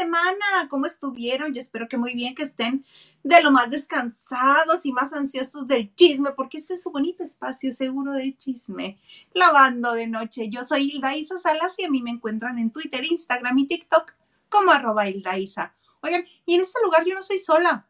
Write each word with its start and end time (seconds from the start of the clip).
semana? 0.00 0.68
¿Cómo 0.70 0.86
estuvieron? 0.86 1.52
Yo 1.52 1.60
espero 1.60 1.86
que 1.86 1.98
muy 1.98 2.14
bien, 2.14 2.34
que 2.34 2.42
estén 2.42 2.84
de 3.22 3.42
lo 3.42 3.50
más 3.50 3.68
descansados 3.70 4.86
y 4.86 4.92
más 4.92 5.12
ansiosos 5.12 5.66
del 5.66 5.94
chisme, 5.94 6.30
porque 6.30 6.58
ese 6.58 6.74
es 6.74 6.82
su 6.82 6.90
bonito 6.90 7.22
espacio 7.22 7.70
seguro 7.72 8.12
del 8.12 8.38
chisme. 8.38 8.98
Lavando 9.34 9.92
de 9.92 10.06
noche. 10.06 10.48
Yo 10.48 10.62
soy 10.62 10.90
Hilda 10.90 11.16
Isa 11.16 11.38
Salas 11.38 11.78
y 11.78 11.84
a 11.84 11.90
mí 11.90 12.02
me 12.02 12.10
encuentran 12.10 12.58
en 12.58 12.70
Twitter, 12.70 13.04
Instagram 13.04 13.58
y 13.58 13.66
TikTok 13.66 14.14
como 14.48 14.70
arroba 14.70 15.06
Hilda 15.06 15.38
Isa. 15.38 15.74
Oigan, 16.00 16.24
y 16.46 16.54
en 16.54 16.62
este 16.62 16.80
lugar 16.82 17.04
yo 17.04 17.14
no 17.14 17.22
soy 17.22 17.38
sola. 17.38 17.86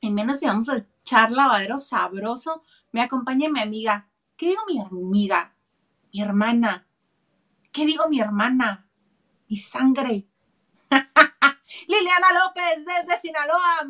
Y 0.00 0.12
menos 0.12 0.38
si 0.38 0.46
vamos 0.46 0.68
a 0.68 0.76
echar 0.76 1.32
lavadero 1.32 1.76
sabroso, 1.76 2.62
me 2.92 3.02
acompaña 3.02 3.48
mi 3.48 3.60
amiga. 3.60 4.08
¿Qué 4.36 4.50
digo 4.50 4.62
mi 4.68 4.78
amiga? 4.78 5.54
Mi 6.12 6.22
hermana. 6.22 6.86
¿Qué 7.72 7.84
digo 7.84 8.08
mi 8.08 8.20
hermana? 8.20 8.86
Mi 9.48 9.56
sangre. 9.56 10.28
Liliana 11.86 12.32
López 12.32 12.84
desde 12.84 13.20
Sinaloa. 13.20 13.86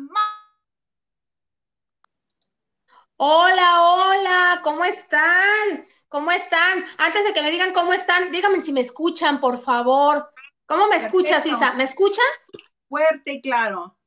Hola, 3.17 3.81
hola, 3.81 4.61
¿cómo 4.63 4.85
están? 4.85 5.85
¿Cómo 6.07 6.31
están? 6.31 6.85
Antes 6.97 7.23
de 7.25 7.33
que 7.33 7.41
me 7.41 7.51
digan 7.51 7.73
cómo 7.73 7.93
están, 7.93 8.31
díganme 8.31 8.61
si 8.61 8.71
me 8.71 8.81
escuchan, 8.81 9.39
por 9.39 9.57
favor. 9.57 10.31
¿Cómo 10.67 10.87
me 10.87 10.97
escuchas, 10.97 11.45
Isa? 11.45 11.73
¿Me 11.73 11.83
escuchas? 11.83 12.25
Fuerte 12.87 13.33
y 13.33 13.41
claro. 13.41 13.97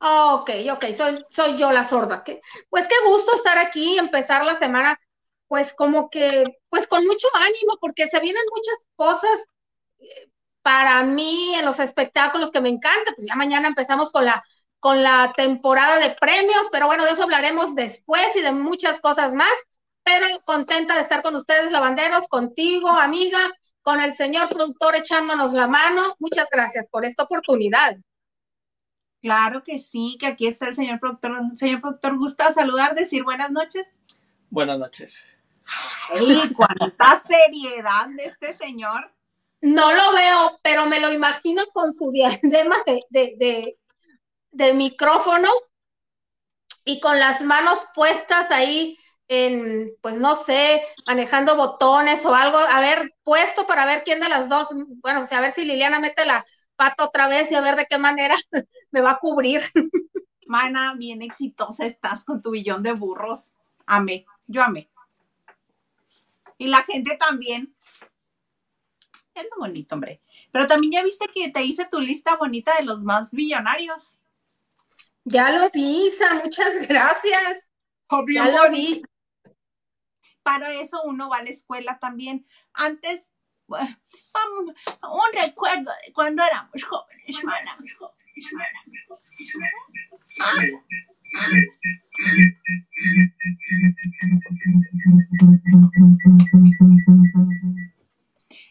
ok, 0.00 0.50
ok, 0.72 0.84
soy, 0.96 1.24
soy 1.28 1.56
yo 1.58 1.70
la 1.72 1.84
sorda. 1.84 2.24
Pues 2.70 2.88
qué 2.88 2.94
gusto 3.06 3.34
estar 3.34 3.58
aquí, 3.58 3.98
empezar 3.98 4.44
la 4.44 4.56
semana, 4.56 4.98
pues 5.46 5.74
como 5.74 6.08
que, 6.08 6.44
pues 6.68 6.86
con 6.86 7.04
mucho 7.06 7.28
ánimo, 7.34 7.76
porque 7.80 8.08
se 8.08 8.20
vienen 8.20 8.42
muchas 8.50 8.86
cosas 8.96 9.44
eh, 9.98 10.30
para 10.64 11.02
mí 11.04 11.54
en 11.56 11.66
los 11.66 11.78
espectáculos 11.78 12.50
que 12.50 12.62
me 12.62 12.70
encanta. 12.70 13.12
Pues 13.14 13.28
ya 13.28 13.36
mañana 13.36 13.68
empezamos 13.68 14.10
con 14.10 14.24
la 14.24 14.42
con 14.80 15.02
la 15.02 15.32
temporada 15.34 15.98
de 15.98 16.10
premios, 16.10 16.68
pero 16.70 16.86
bueno, 16.86 17.04
de 17.04 17.12
eso 17.12 17.22
hablaremos 17.22 17.74
después 17.74 18.26
y 18.36 18.42
de 18.42 18.52
muchas 18.52 19.00
cosas 19.00 19.32
más. 19.32 19.52
Pero 20.02 20.26
contenta 20.44 20.94
de 20.94 21.00
estar 21.00 21.22
con 21.22 21.34
ustedes, 21.36 21.72
lavanderos, 21.72 22.28
contigo, 22.28 22.90
amiga, 22.90 23.38
con 23.80 23.98
el 24.00 24.12
señor 24.12 24.50
productor 24.50 24.94
echándonos 24.96 25.54
la 25.54 25.68
mano. 25.68 26.14
Muchas 26.20 26.48
gracias 26.50 26.86
por 26.90 27.06
esta 27.06 27.22
oportunidad. 27.22 27.96
Claro 29.22 29.62
que 29.62 29.78
sí, 29.78 30.18
que 30.20 30.26
aquí 30.26 30.46
está 30.46 30.66
el 30.66 30.74
señor 30.74 31.00
productor. 31.00 31.32
Señor 31.56 31.80
productor, 31.80 32.18
gusta 32.18 32.52
saludar, 32.52 32.94
decir 32.94 33.24
buenas 33.24 33.50
noches. 33.50 33.98
Buenas 34.50 34.78
noches. 34.78 35.24
Ay, 36.10 36.52
cuánta 36.54 37.22
seriedad 37.26 38.06
de 38.08 38.24
este 38.24 38.52
señor. 38.52 39.13
No 39.64 39.92
lo 39.92 40.12
veo, 40.12 40.60
pero 40.62 40.86
me 40.86 41.00
lo 41.00 41.12
imagino 41.12 41.64
con 41.72 41.92
su 41.94 42.12
diadema 42.12 42.76
de, 43.10 43.76
de 44.52 44.72
micrófono 44.74 45.48
y 46.84 47.00
con 47.00 47.18
las 47.18 47.40
manos 47.42 47.80
puestas 47.94 48.50
ahí 48.50 48.98
en, 49.28 49.90
pues 50.02 50.16
no 50.18 50.36
sé, 50.36 50.82
manejando 51.06 51.56
botones 51.56 52.24
o 52.26 52.34
algo, 52.34 52.58
a 52.58 52.80
ver, 52.80 53.14
puesto 53.22 53.66
para 53.66 53.86
ver 53.86 54.02
quién 54.04 54.20
de 54.20 54.28
las 54.28 54.48
dos, 54.48 54.68
bueno, 55.02 55.26
a 55.30 55.40
ver 55.40 55.52
si 55.52 55.64
Liliana 55.64 55.98
mete 55.98 56.26
la 56.26 56.44
pata 56.76 57.04
otra 57.04 57.28
vez 57.28 57.50
y 57.50 57.54
a 57.54 57.62
ver 57.62 57.76
de 57.76 57.86
qué 57.86 57.96
manera 57.98 58.34
me 58.90 59.00
va 59.00 59.12
a 59.12 59.18
cubrir. 59.18 59.62
Mana, 60.46 60.94
bien 60.96 61.22
exitosa 61.22 61.86
estás 61.86 62.24
con 62.24 62.42
tu 62.42 62.50
billón 62.50 62.82
de 62.82 62.92
burros. 62.92 63.50
Amé, 63.86 64.26
yo 64.46 64.62
amé. 64.62 64.90
Y 66.58 66.66
la 66.66 66.82
gente 66.82 67.16
también. 67.16 67.73
Es 69.34 69.46
muy 69.50 69.68
bonito, 69.68 69.94
hombre. 69.94 70.20
Pero 70.52 70.66
también 70.66 70.92
ya 70.92 71.02
viste 71.02 71.26
que 71.28 71.50
te 71.50 71.62
hice 71.62 71.86
tu 71.86 72.00
lista 72.00 72.36
bonita 72.36 72.76
de 72.76 72.84
los 72.84 73.04
más 73.04 73.32
billonarios. 73.32 74.18
Ya 75.24 75.50
lo 75.50 75.70
vi, 75.70 76.08
Isa, 76.08 76.34
muchas 76.42 76.86
gracias. 76.86 77.70
ya 78.32 78.48
lo 78.48 78.70
vi. 78.70 79.02
Para 80.42 80.72
eso 80.74 81.02
uno 81.04 81.28
va 81.30 81.38
a 81.38 81.42
la 81.42 81.50
escuela 81.50 81.98
también. 81.98 82.44
Antes, 82.74 83.32
un 83.66 84.74
recuerdo 85.32 85.90
de 86.04 86.12
cuando 86.12 86.42
éramos 86.44 86.84
jóvenes, 86.84 87.42
éramos 87.42 87.92
jóvenes, 87.98 88.24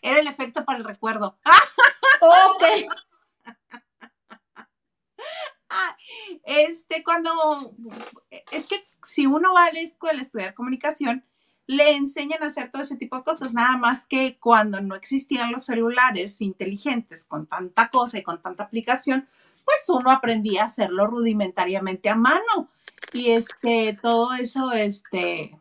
Era 0.04 0.20
el 0.20 0.28
efecto 0.28 0.66
para 0.66 0.78
el 0.78 0.84
recuerdo. 0.84 1.38
ok. 2.22 2.64
este, 6.44 7.04
cuando, 7.04 7.74
es 8.52 8.68
que 8.68 8.86
si 9.04 9.26
uno 9.26 9.54
va 9.54 9.68
a 9.68 9.74
la 9.74 9.80
escuela 9.80 10.20
a 10.20 10.22
estudiar 10.22 10.54
comunicación, 10.54 11.24
le 11.68 11.96
enseñan 11.96 12.44
a 12.44 12.48
hacer 12.48 12.70
todo 12.70 12.82
ese 12.82 12.98
tipo 12.98 13.16
de 13.16 13.24
cosas, 13.24 13.54
nada 13.54 13.78
más 13.78 14.06
que 14.06 14.38
cuando 14.38 14.82
no 14.82 14.96
existían 14.96 15.54
los 15.54 15.66
celulares 15.66 16.42
inteligentes 16.42 17.24
con 17.24 17.48
tanta 17.48 17.88
cosa 17.88 18.18
y 18.18 18.24
con 18.24 18.42
tanta 18.42 18.64
aplicación, 18.64 19.30
pues 19.64 19.86
uno 19.88 20.12
aprendía 20.12 20.64
a 20.64 20.66
hacerlo 20.66 21.08
rudimentariamente 21.08 22.10
a 22.10 22.16
mano. 22.16 22.70
Y 23.14 23.32
este, 23.32 23.98
todo 24.02 24.34
eso, 24.34 24.74
este, 24.74 25.58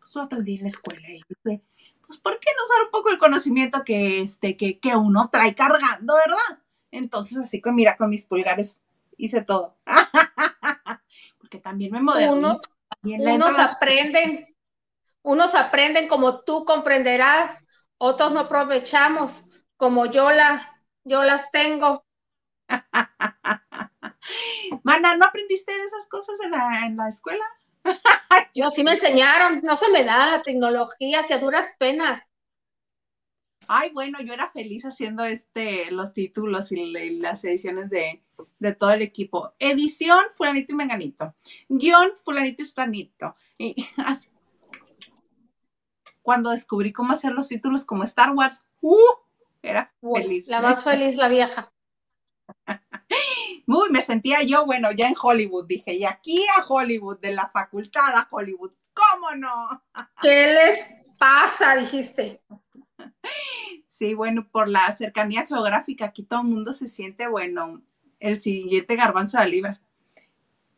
pues 0.00 0.14
lo 0.14 0.22
aprendí 0.22 0.56
en 0.56 0.62
la 0.62 0.68
escuela. 0.68 1.06
Y 1.10 1.20
dije, 1.28 1.62
pues, 2.06 2.20
¿por 2.20 2.38
qué 2.38 2.50
no 2.56 2.64
usar 2.64 2.84
un 2.84 2.90
poco 2.90 3.10
el 3.10 3.18
conocimiento 3.18 3.84
que, 3.84 4.20
este, 4.20 4.56
que, 4.56 4.78
que 4.78 4.96
uno 4.96 5.28
trae 5.30 5.54
cargando, 5.54 6.14
verdad? 6.14 6.62
Entonces, 6.90 7.38
así 7.38 7.60
que 7.60 7.72
mira, 7.72 7.96
con 7.96 8.10
mis 8.10 8.26
pulgares 8.26 8.80
hice 9.16 9.42
todo. 9.42 9.76
Porque 11.38 11.58
también 11.58 11.92
me 11.92 12.00
modernizo. 12.00 12.60
unos 13.02 13.58
aprenden, 13.58 14.54
unos 15.22 15.54
aprenden 15.54 16.08
como 16.08 16.40
tú 16.40 16.64
comprenderás, 16.64 17.64
otros 17.98 18.32
no 18.32 18.40
aprovechamos 18.40 19.44
como 19.76 20.06
yo, 20.06 20.30
la, 20.30 20.80
yo 21.04 21.22
las 21.22 21.50
tengo. 21.50 22.04
Mana, 24.82 25.16
¿no 25.16 25.26
aprendiste 25.26 25.72
de 25.72 25.84
esas 25.84 26.08
cosas 26.08 26.38
en 26.42 26.50
la, 26.50 26.86
en 26.86 26.96
la 26.96 27.08
escuela? 27.08 27.44
yo 28.54 28.70
sí 28.70 28.82
me 28.82 28.92
enseñaron, 28.92 29.60
no 29.62 29.76
se 29.76 29.90
me 29.90 30.04
da 30.04 30.30
la 30.30 30.42
tecnología, 30.42 31.24
si 31.24 31.32
a 31.32 31.38
duras 31.38 31.74
penas. 31.78 32.28
Ay, 33.68 33.90
bueno, 33.92 34.20
yo 34.22 34.32
era 34.32 34.50
feliz 34.50 34.84
haciendo 34.84 35.24
este, 35.24 35.90
los 35.90 36.12
títulos 36.14 36.70
y, 36.70 37.18
las 37.20 37.44
ediciones 37.44 37.90
de, 37.90 38.22
todo 38.78 38.90
el 38.90 39.02
equipo. 39.02 39.54
Edición, 39.58 40.24
fulanito 40.34 40.72
y 40.72 40.76
menganito. 40.76 41.34
Guión, 41.68 42.12
fulanito 42.22 42.62
y 42.62 42.66
sutanito. 42.66 43.34
Y 43.58 43.86
así. 43.96 44.30
Cuando 46.22 46.50
descubrí 46.50 46.92
cómo 46.92 47.12
hacer 47.12 47.32
los 47.32 47.48
títulos 47.48 47.84
como 47.84 48.04
Star 48.04 48.32
Wars, 48.32 48.66
¡uh! 48.80 48.98
Era 49.62 49.92
feliz. 50.00 50.48
La 50.48 50.60
más 50.60 50.84
feliz, 50.84 51.16
la 51.16 51.28
vieja. 51.28 51.72
Uy, 53.66 53.90
me 53.90 54.00
sentía 54.00 54.42
yo, 54.42 54.64
bueno, 54.64 54.92
ya 54.92 55.08
en 55.08 55.16
Hollywood, 55.20 55.66
dije, 55.66 55.94
y 55.94 56.04
aquí 56.04 56.44
a 56.56 56.64
Hollywood, 56.64 57.18
de 57.18 57.32
la 57.32 57.50
facultad 57.50 58.14
a 58.14 58.28
Hollywood, 58.30 58.72
¿cómo 58.94 59.34
no? 59.34 59.82
¿Qué 60.22 60.52
les 60.52 60.86
pasa? 61.18 61.76
Dijiste. 61.76 62.40
Sí, 63.86 64.14
bueno, 64.14 64.46
por 64.48 64.68
la 64.68 64.92
cercanía 64.92 65.46
geográfica, 65.46 66.06
aquí 66.06 66.22
todo 66.22 66.42
el 66.42 66.48
mundo 66.48 66.72
se 66.72 66.86
siente, 66.86 67.26
bueno, 67.26 67.82
el 68.20 68.40
siguiente 68.40 68.94
garbanzo 68.94 69.38
de 69.40 69.48
libra. 69.48 69.80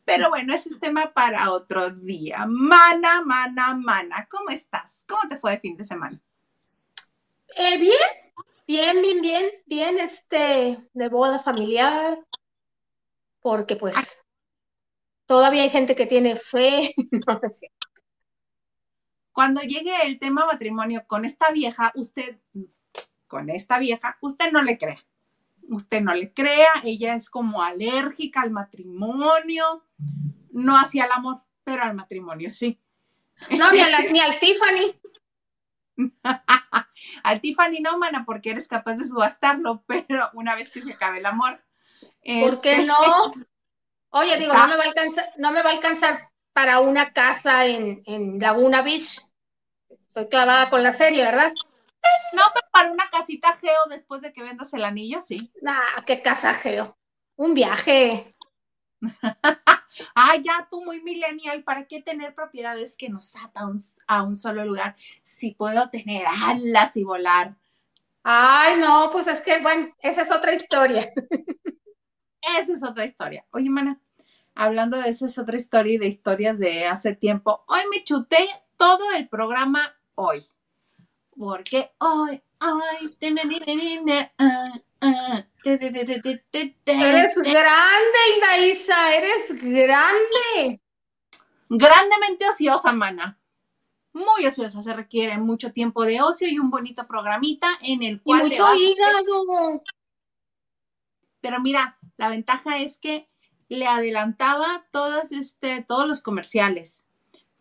Pero 0.05 0.31
bueno, 0.31 0.55
ese 0.55 0.71
es 0.71 0.81
tema 0.81 1.13
para 1.13 1.51
otro 1.53 1.91
día. 1.91 2.47
Mana, 2.47 3.21
mana, 3.27 3.75
mana, 3.75 4.27
¿cómo 4.31 4.49
estás? 4.49 5.03
¿Cómo 5.07 5.29
te 5.29 5.37
fue 5.37 5.51
de 5.51 5.61
fin 5.61 5.77
de 5.77 5.85
semana? 5.85 6.19
Eh, 7.57 7.79
bien, 7.79 7.93
bien, 8.67 9.03
bien, 9.03 9.21
bien, 9.21 9.51
bien, 9.67 9.99
este, 9.99 10.79
de 10.95 11.09
boda 11.09 11.41
familiar, 11.41 12.19
porque 13.49 13.77
pues 13.77 13.95
todavía 15.27 15.63
hay 15.63 15.71
gente 15.71 15.95
que 15.95 16.07
tiene 16.07 16.37
fe, 16.37 16.95
no 17.27 17.41
sé 17.53 17.73
cuando 19.39 19.61
llegue 19.61 19.95
el 20.05 20.19
tema 20.19 20.47
matrimonio 20.47 21.05
con 21.07 21.25
esta 21.25 21.53
vieja, 21.53 21.93
usted, 21.95 22.41
con 23.29 23.51
esta 23.51 23.79
vieja, 23.79 24.19
usted 24.21 24.51
no 24.51 24.63
le 24.63 24.77
crea. 24.79 24.99
Usted 25.69 26.01
no 26.01 26.13
le 26.13 26.33
crea, 26.33 26.67
ella 26.83 27.15
es 27.15 27.31
como 27.31 27.63
alérgica 27.63 28.41
al 28.41 28.51
matrimonio, 28.51 29.85
no 30.51 30.77
hacia 30.77 31.05
el 31.05 31.13
amor, 31.13 31.43
pero 31.63 31.85
al 31.85 31.95
matrimonio 31.95 32.53
sí. 32.53 32.81
No, 33.57 33.71
ni, 33.71 33.79
al 34.19 34.41
Tiffany. 34.41 35.01
al 37.23 37.41
Tiffany 37.41 37.79
no, 37.81 37.97
mana, 37.97 38.25
porque 38.25 38.51
eres 38.51 38.67
capaz 38.67 38.97
de 38.97 39.05
subastarlo, 39.05 39.85
pero 39.87 40.31
una 40.35 40.57
vez 40.57 40.69
que 40.73 40.83
se 40.83 40.95
acabe 40.95 41.19
el 41.19 41.27
amor. 41.27 41.63
¿Por 42.25 42.61
qué 42.61 42.73
este, 42.73 42.87
no? 42.87 43.33
Oye, 44.11 44.37
digo, 44.39 44.55
no 44.55 44.69
me, 44.69 44.77
va 44.77 44.83
a 44.83 44.87
alcanzar, 44.87 45.33
no 45.37 45.53
me 45.53 45.63
va 45.63 45.71
a 45.71 45.73
alcanzar 45.75 46.31
para 46.53 46.81
una 46.81 47.13
casa 47.13 47.67
en, 47.67 48.03
en 48.07 48.39
Laguna 48.39 48.83
Beach. 48.83 49.21
Estoy 49.89 50.29
clavada 50.29 50.71
con 50.71 50.83
la 50.83 50.93
serie, 50.93 51.25
¿verdad? 51.25 51.53
No, 52.33 52.43
pero 52.55 52.67
para 52.71 52.91
una 52.91 53.09
casita 53.11 53.57
geo 53.59 53.87
después 53.89 54.23
de 54.23 54.33
que 54.33 54.43
vendas 54.43 54.73
el 54.75 54.85
anillo, 54.85 55.21
sí. 55.21 55.53
Nah, 55.61 56.03
qué 56.07 56.23
casa 56.23 56.55
geo. 56.55 56.97
Un 57.37 57.55
viaje. 57.55 58.35
ah, 60.15 60.37
ya 60.43 60.69
tú 60.71 60.83
muy 60.85 61.03
millennial, 61.03 61.63
¿para 61.63 61.87
qué 61.87 62.03
tener 62.03 62.35
propiedades 62.35 62.97
que 62.97 63.09
nos 63.09 63.35
atan 63.37 63.77
a 64.07 64.23
un 64.23 64.37
solo 64.37 64.65
lugar 64.65 64.97
si 65.23 65.53
puedo 65.53 65.89
tener 65.91 66.27
alas 66.27 66.97
y 66.97 67.05
volar? 67.05 67.57
Ay, 68.23 68.79
no, 68.79 69.11
pues 69.13 69.27
es 69.27 69.41
que, 69.41 69.61
bueno, 69.61 69.89
esa 70.01 70.23
es 70.23 70.33
otra 70.33 70.55
historia. 70.55 71.09
esa 72.59 72.73
es 72.73 72.83
otra 72.83 73.05
historia. 73.05 73.45
Oye, 73.53 73.71
mana, 73.71 74.01
hablando 74.55 74.99
de 74.99 75.09
esa 75.09 75.27
es 75.27 75.39
otra 75.39 75.57
historia 75.57 75.95
y 75.95 75.99
de 75.99 76.07
historias 76.07 76.59
de 76.59 76.87
hace 76.87 77.15
tiempo, 77.15 77.65
hoy 77.69 77.81
me 77.91 78.05
chuté 78.05 78.49
todo 78.77 79.13
el 79.13 79.29
programa 79.29 79.97
hoy. 80.15 80.43
Porque 81.37 81.93
hoy, 81.99 82.43
hoy, 82.61 83.17
Eres 86.87 87.35
grande, 87.37 88.71
Isa, 88.71 89.15
eres 89.15 89.63
grande. 89.63 90.81
Grandemente 91.69 92.49
ociosa, 92.49 92.93
mana. 92.93 93.39
Muy 94.13 94.47
ociosa, 94.47 94.83
se 94.83 94.95
requiere 94.95 95.39
mucho 95.39 95.73
tiempo 95.73 96.05
de 96.05 96.21
ocio 96.23 96.49
y 96.49 96.59
un 96.59 96.71
bonito 96.71 97.07
programita 97.07 97.69
en 97.83 98.03
el 98.03 98.21
cual. 98.23 98.41
Y 98.41 98.45
mucho 98.45 98.75
hígado. 98.75 99.83
Pero 101.41 101.61
mira, 101.61 101.98
la 102.19 102.29
ventaja 102.29 102.79
es 102.79 102.99
que 102.99 103.29
le 103.69 103.87
adelantaba 103.87 104.87
todas 104.91 105.33
este, 105.33 105.83
todos 105.83 106.07
los 106.07 106.21
comerciales, 106.21 107.05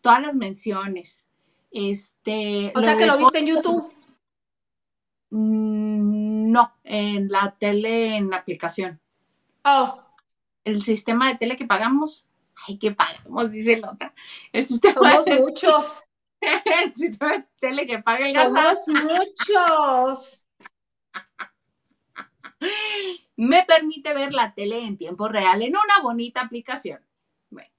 todas 0.02 0.22
las 0.22 0.36
menciones. 0.36 1.26
Este, 1.72 2.74
o 2.76 2.82
sea 2.82 2.98
que 2.98 3.06
lo 3.06 3.18
viste 3.18 3.40
en 3.40 3.46
YouTube. 3.46 3.94
Mm, 5.30 6.52
no, 6.52 6.74
en 6.84 7.30
la 7.30 7.56
tele, 7.58 8.16
en 8.16 8.30
la 8.30 8.38
aplicación. 8.38 9.00
Oh. 9.64 10.02
El 10.64 10.82
sistema 10.82 11.28
de 11.30 11.36
tele 11.36 11.56
que 11.56 11.68
pagamos. 11.68 12.28
Ay, 12.68 12.80
que 12.80 12.92
pagamos, 12.92 13.52
dice 13.52 13.78
la 13.78 13.92
otra. 13.92 14.14
El 14.52 14.66
sistema 14.66 15.12
Somos 15.12 15.26
de 15.26 15.40
muchos. 15.40 16.08
el 16.42 16.96
sistema 16.96 17.34
de 17.34 17.46
tele 17.60 17.86
que 17.86 18.00
paga 18.00 18.28
el 18.28 18.34
Somos 18.34 18.88
muchos. 18.88 20.47
Me 23.36 23.64
permite 23.64 24.14
ver 24.14 24.34
la 24.34 24.54
tele 24.54 24.84
en 24.84 24.98
tiempo 24.98 25.28
real 25.28 25.62
en 25.62 25.72
una 25.72 26.02
bonita 26.02 26.42
aplicación. 26.42 27.02
Bueno, 27.50 27.70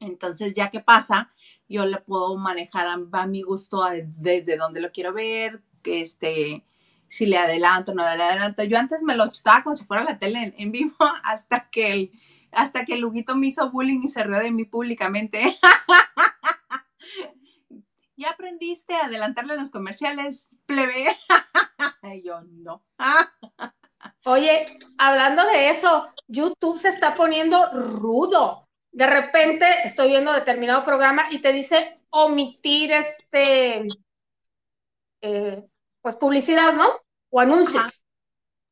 entonces 0.00 0.52
ya 0.54 0.70
que 0.70 0.80
pasa, 0.80 1.32
yo 1.68 1.84
le 1.86 1.98
puedo 1.98 2.36
manejar 2.36 2.86
a, 2.86 3.26
mi 3.26 3.42
gusto 3.42 3.84
desde 4.04 4.56
donde 4.56 4.80
lo 4.80 4.92
quiero 4.92 5.12
ver, 5.12 5.62
este, 5.84 6.64
si 7.08 7.26
le 7.26 7.38
adelanto, 7.38 7.94
no 7.94 8.02
le 8.02 8.22
adelanto. 8.22 8.62
Yo 8.64 8.78
antes 8.78 9.02
me 9.02 9.16
lo 9.16 9.30
chutaba 9.30 9.62
como 9.62 9.74
si 9.74 9.84
fuera 9.84 10.04
la 10.04 10.18
tele 10.18 10.54
en, 10.56 10.72
vivo 10.72 10.94
hasta 11.24 11.68
que 11.70 11.92
el, 11.92 12.12
hasta 12.52 12.84
que 12.84 12.94
el 12.94 13.00
Luguito 13.00 13.36
me 13.36 13.48
hizo 13.48 13.70
bullying 13.70 14.02
y 14.04 14.08
se 14.08 14.22
rió 14.22 14.38
de 14.38 14.52
mí 14.52 14.64
públicamente. 14.64 15.40
¿Ya 18.16 18.30
aprendiste 18.30 18.94
a 18.94 19.06
adelantarle 19.06 19.56
los 19.56 19.70
comerciales, 19.70 20.50
plebe? 20.66 21.06
y 22.14 22.22
yo 22.22 22.40
no. 22.42 22.84
Oye, 24.24 24.66
hablando 24.98 25.44
de 25.46 25.70
eso, 25.70 26.06
YouTube 26.28 26.80
se 26.80 26.90
está 26.90 27.14
poniendo 27.14 27.70
rudo. 27.72 28.68
De 28.92 29.06
repente 29.06 29.66
estoy 29.84 30.08
viendo 30.08 30.32
determinado 30.32 30.84
programa 30.84 31.24
y 31.30 31.40
te 31.40 31.52
dice 31.52 32.00
omitir 32.10 32.92
este 32.92 33.86
eh, 35.20 35.64
pues 36.00 36.16
publicidad, 36.16 36.72
¿no? 36.74 36.86
O 37.30 37.40
anuncios. 37.40 38.04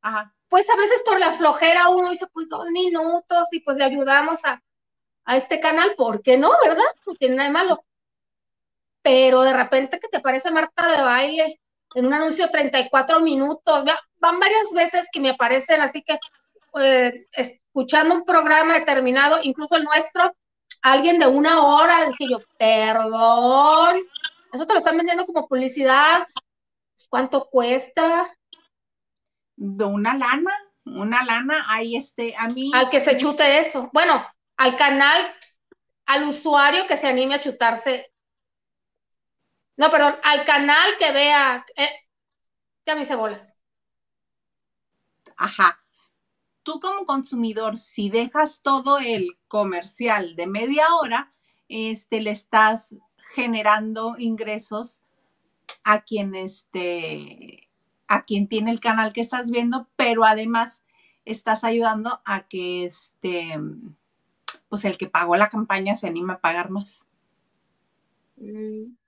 Ajá. 0.02 0.34
Pues 0.48 0.68
a 0.68 0.76
veces 0.76 1.02
por 1.04 1.18
la 1.18 1.32
flojera 1.32 1.88
uno 1.88 2.10
dice, 2.10 2.26
pues 2.32 2.48
dos 2.48 2.70
minutos 2.70 3.48
y 3.52 3.60
pues 3.60 3.78
le 3.78 3.84
ayudamos 3.84 4.44
a, 4.44 4.62
a 5.24 5.36
este 5.36 5.58
canal, 5.58 5.94
¿por 5.96 6.22
qué 6.22 6.36
no, 6.36 6.50
verdad? 6.62 6.84
No 7.06 7.14
tiene 7.14 7.36
nada 7.36 7.48
de 7.48 7.54
malo. 7.54 7.84
Pero 9.02 9.42
de 9.42 9.52
repente 9.52 9.98
que 9.98 10.08
te 10.08 10.20
parece 10.20 10.50
Marta 10.50 10.96
de 10.96 11.02
baile 11.02 11.60
en 11.94 12.06
un 12.06 12.14
anuncio 12.14 12.50
34 12.50 13.20
minutos, 13.20 13.84
van 14.18 14.40
varias 14.40 14.70
veces 14.72 15.08
que 15.12 15.20
me 15.20 15.30
aparecen, 15.30 15.80
así 15.80 16.02
que 16.02 16.18
eh, 16.80 17.26
escuchando 17.32 18.14
un 18.14 18.24
programa 18.24 18.78
determinado, 18.78 19.40
incluso 19.42 19.76
el 19.76 19.84
nuestro, 19.84 20.34
alguien 20.80 21.18
de 21.18 21.26
una 21.26 21.66
hora, 21.66 22.06
dije 22.06 22.30
yo, 22.30 22.38
perdón, 22.58 24.00
eso 24.52 24.66
te 24.66 24.72
lo 24.72 24.78
están 24.78 24.96
vendiendo 24.96 25.26
como 25.26 25.46
publicidad, 25.46 26.26
¿Cuánto 27.12 27.50
cuesta? 27.50 28.34
De 29.54 29.84
una 29.84 30.16
lana, 30.16 30.50
una 30.86 31.22
lana, 31.22 31.62
ahí 31.68 31.94
este, 31.94 32.34
a 32.38 32.48
mí. 32.48 32.70
Al 32.72 32.88
que 32.88 33.02
se 33.02 33.18
chute 33.18 33.58
eso. 33.58 33.90
Bueno, 33.92 34.26
al 34.56 34.78
canal, 34.78 35.20
al 36.06 36.26
usuario 36.26 36.86
que 36.86 36.96
se 36.96 37.08
anime 37.08 37.34
a 37.34 37.40
chutarse. 37.40 38.11
No, 39.82 39.90
perdón, 39.90 40.14
al 40.22 40.44
canal 40.44 40.90
que 40.96 41.10
vea. 41.10 41.66
Eh, 41.74 41.88
ya 42.86 42.94
me 42.94 43.02
hice 43.02 43.16
bolas. 43.16 43.58
Ajá. 45.36 45.82
Tú 46.62 46.78
como 46.78 47.04
consumidor, 47.04 47.76
si 47.78 48.08
dejas 48.08 48.62
todo 48.62 49.00
el 49.00 49.40
comercial 49.48 50.36
de 50.36 50.46
media 50.46 50.84
hora, 50.94 51.34
este, 51.68 52.20
le 52.20 52.30
estás 52.30 52.94
generando 53.34 54.14
ingresos 54.18 55.02
a 55.82 56.02
quien 56.02 56.36
este, 56.36 57.68
a 58.06 58.24
quien 58.24 58.46
tiene 58.46 58.70
el 58.70 58.78
canal 58.78 59.12
que 59.12 59.20
estás 59.20 59.50
viendo, 59.50 59.88
pero 59.96 60.22
además 60.22 60.84
estás 61.24 61.64
ayudando 61.64 62.22
a 62.24 62.46
que 62.46 62.84
este, 62.84 63.58
pues 64.68 64.84
el 64.84 64.96
que 64.96 65.08
pagó 65.08 65.34
la 65.34 65.48
campaña 65.48 65.96
se 65.96 66.06
anime 66.06 66.34
a 66.34 66.40
pagar 66.40 66.70
más. 66.70 67.02
Mm. 68.36 69.01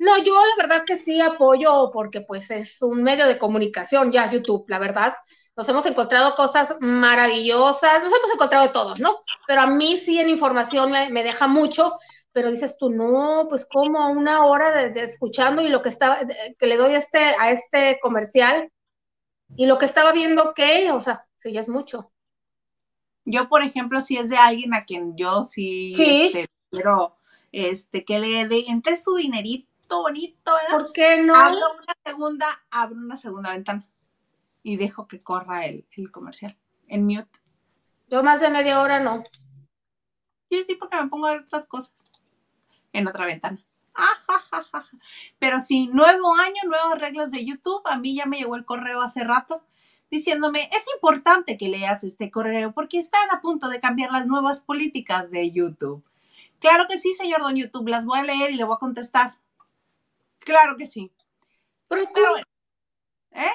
No, 0.00 0.18
yo 0.18 0.34
la 0.34 0.62
verdad 0.62 0.84
que 0.84 0.98
sí 0.98 1.20
apoyo 1.20 1.90
porque 1.92 2.22
pues 2.22 2.50
es 2.50 2.80
un 2.82 3.02
medio 3.02 3.26
de 3.26 3.38
comunicación 3.38 4.10
ya 4.10 4.30
YouTube, 4.30 4.64
la 4.68 4.78
verdad. 4.78 5.14
Nos 5.56 5.68
hemos 5.68 5.84
encontrado 5.86 6.34
cosas 6.34 6.74
maravillosas, 6.80 8.02
nos 8.02 8.12
hemos 8.12 8.34
encontrado 8.34 8.72
todos, 8.72 8.98
¿no? 8.98 9.20
Pero 9.46 9.60
a 9.60 9.66
mí 9.66 9.98
sí 9.98 10.18
en 10.18 10.30
información 10.30 10.90
me 10.90 11.22
deja 11.22 11.46
mucho 11.46 11.96
pero 12.32 12.50
dices 12.50 12.76
tú, 12.78 12.90
no, 12.90 13.44
pues 13.48 13.66
como 13.66 14.08
una 14.10 14.44
hora 14.44 14.88
de, 14.88 15.02
escuchando 15.02 15.62
y 15.62 15.68
lo 15.68 15.82
que 15.82 15.88
estaba, 15.88 16.18
que 16.58 16.66
le 16.66 16.76
doy 16.76 16.92
a 16.92 16.98
este, 16.98 17.18
a 17.18 17.50
este 17.50 17.98
comercial 18.00 18.70
y 19.56 19.66
lo 19.66 19.78
que 19.78 19.86
estaba 19.86 20.12
viendo, 20.12 20.52
¿qué? 20.54 20.90
O 20.92 21.00
sea, 21.00 21.26
sí, 21.38 21.52
ya 21.52 21.60
es 21.60 21.68
mucho. 21.68 22.12
Yo, 23.24 23.48
por 23.48 23.62
ejemplo, 23.62 24.00
si 24.00 24.16
es 24.16 24.30
de 24.30 24.36
alguien 24.36 24.74
a 24.74 24.84
quien 24.84 25.16
yo 25.16 25.44
sí, 25.44 25.92
Este, 25.98 26.48
quiero 26.70 27.16
este, 27.52 28.04
que 28.04 28.18
le 28.20 28.40
entre 28.70 28.96
su 28.96 29.16
dinerito 29.16 29.69
bonito, 29.98 30.52
¿verdad? 30.54 30.78
¿Por 30.78 30.92
qué 30.92 31.22
no? 31.22 31.34
Abro 31.34 31.74
una 31.74 31.96
segunda, 32.04 32.62
abro 32.70 32.96
una 32.96 33.16
segunda 33.16 33.50
ventana 33.50 33.88
y 34.62 34.76
dejo 34.76 35.06
que 35.06 35.18
corra 35.20 35.66
el, 35.66 35.86
el 35.92 36.10
comercial 36.10 36.56
en 36.88 37.06
mute. 37.06 37.40
Yo 38.08 38.22
más 38.22 38.40
de 38.40 38.50
media 38.50 38.80
hora 38.80 39.00
no. 39.00 39.22
Yo 40.50 40.64
sí, 40.64 40.74
porque 40.74 41.00
me 41.00 41.08
pongo 41.08 41.26
a 41.26 41.32
ver 41.32 41.42
otras 41.42 41.66
cosas 41.66 41.94
en 42.92 43.06
otra 43.06 43.24
ventana. 43.24 43.64
Pero 45.38 45.60
sí, 45.60 45.86
nuevo 45.86 46.34
año, 46.36 46.62
nuevas 46.66 46.98
reglas 46.98 47.30
de 47.30 47.44
YouTube. 47.44 47.82
A 47.84 47.98
mí 47.98 48.16
ya 48.16 48.26
me 48.26 48.38
llegó 48.38 48.56
el 48.56 48.64
correo 48.64 49.00
hace 49.00 49.24
rato 49.24 49.62
diciéndome, 50.10 50.68
es 50.72 50.86
importante 50.94 51.56
que 51.56 51.68
leas 51.68 52.02
este 52.04 52.30
correo 52.30 52.72
porque 52.72 52.98
están 52.98 53.30
a 53.30 53.40
punto 53.40 53.68
de 53.68 53.80
cambiar 53.80 54.10
las 54.10 54.26
nuevas 54.26 54.60
políticas 54.60 55.30
de 55.30 55.50
YouTube. 55.52 56.02
Claro 56.58 56.86
que 56.88 56.98
sí, 56.98 57.14
señor 57.14 57.40
don 57.40 57.56
YouTube, 57.56 57.88
las 57.88 58.04
voy 58.04 58.18
a 58.18 58.24
leer 58.24 58.50
y 58.50 58.56
le 58.56 58.64
voy 58.64 58.74
a 58.74 58.80
contestar. 58.80 59.36
Claro 60.40 60.76
que 60.76 60.86
sí. 60.86 61.12
Procure, 61.86 62.42
¿eh? 63.32 63.50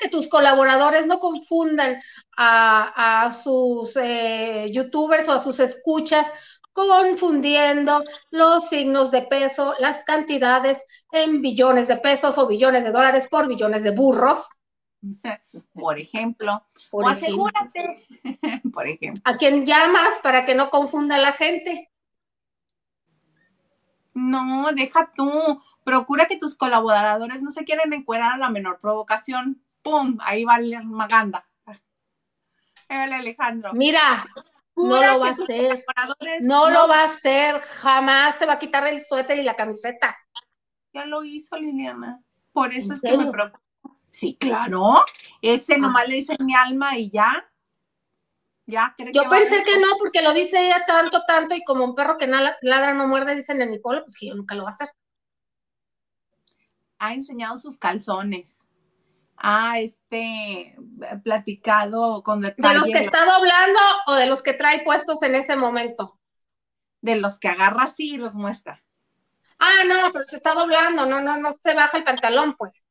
que 0.00 0.08
tus 0.08 0.28
colaboradores 0.28 1.06
no 1.06 1.18
confundan 1.18 2.00
a, 2.36 3.30
sus 3.32 3.96
eh, 3.96 4.70
youtubers 4.72 5.28
o 5.28 5.32
a 5.32 5.42
sus 5.42 5.60
escuchas 5.60 6.30
confundiendo 6.76 8.02
los 8.30 8.68
signos 8.68 9.10
de 9.10 9.22
peso, 9.22 9.74
las 9.78 10.04
cantidades 10.04 10.84
en 11.10 11.40
billones 11.40 11.88
de 11.88 11.96
pesos 11.96 12.36
o 12.36 12.46
billones 12.46 12.84
de 12.84 12.92
dólares 12.92 13.28
por 13.30 13.48
billones 13.48 13.82
de 13.82 13.92
burros. 13.92 14.46
Por 15.72 15.98
ejemplo, 15.98 16.66
o 16.90 17.08
asegúrate, 17.08 18.06
por 18.72 18.88
ejemplo. 18.88 19.22
¿A 19.24 19.36
quién 19.36 19.64
llamas 19.64 20.18
para 20.22 20.44
que 20.44 20.54
no 20.54 20.68
confunda 20.68 21.16
la 21.18 21.32
gente? 21.32 21.90
No, 24.14 24.72
deja 24.72 25.12
tú. 25.14 25.62
Procura 25.86 26.26
que 26.26 26.36
tus 26.36 26.56
colaboradores 26.56 27.42
no 27.42 27.52
se 27.52 27.64
quieran 27.64 27.92
encuerar 27.92 28.32
a 28.32 28.38
la 28.38 28.50
menor 28.50 28.80
provocación. 28.80 29.62
¡Pum! 29.82 30.18
Ahí 30.20 30.42
va 30.42 30.58
maganda. 30.82 31.48
Ahí 32.88 33.08
va 33.08 33.16
Alejandro. 33.18 33.72
Mira, 33.72 34.26
no 34.74 35.00
lo 35.00 35.20
va 35.20 35.28
a 35.28 35.30
hacer. 35.30 35.84
No, 36.40 36.70
lo 36.70 36.88
va 36.88 37.02
a 37.02 37.04
hacer. 37.04 37.60
Jamás 37.60 38.36
se 38.36 38.46
va 38.46 38.54
a 38.54 38.58
quitar 38.58 38.84
el 38.88 39.00
suéter 39.00 39.38
y 39.38 39.44
la 39.44 39.54
camiseta. 39.54 40.18
Ya 40.92 41.04
lo 41.04 41.22
hizo, 41.22 41.56
Liliana. 41.56 42.20
Por 42.52 42.74
eso 42.74 42.94
es 42.94 43.00
que 43.00 43.16
me 43.16 43.30
preocupa. 43.30 43.62
Sí, 44.10 44.36
claro. 44.40 45.04
Ese 45.40 45.74
ah. 45.74 45.78
nomás 45.78 46.08
le 46.08 46.16
dice 46.16 46.36
mi 46.40 46.56
alma 46.56 46.98
y 46.98 47.10
ya. 47.10 47.48
Ya, 48.66 48.92
Yo 49.14 49.28
pensé 49.28 49.62
que 49.62 49.78
no, 49.78 49.86
porque 50.00 50.20
lo 50.20 50.32
dice 50.32 50.66
ella 50.66 50.84
tanto, 50.84 51.22
tanto, 51.28 51.54
y 51.54 51.62
como 51.62 51.84
un 51.84 51.94
perro 51.94 52.18
que 52.18 52.26
ladra 52.26 52.92
no 52.92 53.06
muerde, 53.06 53.36
dicen 53.36 53.62
en 53.62 53.70
mi 53.70 53.78
pueblo, 53.78 54.02
pues 54.02 54.16
que 54.16 54.26
yo 54.26 54.34
nunca 54.34 54.56
lo 54.56 54.62
voy 54.62 54.72
a 54.72 54.74
hacer. 54.74 54.88
Ha 56.98 57.14
enseñado 57.14 57.56
sus 57.56 57.78
calzones. 57.78 58.64
Ha 59.36 59.80
este 59.80 60.76
platicado 61.22 62.22
con 62.22 62.40
detalle. 62.40 62.74
¿De 62.74 62.80
los 62.80 62.88
que 62.88 63.04
está 63.04 63.24
doblando 63.24 63.78
o 64.06 64.14
de 64.14 64.26
los 64.26 64.42
que 64.42 64.54
trae 64.54 64.82
puestos 64.82 65.22
en 65.22 65.34
ese 65.34 65.56
momento? 65.56 66.18
De 67.02 67.16
los 67.16 67.38
que 67.38 67.48
agarra 67.48 67.84
así 67.84 68.14
y 68.14 68.16
los 68.16 68.34
muestra. 68.34 68.82
Ah, 69.58 69.84
no, 69.86 70.12
pero 70.12 70.24
se 70.26 70.36
está 70.36 70.54
doblando, 70.54 71.06
no, 71.06 71.20
no, 71.20 71.38
no 71.38 71.54
se 71.62 71.74
baja 71.74 71.96
el 71.98 72.04
pantalón, 72.04 72.56
pues. 72.56 72.84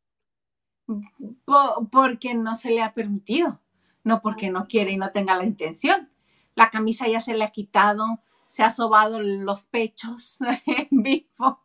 porque 1.92 2.34
no 2.34 2.56
se 2.56 2.72
le 2.72 2.82
ha 2.82 2.94
permitido 2.94 3.62
no 4.06 4.22
porque 4.22 4.50
no 4.50 4.66
quiere 4.66 4.92
y 4.92 4.98
no 4.98 5.12
tenga 5.12 5.36
la 5.36 5.44
intención. 5.44 6.10
La 6.54 6.70
camisa 6.70 7.08
ya 7.08 7.20
se 7.20 7.34
le 7.34 7.44
ha 7.44 7.50
quitado, 7.50 8.22
se 8.48 8.64
ha 8.64 8.70
sobado 8.70 9.20
los 9.20 9.66
pechos 9.66 10.38
en 10.66 10.88
vivo. 11.04 11.65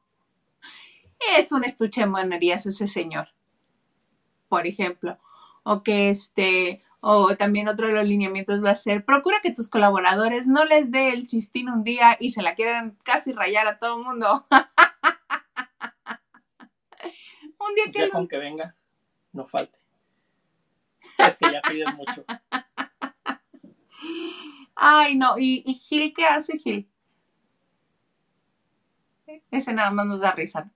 Es 1.38 1.52
un 1.52 1.64
estuche 1.64 2.02
de 2.02 2.06
monerías 2.06 2.66
ese 2.66 2.88
señor, 2.88 3.28
por 4.48 4.66
ejemplo. 4.66 5.18
O 5.62 5.82
que 5.82 6.10
este, 6.10 6.82
o 7.00 7.36
también 7.36 7.68
otro 7.68 7.86
de 7.86 7.92
los 7.92 8.08
lineamientos 8.08 8.64
va 8.64 8.70
a 8.70 8.76
ser, 8.76 9.04
procura 9.04 9.40
que 9.42 9.52
tus 9.52 9.68
colaboradores 9.68 10.46
no 10.46 10.64
les 10.64 10.90
dé 10.90 11.10
el 11.10 11.26
chistín 11.26 11.68
un 11.68 11.84
día 11.84 12.16
y 12.18 12.30
se 12.30 12.42
la 12.42 12.54
quieran 12.54 12.96
casi 13.02 13.32
rayar 13.32 13.66
a 13.66 13.78
todo 13.78 13.98
el 13.98 14.04
mundo. 14.04 14.46
un 17.58 17.74
día 17.74 17.84
que... 17.92 18.08
con 18.10 18.28
que 18.28 18.38
venga, 18.38 18.74
no 19.32 19.46
falte. 19.46 19.78
Es 21.18 21.36
que 21.36 21.52
ya 21.52 21.60
pides 21.62 21.94
mucho. 21.96 22.24
Ay, 24.74 25.16
no. 25.16 25.38
¿Y, 25.38 25.62
¿Y, 25.66 25.74
Gil 25.74 26.14
qué 26.14 26.24
hace, 26.24 26.58
Gil? 26.58 26.88
Ese 29.50 29.74
nada 29.74 29.90
más 29.90 30.06
nos 30.06 30.20
da 30.20 30.32
risa. 30.32 30.70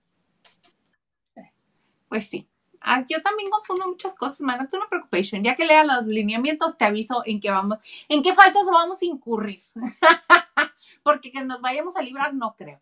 Pues 2.07 2.29
sí. 2.29 2.47
Ah, 2.87 3.03
yo 3.09 3.21
también 3.21 3.49
confundo 3.49 3.87
muchas 3.87 4.15
cosas, 4.15 4.41
mana. 4.41 4.67
Tú 4.67 4.77
no 4.77 4.87
preocupes. 4.87 5.31
Ya 5.31 5.55
que 5.55 5.65
lea 5.65 5.83
los 5.83 6.05
lineamientos, 6.05 6.77
te 6.77 6.85
aviso 6.85 7.23
en 7.25 7.39
qué 7.39 7.49
vamos, 7.49 7.79
en 8.07 8.21
qué 8.21 8.33
faltas 8.33 8.67
vamos 8.71 9.01
a 9.01 9.05
incurrir. 9.05 9.63
Porque 11.03 11.31
que 11.31 11.43
nos 11.43 11.61
vayamos 11.61 11.97
a 11.97 12.03
librar, 12.03 12.33
no 12.35 12.55
creo. 12.55 12.79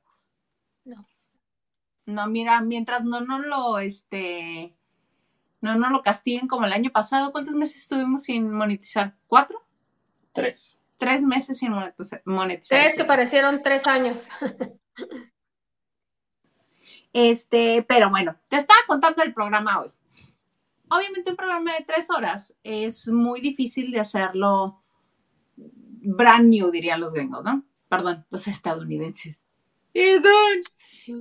No. 0.83 1.07
No, 2.05 2.27
mira, 2.27 2.59
mientras 2.61 3.05
no 3.05 3.21
no 3.21 3.39
lo, 3.39 3.79
este, 3.79 4.75
no 5.61 5.75
no 5.75 5.89
lo 5.89 6.01
castiguen 6.01 6.47
como 6.47 6.65
el 6.65 6.73
año 6.73 6.91
pasado. 6.91 7.31
¿Cuántos 7.31 7.55
meses 7.55 7.83
estuvimos 7.83 8.23
sin 8.23 8.51
monetizar? 8.51 9.15
¿Cuatro? 9.27 9.63
Tres. 10.33 10.77
Tres 10.97 11.21
meses 11.21 11.59
sin 11.59 11.71
monetizar. 12.25 12.81
Tres 12.81 12.95
que 12.95 13.05
parecieron 13.05 13.61
tres 13.61 13.87
años. 13.87 14.29
Este, 17.13 17.85
pero 17.87 18.09
bueno, 18.09 18.35
te 18.49 18.57
estaba 18.57 18.79
contando 18.87 19.23
el 19.23 19.33
programa 19.33 19.81
hoy. 19.81 19.91
Obviamente 20.89 21.29
un 21.29 21.35
programa 21.35 21.73
de 21.73 21.85
tres 21.85 22.09
horas 22.09 22.55
es 22.63 23.07
muy 23.07 23.39
difícil 23.39 23.91
de 23.91 23.99
hacerlo 23.99 24.81
brand 25.55 26.49
new, 26.49 26.69
dirían 26.71 26.99
los 26.99 27.13
gringos, 27.13 27.43
¿no? 27.43 27.63
Perdón, 27.87 28.25
los 28.29 28.47
estadounidenses. 28.47 29.37
Perdón. 29.93 30.61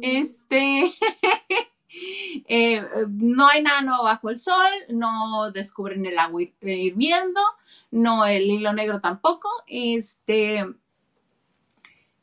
Este, 0.00 0.92
Eh, 2.48 2.82
no 3.08 3.48
hay 3.48 3.62
nada 3.62 3.82
nuevo 3.82 4.04
bajo 4.04 4.30
el 4.30 4.38
sol, 4.38 4.70
no 4.88 5.50
descubren 5.52 6.06
el 6.06 6.18
agua 6.18 6.42
hirviendo, 6.60 7.40
no 7.90 8.24
el 8.24 8.44
hilo 8.44 8.72
negro 8.72 9.00
tampoco. 9.00 9.48
Este, 9.66 10.64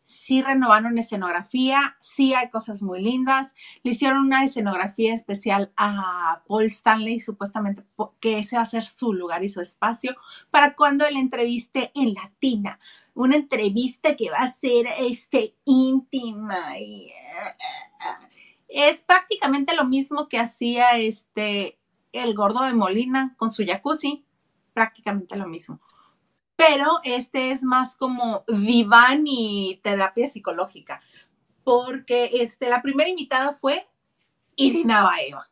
sí 0.10 0.42
renovaron 0.42 0.98
escenografía, 0.98 1.96
sí 2.00 2.34
hay 2.34 2.50
cosas 2.50 2.82
muy 2.82 3.00
lindas. 3.00 3.54
Le 3.84 3.92
hicieron 3.92 4.26
una 4.26 4.44
escenografía 4.44 5.14
especial 5.14 5.72
a 5.78 6.42
Paul 6.48 6.64
Stanley, 6.64 7.20
supuestamente 7.20 7.84
que 8.20 8.40
ese 8.40 8.56
va 8.56 8.64
a 8.64 8.66
ser 8.66 8.84
su 8.84 9.14
lugar 9.14 9.44
y 9.44 9.50
su 9.50 9.62
espacio 9.62 10.16
para 10.50 10.76
cuando 10.76 11.06
él 11.06 11.16
entreviste 11.16 11.92
en 11.94 12.16
Latina. 12.16 12.80
Una 13.14 13.36
entrevista 13.36 14.16
que 14.16 14.32
va 14.32 14.40
a 14.40 14.58
ser 14.58 14.88
este, 15.00 15.54
íntima 15.66 16.80
y 16.80 17.10
eh, 17.10 17.12
eh, 18.72 18.88
es 18.90 19.04
prácticamente 19.04 19.76
lo 19.76 19.86
mismo 19.86 20.28
que 20.28 20.40
hacía 20.40 20.98
este 20.98 21.78
el 22.14 22.34
gordo 22.34 22.64
de 22.64 22.74
Molina 22.74 23.36
con 23.38 23.52
su 23.52 23.64
jacuzzi, 23.64 24.26
prácticamente 24.74 25.36
lo 25.36 25.46
mismo. 25.46 25.80
Pero 26.60 27.00
este 27.06 27.52
es 27.52 27.64
más 27.64 27.96
como 27.96 28.44
diván 28.50 29.24
y 29.26 29.80
terapia 29.82 30.28
psicológica, 30.28 31.02
porque 31.64 32.32
este, 32.34 32.70
la 32.70 32.82
primera 32.82 33.10
invitada 33.10 33.54
fue 33.54 33.88
Irina 34.58 35.04
Baeva 35.04 35.50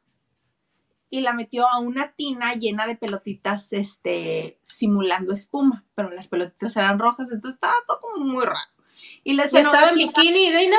y 1.10 1.22
la 1.22 1.32
metió 1.32 1.66
a 1.66 1.80
una 1.80 2.12
tina 2.12 2.56
llena 2.56 2.86
de 2.86 2.98
pelotitas 2.98 3.72
este, 3.72 4.60
simulando 4.64 5.32
espuma, 5.32 5.86
pero 5.96 6.10
las 6.10 6.28
pelotitas 6.28 6.76
eran 6.76 7.00
rojas, 7.00 7.32
entonces 7.32 7.56
estaba 7.56 7.76
todo 7.88 8.02
como 8.02 8.26
muy 8.26 8.44
raro. 8.44 8.60
¿Y, 9.24 9.36
la 9.36 9.46
estaba 9.46 9.92
en 9.92 9.96
bikini, 9.96 10.48
Irina? 10.48 10.78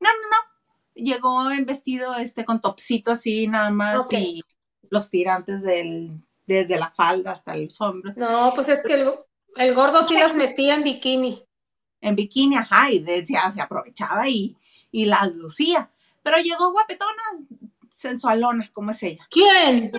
No, 0.00 0.08
no, 0.08 0.28
no, 0.28 1.04
llegó 1.04 1.52
en 1.52 1.66
vestido 1.66 2.16
este 2.16 2.44
con 2.44 2.60
topsito 2.60 3.12
así 3.12 3.46
nada 3.46 3.70
más 3.70 4.12
y 4.12 4.42
los 4.88 5.08
tirantes 5.08 5.62
del 5.62 6.20
desde 6.46 6.78
la 6.78 6.90
falda 6.90 7.32
hasta 7.32 7.56
los 7.56 7.80
hombros. 7.80 8.16
No, 8.16 8.52
pues 8.54 8.68
es 8.68 8.82
que 8.82 8.94
el, 8.94 9.74
gordo 9.74 10.06
sí 10.06 10.18
las 10.18 10.34
metía 10.34 10.74
en 10.74 10.84
bikini. 10.84 11.44
En 12.00 12.16
bikini, 12.16 12.56
ajá, 12.56 12.90
y 12.90 13.00
decía, 13.00 13.50
se 13.50 13.60
aprovechaba 13.60 14.28
y, 14.28 14.56
y 14.90 15.04
las 15.04 15.32
lucía. 15.34 15.90
Pero 16.22 16.38
llegó 16.38 16.72
guapetona, 16.72 17.22
sensualona, 17.88 18.70
como 18.72 18.90
es 18.90 19.02
ella. 19.02 19.26
¿Quién? 19.30 19.92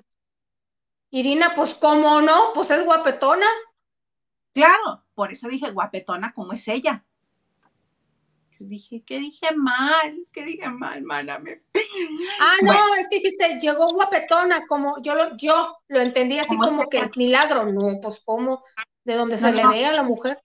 Irina, 1.11 1.53
pues 1.55 1.75
cómo 1.75 2.21
no, 2.21 2.51
pues 2.53 2.71
es 2.71 2.85
guapetona. 2.85 3.47
Claro, 4.53 5.03
por 5.13 5.31
eso 5.31 5.47
dije 5.47 5.71
guapetona, 5.71 6.33
como 6.33 6.53
es 6.53 6.67
ella 6.67 7.05
dije, 8.67 9.03
¿qué 9.05 9.19
dije 9.19 9.55
mal? 9.55 10.25
¿Qué 10.31 10.43
dije 10.43 10.69
mal, 10.69 11.03
máname? 11.03 11.63
Ah, 12.39 12.55
no, 12.63 12.95
es 12.95 13.09
que 13.09 13.17
dijiste, 13.17 13.59
llegó 13.59 13.89
guapetona, 13.89 14.65
como 14.65 15.01
yo 15.01 15.13
lo, 15.13 15.35
yo 15.35 15.77
lo 15.89 15.99
entendí 15.99 16.39
así 16.39 16.55
como 16.57 16.89
que 16.89 16.99
el 16.99 17.11
milagro. 17.15 17.71
No, 17.71 17.99
pues 18.01 18.21
cómo, 18.23 18.63
de 19.03 19.15
donde 19.15 19.37
se 19.37 19.51
le 19.51 19.67
ve 19.67 19.85
a 19.85 19.91
la 19.91 20.03
mujer. 20.03 20.41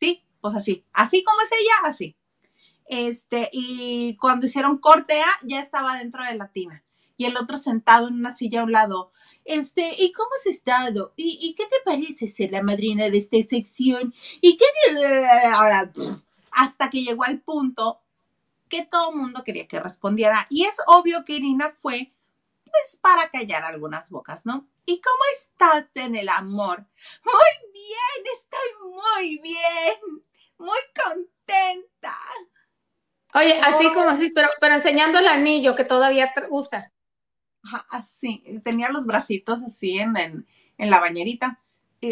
Sí, 0.00 0.24
pues 0.40 0.54
así, 0.54 0.84
así 0.92 1.22
como 1.22 1.40
es 1.42 1.52
ella, 1.52 1.88
así. 1.88 2.16
Este, 2.86 3.48
y 3.52 4.16
cuando 4.16 4.46
hicieron 4.46 4.78
corte 4.78 5.20
A, 5.20 5.26
ya 5.42 5.60
estaba 5.60 5.98
dentro 5.98 6.24
de 6.24 6.34
la 6.34 6.50
tina. 6.50 6.84
Y 7.16 7.24
el 7.24 7.36
otro 7.36 7.56
sentado 7.56 8.08
en 8.08 8.14
una 8.14 8.30
silla 8.30 8.60
a 8.60 8.64
un 8.64 8.72
lado. 8.72 9.12
Este, 9.44 9.94
¿y 9.96 10.12
cómo 10.12 10.28
has 10.38 10.46
estado? 10.46 11.14
¿Y, 11.16 11.38
y 11.40 11.54
qué 11.54 11.64
te 11.64 11.76
parece 11.84 12.26
ser 12.28 12.52
la 12.52 12.62
madrina 12.62 13.08
de 13.08 13.18
esta 13.18 13.38
sección? 13.48 14.12
¿Y 14.40 14.56
qué 14.56 14.64
te... 14.84 15.26
Ahora, 15.46 15.90
hasta 16.56 16.90
que 16.90 17.02
llegó 17.02 17.24
al 17.24 17.40
punto 17.40 18.00
que 18.68 18.84
todo 18.84 19.10
el 19.10 19.16
mundo 19.16 19.44
quería 19.44 19.68
que 19.68 19.78
respondiera. 19.78 20.46
Y 20.50 20.64
es 20.64 20.80
obvio 20.86 21.24
que 21.24 21.34
Irina 21.34 21.72
fue, 21.80 22.12
pues, 22.64 22.98
para 23.00 23.30
callar 23.30 23.64
algunas 23.64 24.10
bocas, 24.10 24.44
¿no? 24.46 24.66
¿Y 24.86 25.00
cómo 25.00 25.22
estás 25.34 25.86
en 25.94 26.16
el 26.16 26.28
amor? 26.28 26.86
Muy 27.24 27.72
bien, 27.72 28.34
estoy 28.34 28.90
muy 28.90 29.38
bien, 29.38 30.24
muy 30.58 30.78
contenta. 31.04 32.16
Oye, 33.34 33.60
así 33.60 33.92
como 33.92 34.08
así, 34.08 34.30
pero, 34.34 34.48
pero 34.60 34.74
enseñando 34.74 35.18
el 35.18 35.28
anillo 35.28 35.74
que 35.74 35.84
todavía 35.84 36.32
usa. 36.50 36.90
así, 37.90 38.42
tenía 38.64 38.88
los 38.88 39.04
bracitos 39.04 39.62
así 39.62 39.98
en, 39.98 40.16
en, 40.16 40.90
la 40.90 41.00
bañerita. 41.00 41.60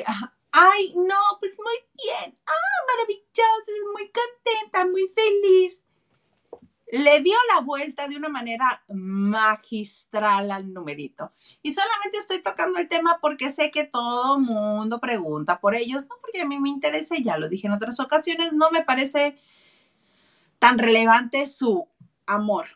ajá, 0.05 0.37
Ay, 0.57 0.93
no, 0.95 1.17
pues 1.41 1.59
muy 1.59 1.75
bien. 2.05 2.39
Ah, 2.47 2.85
maravilloso, 2.97 3.73
muy 3.93 4.09
contenta, 4.13 4.87
muy 4.87 5.13
feliz. 5.13 5.85
Le 6.93 7.23
dio 7.23 7.35
la 7.53 7.61
vuelta 7.61 8.07
de 8.07 8.17
una 8.17 8.29
manera 8.29 8.85
magistral 8.87 10.53
al 10.53 10.73
numerito. 10.73 11.33
Y 11.61 11.73
solamente 11.73 12.19
estoy 12.19 12.41
tocando 12.41 12.79
el 12.79 12.89
tema 12.89 13.19
porque 13.21 13.51
sé 13.51 13.73
que 13.73 13.83
todo 13.83 14.39
mundo 14.39 15.01
pregunta 15.01 15.59
por 15.59 15.75
ellos, 15.75 16.07
no 16.09 16.15
porque 16.21 16.43
a 16.43 16.47
mí 16.47 16.61
me 16.61 16.69
interese, 16.69 17.25
ya 17.25 17.37
lo 17.37 17.49
dije 17.49 17.67
en 17.67 17.73
otras 17.73 17.99
ocasiones, 17.99 18.53
no 18.53 18.71
me 18.71 18.85
parece 18.85 19.37
tan 20.61 20.79
relevante 20.79 21.49
su 21.49 21.89
amor. 22.27 22.69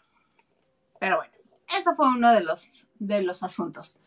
Pero 0.99 1.19
bueno, 1.19 1.33
eso 1.79 1.95
fue 1.95 2.09
uno 2.09 2.33
de 2.33 2.41
los, 2.41 2.89
de 2.99 3.23
los 3.23 3.45
asuntos. 3.45 4.01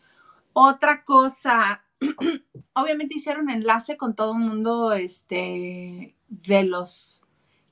Otra 0.52 1.04
cosa 1.04 1.82
obviamente 2.74 3.16
hicieron 3.16 3.50
enlace 3.50 3.96
con 3.96 4.14
todo 4.14 4.32
el 4.32 4.38
mundo 4.38 4.92
este, 4.92 6.16
de 6.28 6.64
los 6.64 7.24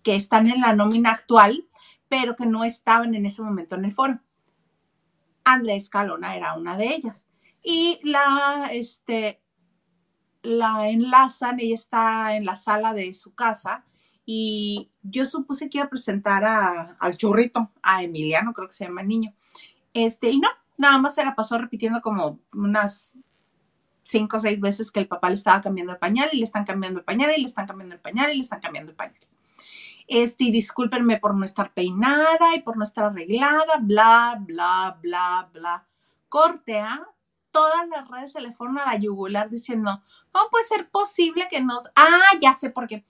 que 0.03 0.17
están 0.17 0.49
en 0.49 0.61
la 0.61 0.75
nómina 0.75 1.11
actual, 1.11 1.69
pero 2.09 2.37
que 2.37 2.47
no 2.47 2.65
estaban 2.65 3.15
en 3.15 3.27
ese 3.27 3.43
momento 3.43 3.75
en 3.75 3.85
el 3.85 3.93
foro. 3.93 4.21
Andrea 5.45 5.77
Escalona 5.77 6.37
era 6.37 6.55
una 6.55 6.77
de 6.77 6.95
ellas. 6.95 7.29
Y 7.63 8.01
la, 8.03 8.71
este, 8.73 9.43
la 10.43 10.89
enlazan, 10.89 11.61
ella 11.61 11.75
está 11.75 12.37
en 12.37 12.45
la 12.45 12.55
sala 12.55 12.95
de 12.95 13.13
su 13.13 13.35
casa 13.35 13.85
y 14.25 14.91
yo 15.03 15.27
supuse 15.27 15.69
que 15.69 15.79
iba 15.79 15.87
a 15.87 15.91
presentar 15.91 16.45
a, 16.45 16.97
al 17.01 17.17
churrito, 17.17 17.71
a 17.83 18.03
Emiliano, 18.03 18.53
creo 18.53 18.69
que 18.69 18.75
se 18.75 18.85
llama 18.85 19.03
el 19.03 19.09
niño. 19.09 19.35
Este, 19.93 20.31
y 20.31 20.39
no, 20.39 20.49
nada 20.79 20.99
más 20.99 21.15
se 21.15 21.25
la 21.25 21.35
pasó 21.35 21.59
repitiendo 21.59 22.01
como 22.01 22.39
unas 22.53 23.13
cinco 24.11 24.37
o 24.37 24.41
seis 24.41 24.61
veces 24.61 24.91
que 24.91 25.01
el 25.01 25.09
papá 25.09 25.29
le 25.29 25.35
estaba 25.35 25.61
cambiando 25.61 25.93
el 25.93 25.99
pañal 25.99 26.29
y 26.33 26.39
le 26.39 26.45
están 26.45 26.65
cambiando 26.65 27.01
el 27.01 27.05
pañal 27.05 27.33
y 27.37 27.41
le 27.41 27.47
están 27.47 27.67
cambiando 27.67 27.95
el 27.95 28.01
pañal 28.01 28.31
y 28.33 28.37
le 28.37 28.41
están 28.43 28.61
cambiando 28.61 28.91
el 28.91 28.97
pañal. 28.97 29.21
Este, 30.07 30.45
y 30.45 30.51
discúlpenme 30.51 31.19
por 31.19 31.37
no 31.37 31.45
estar 31.45 31.73
peinada 31.73 32.55
y 32.57 32.63
por 32.63 32.77
no 32.77 32.83
estar 32.83 33.05
arreglada, 33.05 33.79
bla, 33.81 34.39
bla, 34.41 34.99
bla, 35.01 35.49
bla. 35.53 35.87
Cortea, 36.29 37.07
todas 37.53 37.89
las 37.89 38.09
redes 38.09 38.33
se 38.33 38.41
le 38.41 38.53
fueron 38.53 38.79
a 38.79 38.87
la 38.87 38.97
yugular 38.97 39.49
diciendo, 39.49 40.03
¿cómo 40.33 40.51
puede 40.51 40.65
ser 40.65 40.91
posible 40.91 41.47
que 41.49 41.61
nos... 41.61 41.91
Ah, 41.95 42.37
ya 42.41 42.55
sé 42.55 42.71
por 42.71 42.89
qué 42.89 43.05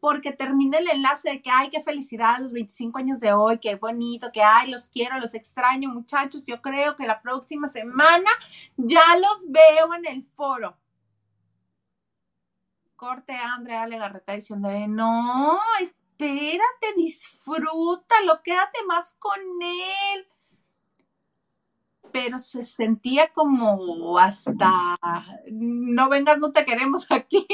porque 0.00 0.32
termine 0.32 0.78
el 0.78 0.88
enlace 0.88 1.30
de 1.30 1.42
que, 1.42 1.50
ay, 1.50 1.70
qué 1.70 1.82
felicidad, 1.82 2.38
los 2.38 2.52
25 2.52 2.98
años 2.98 3.20
de 3.20 3.32
hoy, 3.32 3.58
qué 3.58 3.74
bonito, 3.74 4.30
que, 4.32 4.42
ay, 4.42 4.70
los 4.70 4.88
quiero, 4.88 5.18
los 5.18 5.34
extraño, 5.34 5.88
muchachos, 5.88 6.44
yo 6.46 6.62
creo 6.62 6.96
que 6.96 7.06
la 7.06 7.20
próxima 7.20 7.68
semana 7.68 8.30
ya 8.76 9.16
los 9.16 9.50
veo 9.50 9.94
en 9.94 10.06
el 10.06 10.24
foro. 10.34 10.76
Corte 12.94 13.32
a 13.32 13.54
Andrea 13.54 13.86
Legarreta 13.86 14.32
diciéndole, 14.32 14.86
no, 14.88 15.58
espérate, 15.80 16.94
disfrútalo, 16.96 18.42
quédate 18.42 18.84
más 18.86 19.14
con 19.18 19.40
él. 19.62 20.26
Pero 22.12 22.38
se 22.38 22.62
sentía 22.62 23.28
como 23.32 24.18
hasta, 24.18 24.96
no 25.50 26.08
vengas, 26.08 26.38
no 26.38 26.52
te 26.52 26.64
queremos 26.64 27.10
aquí 27.10 27.46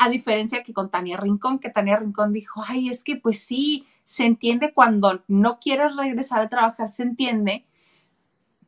a 0.00 0.08
diferencia 0.08 0.62
que 0.62 0.72
con 0.72 0.90
Tania 0.90 1.18
Rincón, 1.18 1.58
que 1.58 1.68
Tania 1.68 1.98
Rincón 1.98 2.32
dijo, 2.32 2.64
ay, 2.66 2.88
es 2.88 3.04
que 3.04 3.16
pues 3.16 3.44
sí, 3.44 3.86
se 4.04 4.24
entiende 4.24 4.72
cuando 4.72 5.22
no 5.28 5.60
quieres 5.60 5.94
regresar 5.94 6.40
a 6.40 6.48
trabajar, 6.48 6.88
se 6.88 7.02
entiende, 7.02 7.66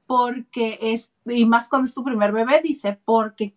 porque 0.06 0.78
es, 0.82 1.14
y 1.24 1.46
más 1.46 1.70
cuando 1.70 1.86
es 1.86 1.94
tu 1.94 2.04
primer 2.04 2.32
bebé, 2.32 2.60
dice, 2.62 3.00
porque 3.06 3.56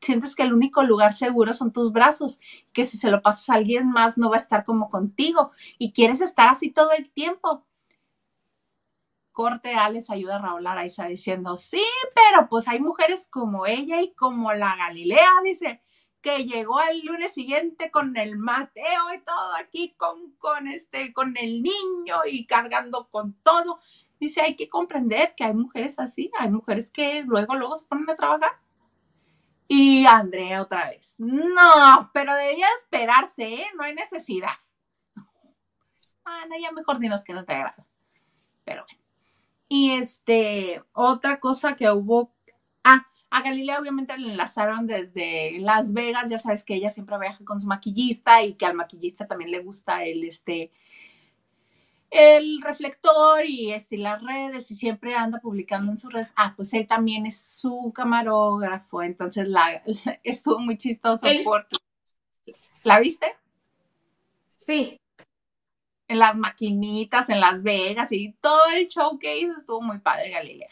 sientes 0.00 0.34
que 0.34 0.42
el 0.42 0.54
único 0.54 0.84
lugar 0.84 1.12
seguro 1.12 1.52
son 1.52 1.70
tus 1.70 1.92
brazos, 1.92 2.40
que 2.72 2.86
si 2.86 2.96
se 2.96 3.10
lo 3.10 3.20
pasas 3.20 3.50
a 3.50 3.54
alguien 3.56 3.90
más 3.90 4.16
no 4.16 4.30
va 4.30 4.36
a 4.36 4.40
estar 4.40 4.64
como 4.64 4.88
contigo 4.88 5.50
y 5.76 5.92
quieres 5.92 6.22
estar 6.22 6.48
así 6.48 6.70
todo 6.70 6.92
el 6.92 7.10
tiempo. 7.10 7.66
Corte 9.32 9.74
A 9.74 9.84
ayuda 9.84 10.36
a 10.36 10.38
Raúl 10.38 10.66
Araiza 10.66 11.04
diciendo, 11.08 11.58
sí, 11.58 11.84
pero 12.14 12.48
pues 12.48 12.68
hay 12.68 12.80
mujeres 12.80 13.28
como 13.30 13.66
ella 13.66 14.00
y 14.00 14.14
como 14.14 14.54
la 14.54 14.76
Galilea, 14.76 15.28
dice, 15.44 15.82
que 16.22 16.44
llegó 16.44 16.78
al 16.78 17.00
lunes 17.00 17.34
siguiente 17.34 17.90
con 17.90 18.16
el 18.16 18.38
Mateo 18.38 19.12
y 19.14 19.20
todo 19.20 19.54
aquí, 19.56 19.94
con, 19.98 20.32
con, 20.38 20.68
este, 20.68 21.12
con 21.12 21.36
el 21.36 21.62
niño 21.62 22.16
y 22.30 22.46
cargando 22.46 23.08
con 23.10 23.34
todo. 23.42 23.80
Dice, 24.20 24.40
hay 24.40 24.54
que 24.54 24.68
comprender 24.68 25.34
que 25.36 25.44
hay 25.44 25.52
mujeres 25.52 25.98
así, 25.98 26.30
hay 26.38 26.48
mujeres 26.48 26.90
que 26.90 27.22
luego, 27.24 27.56
luego 27.56 27.76
se 27.76 27.86
ponen 27.86 28.08
a 28.08 28.16
trabajar. 28.16 28.52
Y 29.66 30.06
Andrea 30.06 30.62
otra 30.62 30.90
vez, 30.90 31.16
no, 31.18 32.10
pero 32.12 32.34
debía 32.34 32.66
esperarse, 32.78 33.42
¿eh? 33.54 33.66
no 33.76 33.82
hay 33.82 33.94
necesidad. 33.94 34.56
Ana, 36.24 36.56
ya 36.62 36.70
mejor 36.72 36.98
dinos 36.98 37.24
que 37.24 37.32
no 37.32 37.44
te 37.44 37.54
agrada. 37.54 37.86
Pero 38.64 38.84
bueno. 38.84 39.02
Y 39.68 39.92
este, 39.92 40.84
otra 40.92 41.40
cosa 41.40 41.74
que 41.76 41.90
hubo 41.90 42.30
a 43.32 43.40
Galilea 43.40 43.80
obviamente 43.80 44.16
le 44.18 44.32
enlazaron 44.32 44.86
desde 44.86 45.58
Las 45.58 45.94
Vegas, 45.94 46.28
ya 46.28 46.36
sabes 46.36 46.64
que 46.64 46.74
ella 46.74 46.92
siempre 46.92 47.18
viaja 47.18 47.42
con 47.46 47.58
su 47.58 47.66
maquillista 47.66 48.42
y 48.42 48.54
que 48.54 48.66
al 48.66 48.74
maquillista 48.74 49.26
también 49.26 49.50
le 49.50 49.60
gusta 49.60 50.04
el, 50.04 50.24
este, 50.24 50.70
el 52.10 52.60
reflector 52.60 53.46
y 53.46 53.72
este, 53.72 53.96
las 53.96 54.22
redes 54.22 54.70
y 54.70 54.76
siempre 54.76 55.14
anda 55.14 55.40
publicando 55.40 55.90
en 55.90 55.96
sus 55.96 56.12
redes. 56.12 56.30
Ah, 56.36 56.52
pues 56.54 56.74
él 56.74 56.86
también 56.86 57.24
es 57.24 57.40
su 57.40 57.90
camarógrafo, 57.94 59.02
entonces 59.02 59.48
la, 59.48 59.82
estuvo 60.22 60.58
muy 60.58 60.76
chistoso 60.76 61.26
porque... 61.42 61.78
¿La 62.84 63.00
viste? 63.00 63.34
Sí. 64.58 65.00
En 66.06 66.18
las 66.18 66.36
maquinitas, 66.36 67.30
en 67.30 67.40
Las 67.40 67.62
Vegas 67.62 68.12
y 68.12 68.34
todo 68.42 68.60
el 68.74 68.88
showcase 68.88 69.52
estuvo 69.56 69.80
muy 69.80 70.00
padre, 70.00 70.28
Galilea. 70.30 70.68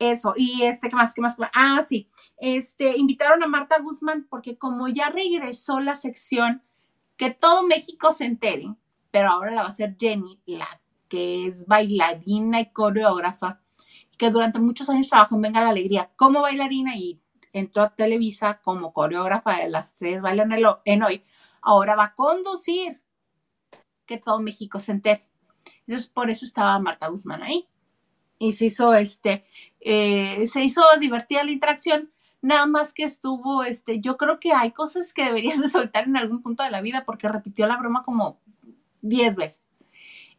Eso, 0.00 0.32
y 0.34 0.62
este, 0.62 0.88
¿qué 0.88 0.96
más? 0.96 1.12
¿Qué 1.12 1.20
más? 1.20 1.36
Ah, 1.52 1.84
sí, 1.86 2.08
este, 2.38 2.96
invitaron 2.96 3.42
a 3.42 3.46
Marta 3.46 3.78
Guzmán 3.80 4.26
porque 4.30 4.56
como 4.56 4.88
ya 4.88 5.10
regresó 5.10 5.78
la 5.78 5.94
sección, 5.94 6.62
que 7.18 7.30
todo 7.30 7.66
México 7.66 8.10
se 8.10 8.24
entere, 8.24 8.74
pero 9.10 9.28
ahora 9.28 9.50
la 9.50 9.60
va 9.60 9.66
a 9.66 9.70
hacer 9.70 9.96
Jenny, 10.00 10.40
la 10.46 10.80
que 11.08 11.46
es 11.46 11.66
bailarina 11.66 12.60
y 12.62 12.72
coreógrafa, 12.72 13.60
que 14.16 14.30
durante 14.30 14.58
muchos 14.58 14.88
años 14.88 15.10
trabajó 15.10 15.34
en 15.34 15.42
Venga 15.42 15.62
la 15.62 15.68
Alegría 15.68 16.10
como 16.16 16.40
bailarina 16.40 16.96
y 16.96 17.20
entró 17.52 17.82
a 17.82 17.94
Televisa 17.94 18.62
como 18.62 18.94
coreógrafa 18.94 19.56
de 19.56 19.68
las 19.68 19.94
tres 19.94 20.22
bailan 20.22 20.50
en 20.86 21.02
hoy, 21.02 21.24
ahora 21.60 21.94
va 21.94 22.04
a 22.04 22.14
conducir 22.14 23.02
que 24.06 24.16
todo 24.16 24.40
México 24.40 24.80
se 24.80 24.92
entere. 24.92 25.28
Entonces, 25.86 26.08
por 26.08 26.30
eso 26.30 26.46
estaba 26.46 26.78
Marta 26.78 27.08
Guzmán 27.08 27.42
ahí 27.42 27.68
y 28.40 28.54
se 28.54 28.66
hizo 28.66 28.94
este, 28.94 29.44
eh, 29.80 30.46
se 30.48 30.64
hizo 30.64 30.82
divertida 30.98 31.44
la 31.44 31.52
interacción, 31.52 32.10
nada 32.42 32.66
más 32.66 32.92
que 32.92 33.04
estuvo, 33.04 33.62
este, 33.62 34.00
yo 34.00 34.16
creo 34.16 34.40
que 34.40 34.52
hay 34.52 34.72
cosas 34.72 35.12
que 35.12 35.24
deberías 35.24 35.60
de 35.60 35.68
soltar 35.68 36.04
en 36.04 36.16
algún 36.16 36.42
punto 36.42 36.64
de 36.64 36.70
la 36.70 36.80
vida 36.80 37.04
porque 37.04 37.28
repitió 37.28 37.66
la 37.68 37.76
broma 37.76 38.02
como 38.02 38.40
10 39.02 39.36
veces. 39.36 39.62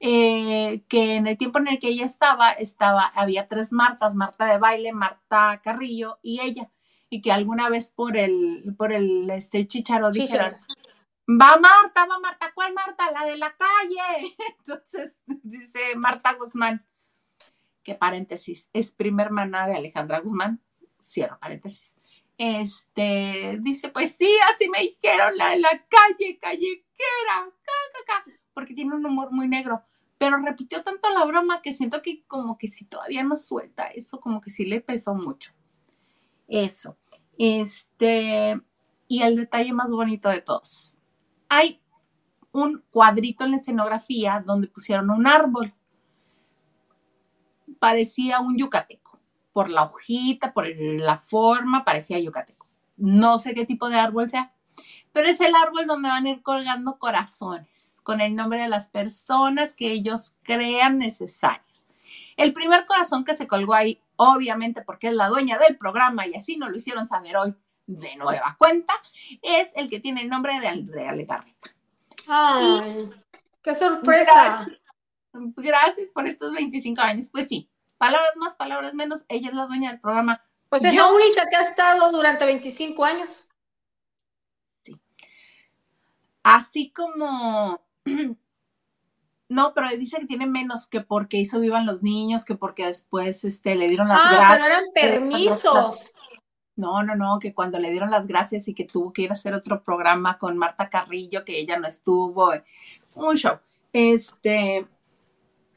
Eh, 0.04 0.82
que 0.88 1.16
en 1.16 1.28
el 1.28 1.38
tiempo 1.38 1.60
en 1.60 1.68
el 1.68 1.78
que 1.78 1.90
ella 1.90 2.06
estaba, 2.06 2.52
estaba, 2.54 3.06
había 3.06 3.46
tres 3.46 3.72
Martas, 3.72 4.16
Marta 4.16 4.46
de 4.46 4.58
baile, 4.58 4.94
Marta 4.94 5.62
Carrillo 5.64 6.18
y 6.24 6.42
ella, 6.42 6.72
y 7.08 7.22
que 7.22 7.32
alguna 7.32 7.70
vez 7.70 7.92
por 7.92 8.18
el, 8.18 8.74
por 8.80 8.94
el, 8.94 9.30
este, 9.30 9.68
chicharo 9.68 10.10
dijeron, 10.10 10.56
va 11.30 11.56
Marta, 11.60 12.08
va 12.08 12.20
Marta, 12.20 12.52
¿cuál 12.56 12.74
Marta? 12.74 13.12
La 13.12 13.30
de 13.30 13.38
la 13.38 13.56
calle. 13.56 14.36
Entonces 14.58 15.20
dice 15.44 15.96
Marta 15.96 16.34
Guzmán, 16.34 16.84
que 17.84 17.96
paréntesis, 17.96 18.70
es 18.74 18.92
prima 18.92 19.24
hermana 19.24 19.68
de 19.68 19.76
Alejandra 19.76 20.20
Guzmán, 20.20 20.62
cierro 21.02 21.40
paréntesis. 21.40 21.96
Este, 22.38 23.60
dice, 23.62 23.90
pues 23.90 24.16
sí, 24.16 24.30
así 24.54 24.68
me 24.70 24.80
dijeron 24.80 25.38
la 25.38 25.50
de 25.52 25.60
la 25.60 25.86
calle, 25.88 26.38
callequera, 26.40 27.52
porque 28.54 28.74
tiene 28.74 28.96
un 28.96 29.06
humor 29.06 29.32
muy 29.32 29.48
negro, 29.48 29.84
pero 30.18 30.38
repitió 30.38 30.84
tanto 30.84 31.10
la 31.12 31.26
broma 31.26 31.62
que 31.62 31.74
siento 31.74 32.02
que 32.02 32.24
como 32.28 32.58
que 32.58 32.68
si 32.68 32.86
todavía 32.86 33.24
no 33.24 33.36
suelta 33.36 33.88
eso, 33.88 34.20
como 34.20 34.42
que 34.42 34.50
sí 34.50 34.66
le 34.66 34.82
pesó 34.82 35.16
mucho. 35.16 35.52
Eso. 36.48 36.98
Este, 37.38 38.60
y 39.08 39.24
el 39.24 39.36
detalle 39.36 39.74
más 39.74 39.92
bonito 39.92 40.30
de 40.30 40.42
todos. 40.42 40.98
Hay 41.50 41.82
un 42.52 42.84
cuadrito 42.92 43.46
en 43.46 43.52
la 43.52 43.58
escenografía 43.58 44.42
donde 44.46 44.68
pusieron 44.68 45.10
un 45.10 45.28
árbol 45.28 45.74
parecía 47.82 48.42
un 48.42 48.58
yucateco. 48.58 49.20
Por 49.54 49.72
la 49.72 49.84
hojita, 49.84 50.54
por 50.54 50.68
la 50.78 51.18
forma, 51.18 51.84
parecía 51.84 52.20
yucateco. 52.20 52.68
No 52.96 53.40
sé 53.40 53.56
qué 53.56 53.66
tipo 53.66 53.90
de 53.90 53.98
árbol 53.98 54.30
sea, 54.30 54.54
pero 55.12 55.28
es 55.28 55.42
el 55.42 55.56
árbol 55.56 55.88
donde 55.88 56.08
van 56.08 56.28
a 56.28 56.30
ir 56.30 56.44
colgando 56.44 57.00
corazones 57.00 57.98
con 58.04 58.22
el 58.22 58.36
nombre 58.36 58.62
de 58.62 58.70
las 58.70 58.88
personas 58.88 59.74
que 59.74 59.92
ellos 59.92 60.36
crean 60.44 61.00
necesarios. 61.00 61.88
El 62.38 62.54
primer 62.54 62.86
corazón 62.86 63.26
que 63.26 63.34
se 63.34 63.48
colgó 63.48 63.74
ahí, 63.74 64.00
obviamente 64.16 64.84
porque 64.84 65.08
es 65.08 65.14
la 65.16 65.30
dueña 65.30 65.58
del 65.58 65.76
programa 65.76 66.28
y 66.28 66.36
así 66.36 66.58
nos 66.58 66.70
lo 66.70 66.78
hicieron 66.78 67.08
saber 67.08 67.36
hoy 67.36 67.56
de 67.88 68.16
nueva 68.16 68.56
cuenta, 68.60 68.94
es 69.42 69.76
el 69.76 69.90
que 69.90 70.00
tiene 70.00 70.22
el 70.22 70.30
nombre 70.30 70.60
de 70.60 70.68
Andrea 70.68 71.14
Legarreta. 71.14 71.68
¡Ay! 72.28 73.10
¡Qué 73.64 73.74
sorpresa! 73.74 74.56
Gracias, 75.34 76.10
por 76.14 76.28
estos 76.28 76.54
25 76.54 77.02
años. 77.02 77.30
Pues 77.30 77.48
sí, 77.48 77.71
palabras 78.02 78.36
más, 78.36 78.56
palabras 78.56 78.96
menos, 78.96 79.26
ella 79.30 79.50
es 79.50 79.54
la 79.54 79.68
dueña 79.68 79.92
del 79.92 80.02
programa. 80.02 80.44
Pues 80.70 80.84
es 80.84 80.96
la 80.96 81.08
única 81.12 81.44
que 81.48 81.56
ha 81.56 81.62
estado 81.62 82.12
durante 82.12 82.46
25 82.46 83.06
años. 83.06 83.48
Sí. 84.82 85.00
Así 86.44 86.92
como... 86.92 87.80
No, 89.48 89.74
pero 89.74 89.90
dice 89.90 90.18
que 90.18 90.28
tiene 90.28 90.48
menos 90.48 90.88
que 90.88 91.02
porque 91.02 91.36
hizo 91.36 91.60
Vivan 91.60 91.86
los 91.86 92.04
Niños, 92.04 92.46
que 92.46 92.56
porque 92.56 92.86
después 92.86 93.44
este, 93.44 93.76
le 93.76 93.90
dieron 93.90 94.08
las 94.08 94.22
ah, 94.24 94.30
gracias. 94.32 94.60
Pero 94.60 94.74
eran 94.74 94.86
permisos. 94.94 96.14
No, 96.78 97.04
no, 97.04 97.18
no, 97.18 97.38
que 97.38 97.54
cuando 97.54 97.78
le 97.78 97.92
dieron 97.92 98.12
las 98.12 98.28
gracias 98.28 98.70
y 98.70 98.74
que 98.74 98.86
tuvo 98.86 99.12
que 99.12 99.24
ir 99.24 99.30
a 99.30 99.34
hacer 99.34 99.54
otro 99.54 99.84
programa 99.84 100.38
con 100.38 100.58
Marta 100.58 100.90
Carrillo, 100.90 101.44
que 101.44 101.60
ella 101.60 101.78
no 101.78 101.86
estuvo, 101.86 102.54
un 103.16 103.36
show. 103.36 103.60
Este, 103.92 104.88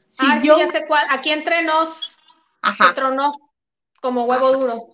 Si 0.07 0.25
ah, 0.25 0.39
yo... 0.41 0.55
sí, 0.55 0.61
ya 0.65 0.71
sé 0.71 0.87
cuál. 0.87 1.05
Aquí 1.09 1.31
entre 1.31 1.61
nos 1.63 2.14
Ajá. 2.65 2.93
tronó 2.93 3.31
como 4.01 4.25
huevo 4.25 4.51
duro. 4.51 4.87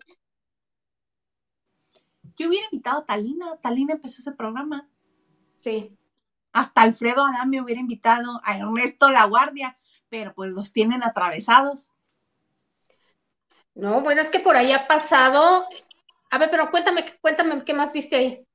Yo 2.36 2.50
hubiera 2.50 2.66
invitado 2.72 3.00
a 3.00 3.06
Talina. 3.06 3.58
Talina 3.62 3.94
empezó 3.94 4.22
ese 4.22 4.32
programa. 4.32 4.90
Sí. 5.56 5.98
Hasta 6.54 6.82
Alfredo 6.82 7.26
Adán 7.26 7.50
me 7.50 7.62
hubiera 7.62 7.80
invitado, 7.80 8.42
a 8.44 8.58
Ernesto 8.58 9.10
La 9.10 9.26
Guardia, 9.26 9.78
pero 10.10 10.34
pues 10.34 10.52
los 10.52 10.74
tienen 10.74 11.04
atravesados. 11.04 11.94
No, 13.74 14.02
bueno, 14.02 14.22
es 14.22 14.30
que 14.30 14.40
por 14.40 14.58
ahí 14.58 14.74
ha 14.74 14.88
pasado. 14.88 15.66
A 16.30 16.38
ver, 16.38 16.50
pero 16.52 16.70
cuéntame, 16.72 17.06
cuéntame 17.22 17.64
qué 17.64 17.74
más 17.74 17.94
viste 17.94 18.16
ahí. 18.18 18.48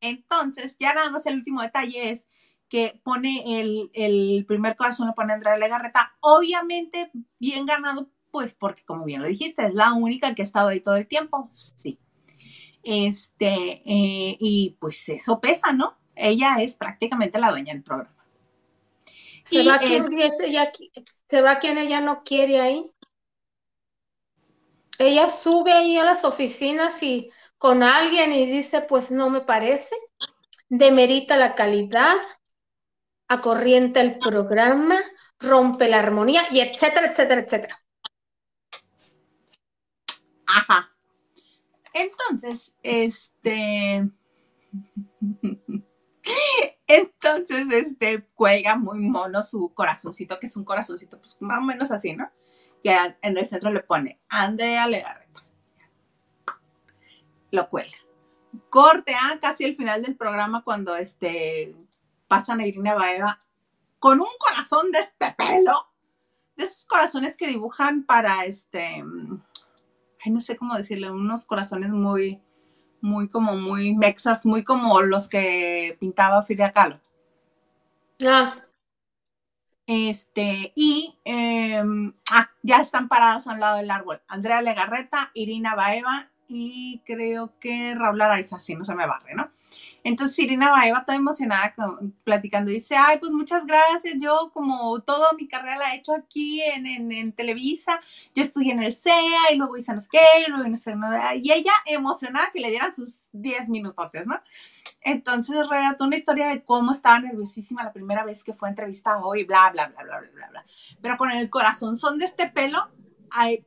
Entonces, 0.00 0.76
ya 0.78 0.92
nada 0.92 1.10
más 1.10 1.24
el 1.26 1.36
último 1.36 1.62
detalle 1.62 2.10
es 2.10 2.28
que 2.68 3.00
pone 3.02 3.60
el, 3.60 4.44
primer 4.46 4.76
corazón, 4.76 5.06
lo 5.06 5.14
pone 5.14 5.32
Andrea 5.32 5.56
Legarreta, 5.56 6.16
obviamente 6.20 7.10
bien 7.38 7.64
ganado, 7.64 8.10
pues 8.38 8.54
porque 8.54 8.84
como 8.84 9.04
bien 9.04 9.20
lo 9.20 9.26
dijiste, 9.26 9.66
es 9.66 9.74
la 9.74 9.94
única 9.94 10.32
que 10.32 10.42
ha 10.42 10.44
estado 10.44 10.68
ahí 10.68 10.78
todo 10.78 10.94
el 10.94 11.08
tiempo, 11.08 11.48
sí. 11.50 11.98
Este, 12.84 13.82
eh, 13.84 14.36
y 14.38 14.76
pues 14.78 15.08
eso 15.08 15.40
pesa, 15.40 15.72
¿no? 15.72 15.98
Ella 16.14 16.58
es 16.60 16.76
prácticamente 16.76 17.40
la 17.40 17.50
dueña 17.50 17.72
del 17.72 17.82
programa. 17.82 18.14
¿Se, 19.42 19.64
va, 19.64 19.80
quien, 19.80 20.04
ella, 20.40 20.72
¿Se 21.26 21.42
va 21.42 21.58
quien 21.58 21.78
ella 21.78 22.00
no 22.00 22.22
quiere 22.22 22.60
ahí? 22.60 22.94
Ella 25.00 25.28
sube 25.28 25.72
ahí 25.72 25.96
a 25.96 26.04
las 26.04 26.24
oficinas 26.24 27.02
y 27.02 27.32
con 27.56 27.82
alguien 27.82 28.32
y 28.32 28.46
dice, 28.46 28.82
pues 28.82 29.10
no 29.10 29.30
me 29.30 29.40
parece, 29.40 29.96
demerita 30.68 31.36
la 31.36 31.56
calidad, 31.56 32.14
acorrienta 33.26 34.00
el 34.00 34.16
programa, 34.18 35.00
rompe 35.40 35.88
la 35.88 35.98
armonía 35.98 36.42
y 36.52 36.60
etcétera, 36.60 37.08
etcétera, 37.08 37.40
etcétera. 37.40 37.80
Ajá. 40.48 40.90
Entonces, 41.92 42.76
este... 42.82 44.08
Entonces, 46.86 47.66
este, 47.70 48.24
cuelga 48.34 48.76
muy 48.76 49.00
mono 49.00 49.42
su 49.42 49.72
corazoncito, 49.74 50.38
que 50.38 50.46
es 50.46 50.56
un 50.56 50.64
corazoncito, 50.64 51.18
pues 51.18 51.36
más 51.40 51.58
o 51.58 51.62
menos 51.62 51.90
así, 51.90 52.14
¿no? 52.14 52.30
Y 52.82 52.88
en 52.88 53.16
el 53.22 53.46
centro 53.46 53.70
le 53.70 53.80
pone 53.80 54.20
Andrea 54.28 54.86
Legarreta. 54.86 55.44
Lo 57.50 57.68
cuelga. 57.68 57.96
Corte, 58.70 59.14
ah, 59.14 59.38
casi 59.40 59.64
al 59.64 59.76
final 59.76 60.02
del 60.02 60.16
programa, 60.16 60.64
cuando 60.64 60.96
este, 60.96 61.74
pasan 62.26 62.60
a 62.60 62.66
Irina 62.66 62.94
Baeva 62.94 63.38
con 63.98 64.20
un 64.20 64.28
corazón 64.38 64.90
de 64.90 65.00
este 65.00 65.34
pelo, 65.36 65.92
de 66.56 66.64
esos 66.64 66.86
corazones 66.86 67.36
que 67.36 67.48
dibujan 67.48 68.04
para 68.04 68.44
este, 68.44 69.04
ay, 70.24 70.32
no 70.32 70.40
sé 70.40 70.56
cómo 70.56 70.76
decirle, 70.76 71.10
unos 71.10 71.44
corazones 71.44 71.90
muy, 71.90 72.40
muy 73.00 73.28
como 73.28 73.56
muy 73.56 73.94
mexas, 73.94 74.46
muy 74.46 74.64
como 74.64 75.00
los 75.02 75.28
que 75.28 75.96
pintaba 76.00 76.42
Frida 76.42 76.72
Kahlo. 76.72 76.96
Ah. 78.24 78.56
Este, 79.86 80.72
y 80.74 81.16
em, 81.24 82.12
ah, 82.30 82.50
ya 82.62 82.78
están 82.78 83.08
parados 83.08 83.46
a 83.46 83.52
un 83.52 83.60
lado 83.60 83.78
del 83.78 83.90
árbol. 83.90 84.20
Andrea 84.28 84.60
Legarreta, 84.60 85.30
Irina 85.34 85.74
Baeva 85.74 86.30
y 86.46 87.02
creo 87.06 87.58
que 87.58 87.94
Raúl 87.94 88.20
Araiza, 88.20 88.60
si 88.60 88.74
no 88.74 88.84
se 88.84 88.94
me 88.94 89.06
barre, 89.06 89.34
¿no? 89.34 89.50
Entonces 90.04 90.38
Irina 90.38 90.70
Baeva 90.70 91.04
toda 91.04 91.16
emocionada 91.16 91.74
platicando, 92.24 92.70
dice, 92.70 92.96
ay, 92.96 93.18
pues 93.18 93.32
muchas 93.32 93.66
gracias, 93.66 94.14
yo 94.18 94.50
como 94.54 95.00
toda 95.00 95.32
mi 95.32 95.48
carrera 95.48 95.78
la 95.78 95.94
he 95.94 95.98
hecho 95.98 96.14
aquí 96.14 96.62
en, 96.62 97.32
Televisa, 97.32 98.00
yo 98.34 98.42
estudié 98.42 98.72
en 98.72 98.82
el 98.82 98.92
CEA 98.92 99.52
y 99.52 99.56
luego 99.56 99.76
hice 99.76 99.92
no 99.92 100.00
sé 100.00 100.08
qué, 100.10 100.18
y 100.46 100.50
luego 100.50 100.64
en 100.64 100.74
el 100.74 101.42
y 101.42 101.52
ella 101.52 101.72
emocionada 101.86 102.50
que 102.52 102.60
le 102.60 102.70
dieran 102.70 102.94
sus 102.94 103.20
10 103.32 103.68
minutos, 103.68 104.10
¿no? 104.26 104.40
Entonces 105.00 105.68
relató 105.68 106.04
una 106.04 106.16
historia 106.16 106.48
de 106.48 106.62
cómo 106.62 106.92
estaba 106.92 107.20
nerviosísima 107.20 107.84
la 107.84 107.92
primera 107.92 108.24
vez 108.24 108.44
que 108.44 108.54
fue 108.54 108.68
entrevistada 108.68 109.24
hoy, 109.24 109.44
bla, 109.44 109.70
bla, 109.70 109.88
bla, 109.88 110.02
bla, 110.04 110.20
bla, 110.20 110.30
bla, 110.32 110.48
bla. 110.48 110.66
Pero 111.00 111.16
con 111.16 111.30
el 111.30 111.50
corazón 111.50 111.96
son 111.96 112.18
de 112.18 112.24
este 112.24 112.48
pelo 112.48 112.88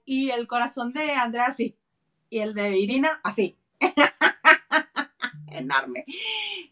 y 0.06 0.32
el 0.32 0.48
corazón 0.48 0.92
de 0.92 1.12
Andrea 1.14 1.46
así, 1.48 1.78
y 2.30 2.40
el 2.40 2.54
de 2.54 2.78
Irina 2.78 3.20
así. 3.24 3.58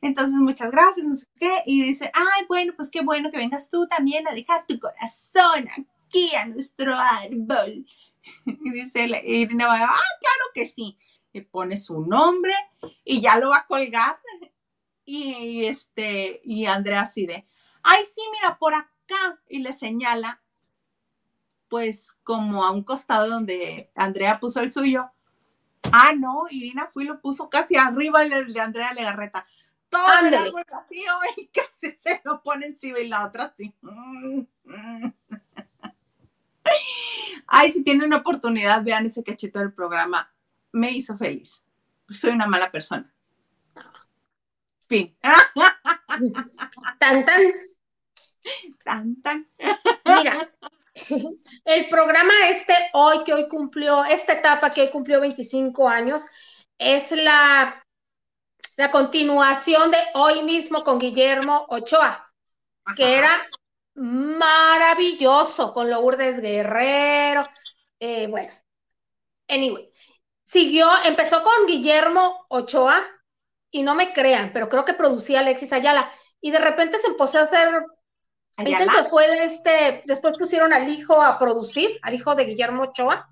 Entonces, 0.01 0.35
muchas 0.35 0.71
gracias, 0.71 1.05
no 1.05 1.15
sé 1.15 1.25
qué. 1.39 1.63
Y 1.65 1.83
dice, 1.83 2.11
ay, 2.13 2.45
bueno, 2.47 2.73
pues 2.75 2.89
qué 2.89 3.01
bueno 3.01 3.31
que 3.31 3.37
vengas 3.37 3.69
tú 3.69 3.87
también 3.87 4.27
a 4.27 4.33
dejar 4.33 4.65
tu 4.67 4.79
corazón 4.79 5.67
aquí 5.77 6.35
a 6.35 6.45
nuestro 6.45 6.95
árbol. 6.95 7.85
Y 8.45 8.71
dice 8.71 9.07
Irina, 9.23 9.65
ah, 9.71 9.87
claro 9.87 10.45
que 10.53 10.67
sí. 10.67 10.97
Le 11.31 11.41
pone 11.41 11.77
su 11.77 12.01
nombre 12.01 12.53
y 13.05 13.21
ya 13.21 13.39
lo 13.39 13.49
va 13.49 13.59
a 13.59 13.67
colgar. 13.67 14.19
Y 15.05 15.65
este, 15.65 16.41
y 16.43 16.65
Andrea 16.65 17.01
así 17.01 17.25
de, 17.25 17.47
ay, 17.81 18.03
sí, 18.05 18.21
mira, 18.31 18.57
por 18.59 18.73
acá. 18.73 19.41
Y 19.47 19.59
le 19.59 19.73
señala, 19.73 20.43
pues, 21.69 22.11
como 22.23 22.65
a 22.65 22.71
un 22.71 22.83
costado 22.83 23.29
donde 23.29 23.89
Andrea 23.95 24.39
puso 24.39 24.59
el 24.59 24.69
suyo 24.69 25.11
Ah, 25.91 26.13
no, 26.17 26.45
Irina 26.49 26.87
fue 26.87 27.03
y 27.03 27.07
lo 27.07 27.19
puso 27.19 27.49
casi 27.49 27.75
arriba 27.75 28.23
de 28.25 28.59
Andrea 28.59 28.93
Legarreta. 28.93 29.45
Todo 29.89 30.05
el 30.23 30.33
árbol 30.33 30.65
vacío 30.71 31.13
y 31.37 31.47
casi 31.53 31.91
se 31.95 32.21
lo 32.23 32.41
pone 32.43 32.67
encima 32.67 32.99
y 32.99 33.07
la 33.07 33.25
otra 33.25 33.45
así. 33.45 33.73
Ay, 37.47 37.71
si 37.71 37.83
tienen 37.83 38.03
una 38.03 38.17
oportunidad, 38.17 38.83
vean 38.83 39.07
ese 39.07 39.23
cachito 39.23 39.57
del 39.59 39.73
programa. 39.73 40.31
Me 40.71 40.91
hizo 40.91 41.17
feliz. 41.17 41.63
Soy 42.09 42.31
una 42.31 42.45
mala 42.45 42.69
persona. 42.71 43.11
Fin. 44.87 45.15
Tan 46.99 47.25
tan. 47.25 47.41
Tan 48.83 49.21
tan. 49.21 49.47
Mira, 50.05 50.51
el 51.65 51.89
programa 51.89 52.33
este 52.49 52.73
hoy, 52.93 53.23
que 53.23 53.33
hoy 53.33 53.47
cumplió, 53.47 54.03
esta 54.05 54.33
etapa 54.33 54.71
que 54.71 54.81
hoy 54.81 54.89
cumplió 54.89 55.21
25 55.21 55.87
años, 55.87 56.23
es 56.77 57.11
la, 57.11 57.85
la 58.77 58.91
continuación 58.91 59.91
de 59.91 59.97
hoy 60.13 60.43
mismo 60.43 60.83
con 60.83 60.99
Guillermo 60.99 61.65
Ochoa, 61.69 62.31
que 62.95 63.17
era 63.17 63.47
maravilloso 63.95 65.73
con 65.73 65.89
Lourdes 65.89 66.41
Guerrero. 66.41 67.43
Eh, 67.99 68.27
bueno, 68.27 68.51
anyway, 69.47 69.91
siguió, 70.45 70.87
empezó 71.05 71.43
con 71.43 71.67
Guillermo 71.67 72.45
Ochoa, 72.49 73.03
y 73.71 73.83
no 73.83 73.95
me 73.95 74.13
crean, 74.13 74.51
pero 74.53 74.69
creo 74.69 74.85
que 74.85 74.93
producía 74.93 75.41
Alexis 75.41 75.73
Ayala, 75.73 76.09
y 76.41 76.51
de 76.51 76.59
repente 76.59 76.97
se 76.97 77.07
empezó 77.07 77.39
a 77.39 77.43
hacer 77.43 77.83
Dicen 78.65 78.87
que 78.89 79.03
fue 79.03 79.43
este, 79.43 80.03
después 80.05 80.37
pusieron 80.37 80.73
al 80.73 80.89
hijo 80.89 81.21
a 81.21 81.39
producir, 81.39 81.99
al 82.01 82.13
hijo 82.13 82.35
de 82.35 82.45
Guillermo 82.45 82.83
Ochoa, 82.83 83.29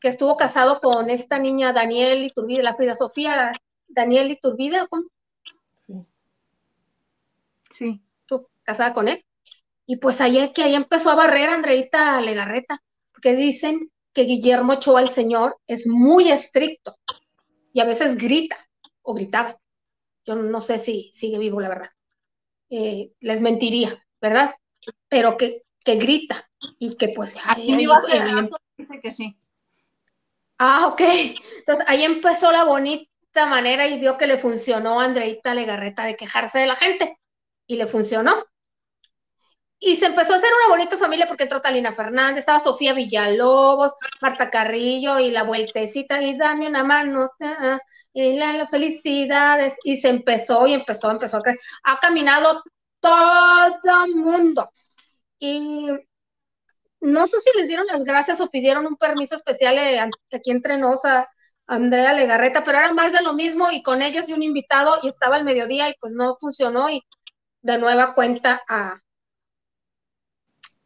que 0.00 0.08
estuvo 0.08 0.36
casado 0.36 0.80
con 0.80 1.10
esta 1.10 1.38
niña 1.38 1.72
Daniel 1.72 2.24
Iturbide, 2.24 2.62
la 2.62 2.74
Frida 2.74 2.94
Sofía 2.94 3.52
Daniel 3.88 4.30
Iturbide, 4.30 4.86
¿cómo? 4.88 5.04
Sí. 5.86 6.06
Sí. 7.70 8.02
Casada 8.62 8.92
con 8.92 9.08
él. 9.08 9.24
Y 9.86 9.96
pues 9.96 10.20
ahí 10.20 10.52
que 10.52 10.62
ahí 10.62 10.74
empezó 10.74 11.10
a 11.10 11.14
barrer 11.14 11.48
Andreita 11.48 12.20
Legarreta, 12.20 12.82
porque 13.12 13.34
dicen 13.34 13.90
que 14.12 14.24
Guillermo 14.24 14.74
Ochoa, 14.74 15.00
el 15.00 15.08
señor, 15.08 15.58
es 15.66 15.86
muy 15.86 16.30
estricto 16.30 16.98
y 17.72 17.80
a 17.80 17.84
veces 17.84 18.16
grita 18.16 18.58
o 19.02 19.14
gritaba. 19.14 19.58
Yo 20.26 20.34
no 20.34 20.60
sé 20.60 20.78
si 20.78 21.10
sigue 21.14 21.38
vivo, 21.38 21.60
la 21.60 21.68
verdad. 21.68 21.90
Eh, 22.70 23.12
les 23.20 23.40
mentiría, 23.40 24.04
¿verdad? 24.20 24.54
Pero 25.08 25.36
que, 25.36 25.64
que 25.84 25.96
grita 25.96 26.48
y 26.78 26.96
que 26.96 27.08
pues... 27.08 27.36
Ahí, 27.44 27.72
ahí, 27.72 27.86
ahí, 27.86 28.50
dice 28.76 29.00
que 29.00 29.10
sí. 29.10 29.36
Ah, 30.58 30.88
ok. 30.88 31.00
Entonces 31.58 31.84
ahí 31.88 32.04
empezó 32.04 32.50
la 32.52 32.64
bonita 32.64 33.46
manera 33.46 33.86
y 33.86 34.00
vio 34.00 34.18
que 34.18 34.26
le 34.26 34.38
funcionó 34.38 35.00
a 35.00 35.04
Andreita 35.04 35.54
Legarreta 35.54 36.04
de 36.04 36.16
quejarse 36.16 36.58
de 36.58 36.66
la 36.66 36.76
gente. 36.76 37.18
Y 37.66 37.76
le 37.76 37.86
funcionó. 37.86 38.34
Y 39.80 39.96
se 39.96 40.06
empezó 40.06 40.32
a 40.32 40.36
hacer 40.36 40.50
una 40.64 40.76
bonita 40.76 40.98
familia 40.98 41.28
porque 41.28 41.44
entró 41.44 41.60
Talina 41.60 41.92
Fernández, 41.92 42.40
estaba 42.40 42.58
Sofía 42.58 42.94
Villalobos, 42.94 43.92
Marta 44.20 44.50
Carrillo 44.50 45.20
y 45.20 45.30
la 45.30 45.44
vueltecita 45.44 46.20
y 46.20 46.36
dame 46.36 46.66
una 46.66 46.82
mano 46.82 47.30
y 48.12 48.36
la, 48.36 48.66
felicidades. 48.66 49.76
Y 49.84 49.98
se 49.98 50.08
empezó 50.08 50.66
y 50.66 50.74
empezó, 50.74 51.10
empezó 51.10 51.36
a 51.38 51.42
creer. 51.42 51.58
Ha 51.84 52.00
caminado 52.00 52.62
todo 53.00 54.04
el 54.06 54.16
mundo. 54.16 54.68
Y 55.38 55.86
no 57.00 57.28
sé 57.28 57.40
si 57.40 57.58
les 57.58 57.68
dieron 57.68 57.86
las 57.86 58.04
gracias 58.04 58.40
o 58.40 58.50
pidieron 58.50 58.86
un 58.86 58.96
permiso 58.96 59.36
especial 59.36 59.78
eh, 59.78 60.00
aquí 60.32 60.50
entre 60.50 60.78
nos 60.78 61.04
a 61.04 61.28
Andrea 61.66 62.12
Legarreta, 62.14 62.64
pero 62.64 62.78
era 62.78 62.92
más 62.94 63.12
de 63.12 63.22
lo 63.22 63.34
mismo 63.34 63.70
y 63.70 63.82
con 63.82 64.02
ellos 64.02 64.28
y 64.28 64.32
un 64.32 64.42
invitado 64.42 64.98
y 65.02 65.08
estaba 65.08 65.36
el 65.36 65.44
mediodía 65.44 65.88
y 65.88 65.94
pues 66.00 66.12
no 66.14 66.36
funcionó 66.40 66.90
y 66.90 67.02
de 67.62 67.78
nueva 67.78 68.14
cuenta 68.14 68.62
a 68.68 69.00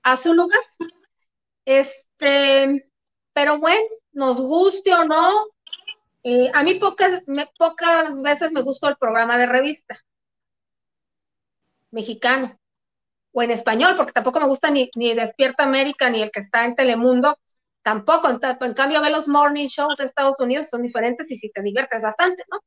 a 0.02 0.16
su 0.16 0.34
lugar. 0.34 0.60
Este, 1.64 2.90
pero 3.32 3.58
bueno, 3.58 3.84
nos 4.12 4.40
guste 4.40 4.94
o 4.94 5.04
no, 5.04 5.46
eh, 6.24 6.50
a 6.54 6.62
mí 6.62 6.74
pocas, 6.74 7.22
veces 8.22 8.52
me 8.52 8.62
gustó 8.62 8.88
el 8.88 8.96
programa 8.96 9.36
de 9.38 9.46
revista 9.46 9.98
mexicano 11.90 12.56
o 13.32 13.42
en 13.42 13.50
español, 13.50 13.96
porque 13.96 14.12
tampoco 14.12 14.40
me 14.40 14.46
gusta 14.46 14.70
ni, 14.70 14.90
ni 14.94 15.14
Despierta 15.14 15.64
América 15.64 16.10
ni 16.10 16.22
el 16.22 16.30
que 16.30 16.40
está 16.40 16.64
en 16.64 16.76
Telemundo, 16.76 17.36
tampoco. 17.82 18.28
En, 18.28 18.38
en, 18.42 18.74
cambio, 18.74 19.00
ve 19.00 19.10
los 19.10 19.26
morning 19.26 19.68
shows 19.68 19.96
de 19.96 20.04
Estados 20.04 20.38
Unidos, 20.40 20.68
son 20.70 20.82
diferentes 20.82 21.30
y 21.30 21.36
si 21.36 21.50
te 21.50 21.62
diviertes 21.62 22.02
bastante, 22.02 22.44
¿no? 22.50 22.60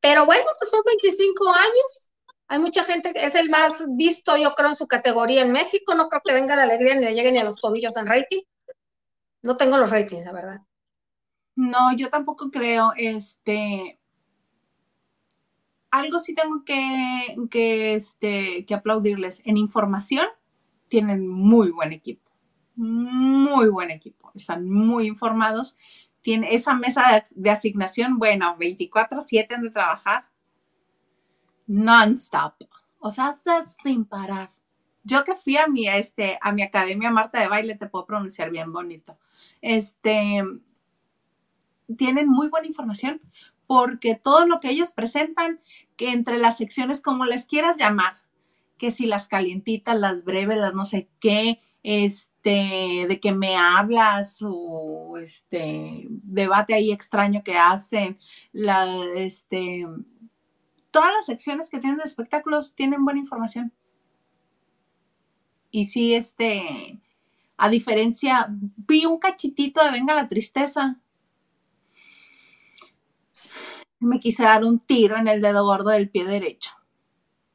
Pero 0.00 0.26
bueno, 0.26 0.44
pues 0.58 0.70
son 0.70 0.82
25 0.84 1.48
años. 1.48 2.10
Hay 2.48 2.58
mucha 2.60 2.84
gente 2.84 3.12
que 3.12 3.24
es 3.24 3.34
el 3.34 3.50
más 3.50 3.84
visto, 3.96 4.36
yo 4.36 4.54
creo, 4.54 4.70
en 4.70 4.76
su 4.76 4.86
categoría 4.86 5.42
en 5.42 5.52
México. 5.52 5.94
No 5.94 6.08
creo 6.08 6.22
que 6.24 6.32
venga 6.32 6.56
la 6.56 6.62
alegría 6.62 6.94
ni 6.94 7.04
le 7.04 7.14
llegue 7.14 7.32
ni 7.32 7.38
a 7.38 7.44
los 7.44 7.60
tobillos 7.60 7.96
en 7.96 8.06
rating. 8.06 8.42
No 9.42 9.56
tengo 9.56 9.78
los 9.78 9.90
ratings, 9.90 10.24
la 10.24 10.32
verdad. 10.32 10.60
No, 11.56 11.96
yo 11.96 12.10
tampoco 12.10 12.50
creo, 12.50 12.92
este, 12.96 13.98
algo 15.90 16.20
sí 16.20 16.34
tengo 16.34 16.64
que, 16.64 17.36
que, 17.50 17.94
este, 17.94 18.64
que 18.66 18.74
aplaudirles. 18.74 19.42
En 19.46 19.56
información 19.56 20.26
tienen 20.88 21.26
muy 21.26 21.70
buen 21.70 21.92
equipo, 21.92 22.30
muy 22.74 23.68
buen 23.68 23.90
equipo, 23.90 24.30
están 24.34 24.68
muy 24.68 25.06
informados. 25.06 25.78
Tiene 26.20 26.54
esa 26.54 26.74
mesa 26.74 27.24
de, 27.34 27.50
asignación, 27.50 28.18
bueno, 28.18 28.56
24/7 28.58 29.60
de 29.60 29.70
trabajar 29.70 30.28
non-stop, 31.66 32.54
o 33.00 33.10
sea, 33.10 33.36
sin 33.82 34.04
parar. 34.04 34.52
Yo 35.04 35.24
que 35.24 35.36
fui 35.36 35.56
a 35.56 35.68
mi, 35.68 35.86
este, 35.88 36.38
a 36.40 36.52
mi 36.52 36.62
academia 36.62 37.10
Marta 37.10 37.40
de 37.40 37.48
baile, 37.48 37.76
te 37.76 37.86
puedo 37.86 38.06
pronunciar 38.06 38.50
bien 38.50 38.72
bonito. 38.72 39.16
Este, 39.60 40.42
tienen 41.96 42.28
muy 42.28 42.48
buena 42.48 42.66
información 42.66 43.20
porque 43.66 44.14
todo 44.14 44.46
lo 44.46 44.60
que 44.60 44.70
ellos 44.70 44.92
presentan, 44.92 45.60
que 45.96 46.10
entre 46.12 46.38
las 46.38 46.58
secciones, 46.58 47.00
como 47.00 47.24
les 47.24 47.46
quieras 47.46 47.78
llamar, 47.78 48.14
que 48.78 48.90
si 48.90 49.06
las 49.06 49.28
calientitas, 49.28 49.98
las 49.98 50.24
breves, 50.24 50.58
las 50.58 50.74
no 50.74 50.84
sé 50.84 51.08
qué, 51.20 51.60
este, 51.82 53.06
de 53.08 53.20
que 53.20 53.32
me 53.32 53.56
hablas 53.56 54.38
o 54.42 55.18
este 55.18 56.06
debate 56.08 56.74
ahí 56.74 56.90
extraño 56.90 57.42
que 57.44 57.56
hacen, 57.56 58.18
la, 58.52 58.86
este, 59.14 59.86
todas 60.96 61.12
las 61.12 61.26
secciones 61.26 61.68
que 61.68 61.78
tienen 61.78 61.98
de 61.98 62.04
espectáculos 62.04 62.74
tienen 62.74 63.04
buena 63.04 63.20
información. 63.20 63.70
Y 65.70 65.84
sí, 65.84 66.14
este, 66.14 66.98
a 67.58 67.68
diferencia, 67.68 68.46
vi 68.48 69.04
un 69.04 69.18
cachitito 69.18 69.84
de 69.84 69.90
Venga 69.90 70.14
la 70.14 70.26
Tristeza 70.26 70.96
me 73.98 74.20
quise 74.20 74.44
dar 74.44 74.64
un 74.64 74.78
tiro 74.78 75.18
en 75.18 75.28
el 75.28 75.42
dedo 75.42 75.64
gordo 75.64 75.90
del 75.90 76.08
pie 76.08 76.24
derecho. 76.24 76.72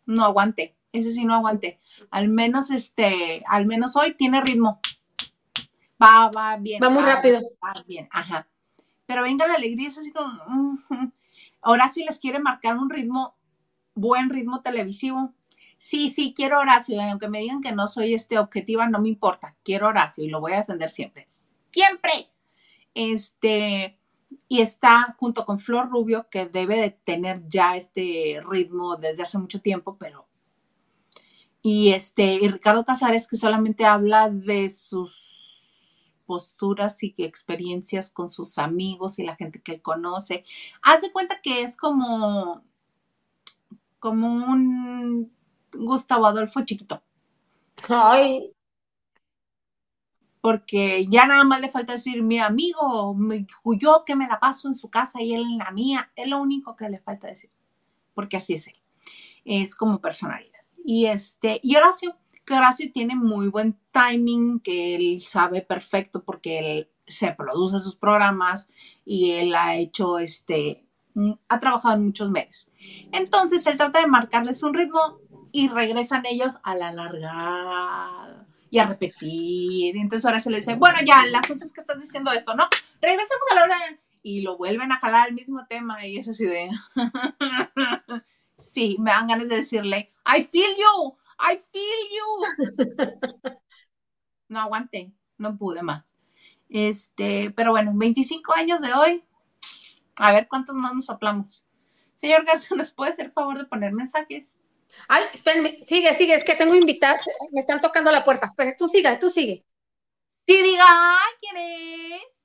No 0.05 0.23
aguanté, 0.23 0.75
ese 0.91 1.11
sí 1.11 1.25
no 1.25 1.33
aguanté. 1.33 1.79
Al 2.11 2.27
menos 2.27 2.69
este, 2.69 3.43
al 3.47 3.65
menos 3.65 3.95
hoy 3.95 4.13
tiene 4.13 4.41
ritmo. 4.41 4.79
Va, 6.01 6.29
va 6.29 6.57
bien. 6.57 6.79
Va 6.83 6.89
muy 6.89 7.01
rápido. 7.01 7.39
Va 7.63 7.73
bien, 7.87 8.07
ajá. 8.11 8.47
Pero 9.07 9.23
venga 9.23 9.47
la 9.47 9.55
alegría, 9.55 9.87
es 9.87 9.97
así 9.97 10.11
como. 10.11 10.29
Ahora 10.29 11.11
sí 11.91 12.03
les 12.03 12.19
quiere 12.19 12.39
marcar 12.39 12.77
un 12.77 12.89
ritmo, 12.89 13.35
buen 13.93 14.29
ritmo 14.29 14.61
televisivo. 14.61 15.33
Sí, 15.77 16.09
sí, 16.09 16.33
quiero 16.35 16.59
Horacio, 16.59 17.01
aunque 17.01 17.27
me 17.27 17.39
digan 17.39 17.61
que 17.61 17.71
no 17.71 17.87
soy 17.87 18.13
este 18.13 18.37
objetiva, 18.37 18.87
no 18.87 19.01
me 19.01 19.09
importa. 19.09 19.55
Quiero 19.63 19.87
Horacio 19.87 20.23
y 20.23 20.29
lo 20.29 20.39
voy 20.39 20.53
a 20.53 20.57
defender 20.57 20.91
siempre. 20.91 21.25
Siempre. 21.71 22.29
Este, 22.93 23.97
y 24.47 24.61
está 24.61 25.15
junto 25.17 25.45
con 25.45 25.59
Flor 25.59 25.89
Rubio, 25.89 26.27
que 26.29 26.45
debe 26.45 26.77
de 26.77 26.91
tener 26.91 27.47
ya 27.47 27.75
este 27.75 28.41
ritmo 28.47 28.97
desde 28.97 29.23
hace 29.23 29.37
mucho 29.37 29.61
tiempo, 29.61 29.97
pero... 29.97 30.27
Y, 31.63 31.93
este, 31.93 32.33
y 32.33 32.47
Ricardo 32.47 32.83
Casares, 32.83 33.27
que 33.27 33.35
solamente 33.35 33.85
habla 33.85 34.29
de 34.29 34.69
sus 34.69 35.40
posturas 36.31 37.03
y 37.03 37.13
experiencias 37.17 38.09
con 38.09 38.29
sus 38.29 38.57
amigos 38.57 39.19
y 39.19 39.23
la 39.23 39.35
gente 39.35 39.61
que 39.61 39.73
él 39.73 39.81
conoce. 39.81 40.45
Haz 40.81 41.01
de 41.01 41.11
cuenta 41.11 41.41
que 41.43 41.61
es 41.61 41.75
como, 41.75 42.63
como 43.99 44.27
un 44.29 45.29
Gustavo 45.73 46.25
Adolfo 46.25 46.63
chiquito. 46.63 47.03
Ay, 47.89 48.53
porque 50.39 51.05
ya 51.09 51.25
nada 51.25 51.43
más 51.43 51.59
le 51.59 51.67
falta 51.67 51.91
decir 51.91 52.23
mi 52.23 52.39
amigo, 52.39 53.13
mi, 53.13 53.45
yo 53.77 54.03
que 54.05 54.15
me 54.15 54.25
la 54.25 54.39
paso 54.39 54.69
en 54.69 54.75
su 54.75 54.89
casa 54.89 55.21
y 55.21 55.33
él 55.33 55.41
en 55.41 55.57
la 55.57 55.71
mía, 55.71 56.13
es 56.15 56.29
lo 56.29 56.41
único 56.41 56.77
que 56.77 56.89
le 56.89 56.99
falta 56.99 57.27
decir, 57.27 57.51
porque 58.13 58.37
así 58.37 58.53
es 58.53 58.69
él, 58.69 58.79
es 59.43 59.75
como 59.75 59.99
personalidad. 59.99 60.61
Y 60.85 61.07
este, 61.07 61.59
y 61.61 61.75
Horacio, 61.75 62.15
que 62.45 62.53
Horacio 62.53 62.89
tiene 62.93 63.17
muy 63.17 63.49
buen 63.49 63.77
timing, 63.91 64.59
que 64.59 64.95
él 64.95 65.21
sabe 65.21 65.61
perfecto 65.61 66.23
porque 66.23 66.59
él 66.59 66.89
se 67.07 67.31
produce 67.33 67.79
sus 67.79 67.95
programas 67.95 68.69
y 69.05 69.31
él 69.31 69.53
ha 69.55 69.75
hecho 69.75 70.19
este, 70.19 70.85
ha 71.47 71.59
trabajado 71.59 71.95
en 71.95 72.05
muchos 72.05 72.29
medios. 72.31 72.71
Entonces 73.11 73.65
él 73.67 73.77
trata 73.77 74.01
de 74.01 74.07
marcarles 74.07 74.63
un 74.63 74.73
ritmo 74.73 75.19
y 75.51 75.67
regresan 75.67 76.25
ellos 76.25 76.59
a 76.63 76.75
la 76.75 76.91
largada 76.93 78.47
y 78.69 78.79
a 78.79 78.85
repetir. 78.85 79.97
Entonces 79.97 80.25
ahora 80.25 80.39
se 80.39 80.49
le 80.49 80.57
dice, 80.57 80.75
bueno, 80.75 80.99
ya, 81.05 81.23
el 81.23 81.35
asunto 81.35 81.63
es 81.65 81.73
que 81.73 81.81
estás 81.81 81.99
diciendo 81.99 82.31
esto, 82.31 82.55
¿no? 82.55 82.67
Regresemos 83.01 83.43
a 83.51 83.55
la 83.55 83.63
hora 83.63 83.77
Y 84.23 84.41
lo 84.41 84.57
vuelven 84.57 84.91
a 84.91 84.97
jalar 84.97 85.27
al 85.27 85.33
mismo 85.33 85.65
tema 85.67 86.05
y 86.05 86.17
es 86.17 86.27
así 86.29 86.45
de... 86.45 86.69
sí, 88.57 88.95
me 88.99 89.11
dan 89.11 89.27
ganas 89.27 89.49
de 89.49 89.57
decirle, 89.57 90.11
I 90.25 90.43
feel 90.43 90.69
you, 90.77 91.17
I 91.39 91.57
feel 91.57 92.01
you. 92.15 93.27
no 94.51 94.59
aguanté, 94.59 95.11
no 95.37 95.57
pude 95.57 95.81
más. 95.81 96.15
Este, 96.69 97.51
pero 97.51 97.71
bueno, 97.71 97.91
25 97.95 98.53
años 98.53 98.81
de 98.81 98.93
hoy. 98.93 99.23
A 100.15 100.33
ver 100.33 100.47
cuántos 100.47 100.75
más 100.75 100.93
nos 100.93 101.05
soplamos. 101.05 101.65
Señor 102.15 102.45
Garza, 102.45 102.75
¿nos 102.75 102.93
puede 102.93 103.11
hacer 103.11 103.31
favor 103.31 103.57
de 103.57 103.65
poner 103.65 103.93
mensajes? 103.93 104.57
Ay, 105.07 105.23
espérenme, 105.33 105.79
sigue, 105.87 106.13
sigue, 106.15 106.35
es 106.35 106.43
que 106.43 106.55
tengo 106.55 106.75
invitados, 106.75 107.21
me 107.53 107.61
están 107.61 107.79
tocando 107.79 108.11
la 108.11 108.25
puerta. 108.25 108.53
Pero 108.55 108.73
tú 108.77 108.87
sigue, 108.87 109.17
tú 109.17 109.31
sigue. 109.31 109.65
Sí, 110.45 110.61
diga, 110.61 110.85
¿quién 111.39 111.57
es? 111.57 112.43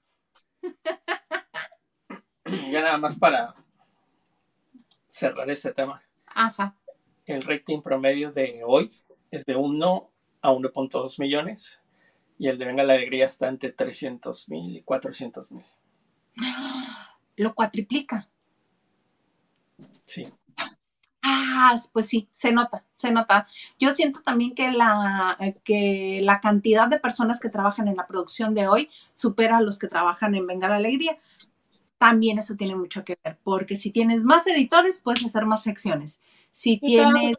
ya 2.73 2.83
nada 2.83 2.99
más 2.99 3.19
para 3.19 3.55
cerrar 5.09 5.51
ese 5.51 5.73
tema. 5.73 6.01
Ajá. 6.27 6.77
El 7.25 7.43
rating 7.43 7.83
promedio 7.83 8.31
de 8.31 8.63
hoy 8.65 8.93
es 9.33 9.45
de 9.45 9.57
1 9.57 10.11
a 10.43 10.53
1.2 10.53 11.19
millones 11.19 11.81
y 12.39 12.49
el 12.49 12.59
de 12.59 12.65
Venga 12.65 12.83
la 12.83 12.95
Alegría 12.95 13.27
está 13.27 13.49
entre 13.49 13.73
300 13.73 14.49
mil 14.49 14.77
y 14.77 14.83
400 14.83 15.53
mil. 15.53 15.65
Lo 17.37 17.55
cuatriplica. 17.55 18.29
Sí. 20.05 20.23
Ah, 21.23 21.75
pues 21.93 22.07
sí, 22.07 22.29
se 22.33 22.53
nota, 22.53 22.85
se 22.95 23.11
nota. 23.11 23.47
Yo 23.79 23.91
siento 23.91 24.23
también 24.23 24.55
que 24.55 24.71
la, 24.71 25.37
que 25.65 26.21
la 26.23 26.41
cantidad 26.41 26.89
de 26.89 27.01
personas 27.01 27.41
que 27.41 27.49
trabajan 27.49 27.89
en 27.89 27.97
la 27.97 28.07
producción 28.07 28.55
de 28.55 28.69
hoy 28.69 28.91
supera 29.13 29.57
a 29.57 29.61
los 29.61 29.79
que 29.79 29.89
trabajan 29.89 30.35
en 30.35 30.47
Venga 30.47 30.69
la 30.69 30.77
Alegría. 30.77 31.19
También 31.99 32.39
eso 32.39 32.57
tiene 32.57 32.77
mucho 32.77 33.05
que 33.05 33.19
ver, 33.25 33.39
porque 33.43 33.77
si 33.77 33.91
tienes 33.91 34.23
más 34.23 34.47
editores, 34.47 35.01
puedes 35.01 35.25
hacer 35.25 35.47
más 35.47 35.63
secciones. 35.63 36.21
Si 36.53 36.79
tienes, 36.79 37.37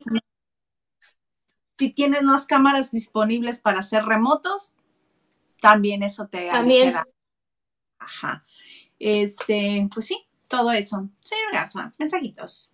si 1.78 1.90
tienes 1.92 2.24
más 2.24 2.46
cámaras 2.48 2.92
disponibles 2.92 3.62
para 3.62 3.80
hacer 3.80 4.04
remotos, 4.04 4.74
también 5.62 6.04
eso 6.04 6.28
te 6.28 6.48
también. 6.50 6.96
Ajá. 8.00 8.46
Este, 9.00 9.88
pues 9.94 10.08
sí, 10.08 10.28
todo 10.48 10.72
eso. 10.72 11.10
Señor 11.22 11.52
Garza, 11.54 11.94
mensajitos 11.98 12.70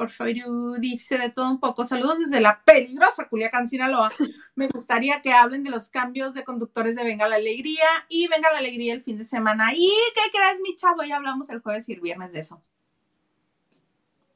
por 0.00 0.10
favor, 0.12 0.32
dice 0.80 1.18
de 1.18 1.28
todo 1.28 1.50
un 1.50 1.60
poco. 1.60 1.84
Saludos 1.84 2.20
desde 2.20 2.40
la 2.40 2.62
peligrosa 2.64 3.28
Culiacán, 3.28 3.68
Sinaloa. 3.68 4.10
Me 4.54 4.66
gustaría 4.66 5.20
que 5.20 5.30
hablen 5.30 5.62
de 5.62 5.68
los 5.68 5.90
cambios 5.90 6.32
de 6.32 6.42
conductores 6.42 6.96
de 6.96 7.04
Venga 7.04 7.28
la 7.28 7.36
Alegría 7.36 7.84
y 8.08 8.26
Venga 8.28 8.50
la 8.50 8.60
Alegría 8.60 8.94
el 8.94 9.02
fin 9.02 9.18
de 9.18 9.24
semana. 9.24 9.74
¿Y 9.74 9.92
qué 10.14 10.30
crees, 10.32 10.58
mi 10.62 10.74
chavo? 10.74 11.02
Ya 11.02 11.16
hablamos 11.16 11.50
el 11.50 11.60
jueves 11.60 11.86
y 11.90 11.92
el 11.92 12.00
viernes 12.00 12.32
de 12.32 12.40
eso. 12.40 12.62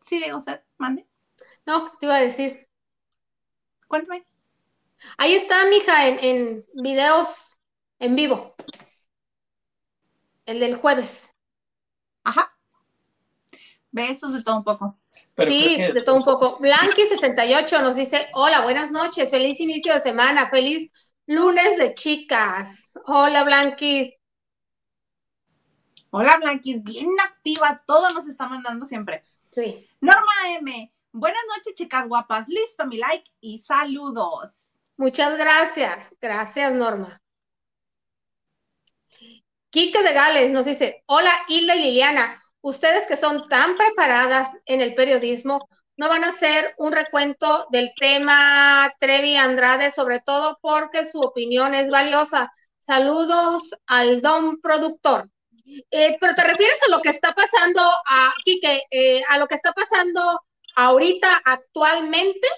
Sí, 0.02 0.20
digo, 0.22 0.36
usted, 0.36 0.60
mande. 0.76 1.06
No, 1.64 1.92
te 1.92 2.04
iba 2.04 2.16
a 2.16 2.20
decir. 2.20 2.68
Cuéntame. 3.88 4.26
Ahí 5.16 5.32
está, 5.32 5.64
mija, 5.70 6.08
en, 6.08 6.18
en 6.20 6.64
videos 6.74 7.53
en 7.98 8.16
vivo. 8.16 8.54
El 10.46 10.60
del 10.60 10.74
jueves. 10.74 11.34
Ajá. 12.24 12.50
Besos 13.90 14.32
de 14.32 14.42
todo 14.42 14.56
un 14.56 14.64
poco. 14.64 14.98
sí, 15.46 15.76
de 15.76 16.02
todo 16.02 16.16
un 16.16 16.24
poco. 16.24 16.58
Blanqui68 16.58 17.82
nos 17.82 17.96
dice, 17.96 18.28
hola, 18.34 18.62
buenas 18.62 18.90
noches, 18.90 19.30
feliz 19.30 19.60
inicio 19.60 19.94
de 19.94 20.00
semana, 20.00 20.50
feliz 20.50 20.90
lunes 21.26 21.78
de 21.78 21.94
chicas. 21.94 22.90
Hola, 23.06 23.44
Blanquis. 23.44 24.14
Hola, 26.10 26.38
Blanquis, 26.38 26.82
bien 26.82 27.08
activa, 27.20 27.82
todo 27.86 28.10
nos 28.10 28.28
está 28.28 28.48
mandando 28.48 28.84
siempre. 28.84 29.24
Sí. 29.50 29.88
Norma 30.00 30.32
M, 30.58 30.92
buenas 31.12 31.42
noches, 31.56 31.74
chicas 31.74 32.06
guapas, 32.06 32.48
listo 32.48 32.86
mi 32.86 32.98
like 32.98 33.30
y 33.40 33.58
saludos. 33.58 34.68
Muchas 34.96 35.36
gracias, 35.36 36.14
gracias, 36.20 36.72
Norma. 36.72 37.20
Quique 39.70 40.02
de 40.02 40.12
Gales 40.12 40.50
nos 40.50 40.64
dice, 40.64 41.02
hola 41.06 41.32
Hilda 41.48 41.74
y 41.74 41.82
Liliana, 41.82 42.40
ustedes 42.60 43.06
que 43.06 43.16
son 43.16 43.48
tan 43.48 43.76
preparadas 43.76 44.50
en 44.66 44.80
el 44.80 44.94
periodismo, 44.94 45.68
no 45.96 46.08
van 46.08 46.24
a 46.24 46.30
hacer 46.30 46.74
un 46.78 46.92
recuento 46.92 47.66
del 47.70 47.90
tema 47.98 48.92
Trevi 48.98 49.36
Andrade, 49.36 49.92
sobre 49.92 50.20
todo 50.20 50.58
porque 50.60 51.06
su 51.06 51.20
opinión 51.20 51.74
es 51.74 51.90
valiosa. 51.90 52.50
Saludos 52.80 53.62
al 53.86 54.20
don 54.22 54.60
productor. 54.60 55.30
Eh, 55.90 56.18
pero 56.20 56.34
te 56.34 56.44
refieres 56.44 56.78
a 56.86 56.90
lo 56.90 57.00
que 57.00 57.08
está 57.08 57.32
pasando, 57.32 57.80
a, 57.80 58.32
Quique, 58.44 58.82
eh, 58.90 59.22
a 59.28 59.38
lo 59.38 59.46
que 59.46 59.54
está 59.54 59.72
pasando 59.72 60.20
ahorita 60.76 61.40
actualmente, 61.44 62.48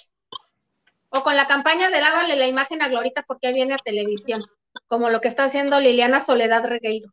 o 1.10 1.22
con 1.22 1.36
la 1.36 1.46
campaña 1.46 1.90
de 1.90 2.00
lávale 2.00 2.36
la 2.36 2.46
imagen 2.46 2.82
a 2.82 2.88
Glorita 2.88 3.22
porque 3.22 3.52
viene 3.52 3.74
a 3.74 3.78
televisión, 3.78 4.42
como 4.88 5.10
lo 5.10 5.20
que 5.20 5.28
está 5.28 5.44
haciendo 5.44 5.80
Liliana 5.80 6.24
Soledad 6.24 6.64
Regueiro. 6.64 7.12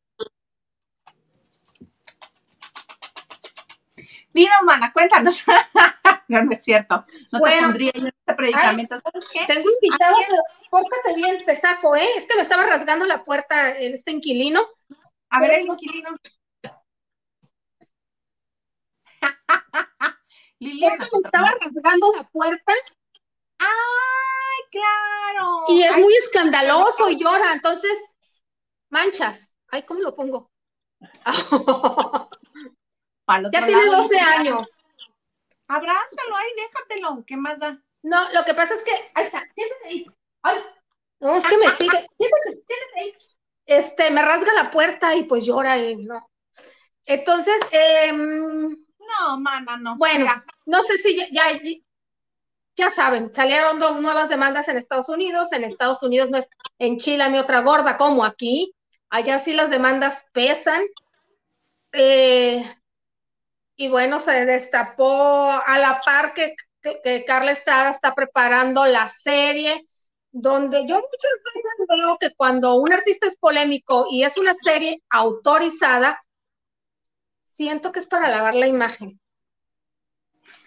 Dinos, 4.34 4.58
mana, 4.66 4.92
cuéntanos. 4.92 5.44
no, 6.28 6.44
no 6.44 6.52
es 6.52 6.64
cierto. 6.64 7.06
No 7.32 7.40
te 7.40 7.62
pondría 7.62 7.92
en 7.94 8.08
este 8.08 8.34
predicamento. 8.34 8.98
¿Sabes 8.98 9.30
qué? 9.32 9.46
Tengo 9.46 9.70
invitado, 9.70 10.18
pero 10.28 10.42
pórtate 10.72 11.16
bien, 11.16 11.46
te 11.46 11.56
saco, 11.56 11.96
¿eh? 11.96 12.08
Es 12.18 12.26
que 12.28 12.36
me 12.36 12.42
estaba 12.42 12.64
rasgando 12.64 13.06
la 13.06 13.24
puerta 13.24 13.70
este 13.70 14.12
inquilino. 14.12 14.62
A 15.30 15.40
ver, 15.40 15.52
el 15.52 15.68
inquilino. 15.68 16.10
Liliana. 20.60 20.96
Es 20.96 21.10
que 21.10 21.18
me 21.18 21.22
estaba 21.26 21.54
rasgando 21.62 22.12
la 22.16 22.24
puerta. 22.24 22.74
¡Ay, 23.64 24.60
claro! 24.72 25.64
Y 25.68 25.84
es 25.84 25.98
muy 25.98 26.14
escandaloso 26.16 27.10
y 27.10 27.18
llora, 27.24 27.54
entonces, 27.54 27.98
manchas. 28.90 29.50
Ay, 29.70 29.84
¿cómo 29.84 30.02
lo 30.02 30.16
pongo? 30.16 30.50
ya 33.52 33.66
tiene 33.66 33.86
12 33.86 34.20
años. 34.20 34.68
Abrázalo, 35.68 36.36
ay, 36.36 36.48
déjatelo. 36.58 37.24
¿Qué 37.26 37.38
más 37.38 37.60
da? 37.60 37.82
No, 38.04 38.32
lo 38.34 38.44
que 38.44 38.54
pasa 38.54 38.74
es 38.74 38.84
que, 38.84 38.92
ahí 39.16 39.26
está, 39.26 39.44
siéntate 39.56 39.88
ahí. 39.88 40.06
Ay, 40.42 40.60
no, 41.20 41.36
es 41.38 41.46
que 41.46 41.58
me 41.58 41.70
sigue. 41.72 42.08
Siéntate, 42.18 42.52
siéntate 42.52 43.00
ahí. 43.00 43.16
Este, 43.66 44.12
me 44.12 44.22
rasga 44.22 44.54
la 44.54 44.72
puerta 44.72 45.16
y 45.16 45.24
pues 45.24 45.46
llora 45.46 45.78
y 45.78 45.96
no. 45.96 46.30
Entonces, 47.06 47.62
eh, 47.72 48.12
no, 48.12 49.40
mana, 49.40 49.78
no. 49.78 49.98
Bueno, 49.98 50.32
no 50.66 50.84
sé 50.84 50.98
si 50.98 51.16
ya, 51.16 51.28
ya, 51.32 51.60
ya, 52.76 52.90
saben, 52.90 53.34
salieron 53.34 53.80
dos 53.80 54.02
nuevas 54.02 54.30
demandas 54.30 54.68
en 54.68 54.78
Estados 54.78 55.10
Unidos. 55.10 55.52
En 55.52 55.64
Estados 55.64 56.02
Unidos 56.02 56.30
no 56.30 56.38
es 56.40 56.48
en 56.80 56.98
Chile 56.98 57.30
mi 57.30 57.38
otra 57.38 57.62
gorda 57.62 57.98
como 57.98 58.26
aquí. 58.26 58.74
Allá 59.10 59.40
sí 59.40 59.54
las 59.54 59.70
demandas 59.70 60.26
pesan. 60.34 60.82
Eh, 61.92 62.66
y 63.76 63.88
bueno, 63.88 64.20
se 64.20 64.46
destapó 64.46 65.52
a 65.52 65.78
la 65.78 66.02
par 66.04 66.34
que, 66.34 66.56
Carla 67.26 67.52
Estrada 67.52 67.92
está 67.92 68.14
preparando 68.14 68.86
la 68.86 69.08
serie, 69.08 69.88
donde 70.32 70.86
yo 70.86 70.96
muchas 70.96 71.32
veces 71.46 71.88
veo 71.88 72.18
que 72.20 72.36
cuando 72.36 72.76
un 72.76 72.92
artista 72.92 73.28
es 73.28 73.38
polémico 73.38 74.08
y 74.10 74.24
es 74.24 74.38
una 74.38 74.54
serie 74.54 75.02
autorizada, 75.10 76.22
siento 77.46 77.94
que 77.94 78.00
es 78.00 78.08
para 78.08 78.30
lavar 78.30 78.56
la 78.56 78.68
imagen, 78.68 79.18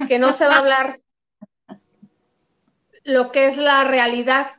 que 0.08 0.18
no 0.18 0.32
se 0.32 0.46
va 0.46 0.54
a 0.54 0.58
hablar 0.60 0.96
lo 3.06 3.30
que 3.30 3.46
es 3.46 3.56
la 3.56 3.84
realidad. 3.84 4.50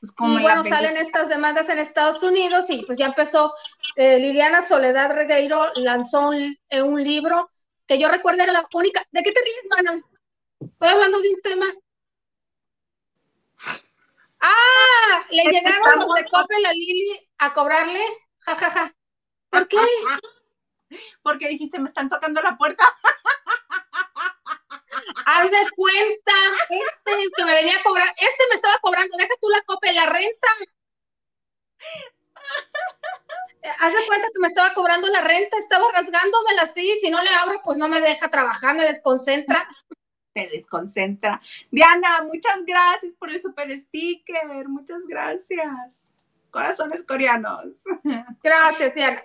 Pues 0.00 0.12
y 0.18 0.42
bueno, 0.42 0.62
salen 0.64 0.96
estas 0.96 1.28
demandas 1.28 1.68
en 1.68 1.78
Estados 1.78 2.22
Unidos 2.22 2.66
y 2.68 2.84
pues 2.84 2.98
ya 2.98 3.06
empezó 3.06 3.52
eh, 3.96 4.18
Liliana 4.18 4.66
Soledad 4.66 5.14
Regueiro 5.14 5.72
lanzó 5.76 6.28
un, 6.28 6.56
eh, 6.68 6.82
un, 6.82 7.02
libro 7.02 7.50
que 7.86 7.98
yo 7.98 8.08
recuerdo 8.08 8.42
era 8.42 8.52
la 8.52 8.64
única. 8.74 9.02
¿De 9.10 9.22
qué 9.22 9.32
te 9.32 9.40
ríes, 9.40 9.62
mana? 9.70 10.02
Estoy 10.60 10.88
hablando 10.88 11.20
de 11.20 11.28
un 11.28 11.40
tema. 11.40 11.66
¡Ah! 14.40 15.24
Le 15.30 15.44
llegaron 15.44 15.98
los 16.00 16.14
de 16.14 16.24
Coppel 16.28 16.66
a 16.66 16.72
Lili 16.72 17.28
a 17.38 17.54
cobrarle. 17.54 18.02
Ja, 18.40 18.56
ja, 18.56 18.70
ja. 18.70 18.92
¿Por 19.50 19.68
qué? 19.68 19.78
Porque 21.22 21.48
dijiste, 21.48 21.78
me 21.78 21.86
están 21.86 22.08
tocando 22.08 22.42
la 22.42 22.56
puerta. 22.56 22.84
Haz 25.26 25.50
de 25.50 25.70
cuenta, 25.76 26.32
este 26.70 27.30
que 27.36 27.44
me 27.44 27.54
venía 27.54 27.76
a 27.76 27.82
cobrar, 27.82 28.08
este 28.16 28.44
me 28.50 28.56
estaba 28.56 28.78
cobrando, 28.80 29.16
deja 29.16 29.34
tú 29.40 29.48
la 29.48 29.62
Coppel, 29.62 29.94
la 29.94 30.06
renta 30.06 30.48
haz 33.78 33.92
de 33.92 34.06
cuenta 34.06 34.28
que 34.32 34.40
me 34.40 34.48
estaba 34.48 34.74
cobrando 34.74 35.08
la 35.08 35.22
renta, 35.22 35.56
estaba 35.58 35.84
rasgándomela 35.92 36.62
así, 36.62 36.98
si 37.00 37.10
no 37.10 37.20
le 37.20 37.28
abro, 37.42 37.60
pues 37.64 37.78
no 37.78 37.88
me 37.88 38.00
deja 38.00 38.28
trabajar, 38.28 38.76
me 38.76 38.84
desconcentra. 38.84 39.68
Te 40.32 40.48
desconcentra. 40.48 41.40
Diana, 41.70 42.22
muchas 42.24 42.64
gracias 42.66 43.14
por 43.14 43.30
el 43.30 43.40
super 43.40 43.70
sticker, 43.70 44.68
muchas 44.68 45.00
gracias. 45.06 46.12
Corazones 46.50 47.04
coreanos. 47.04 47.76
Gracias, 48.42 48.94
Diana. 48.94 49.22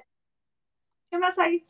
¿Qué 1.11 1.17
más 1.17 1.37
hay, 1.39 1.65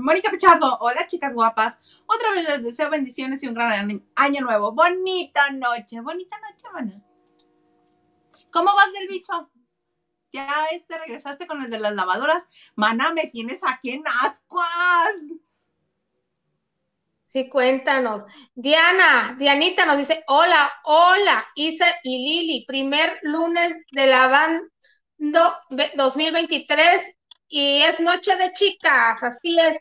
Mónica 0.00 0.28
Pichardo, 0.32 0.76
hola 0.80 1.06
chicas 1.06 1.34
guapas. 1.34 1.78
Otra 2.06 2.32
vez 2.32 2.48
les 2.48 2.64
deseo 2.64 2.90
bendiciones 2.90 3.44
y 3.44 3.46
un 3.46 3.54
gran 3.54 4.02
año 4.16 4.40
nuevo. 4.40 4.72
Bonita 4.72 5.52
noche, 5.52 6.00
bonita 6.00 6.36
noche, 6.40 6.66
mana. 6.72 7.00
¿Cómo 8.50 8.74
vas 8.74 8.92
del 8.92 9.06
bicho? 9.06 9.52
ya 10.32 10.66
este 10.72 10.98
regresaste 10.98 11.46
con 11.46 11.62
el 11.62 11.70
de 11.70 11.78
las 11.78 11.94
lavadoras. 11.94 12.48
Mana, 12.74 13.12
me 13.12 13.28
tienes 13.28 13.60
aquí 13.64 13.90
en 13.92 14.02
ascuas. 14.24 15.14
Sí, 17.24 17.48
cuéntanos. 17.48 18.24
Diana, 18.56 19.36
Dianita 19.38 19.86
nos 19.86 19.96
dice, 19.96 20.24
hola, 20.26 20.72
hola, 20.82 21.46
Isa 21.54 21.86
y 22.02 22.18
Lili, 22.18 22.64
primer 22.66 23.16
lunes 23.22 23.76
de 23.92 24.06
lavando 24.08 24.64
2023 25.94 27.17
y 27.48 27.82
es 27.82 28.00
noche 28.00 28.36
de 28.36 28.52
chicas, 28.52 29.22
así 29.22 29.58
es. 29.58 29.80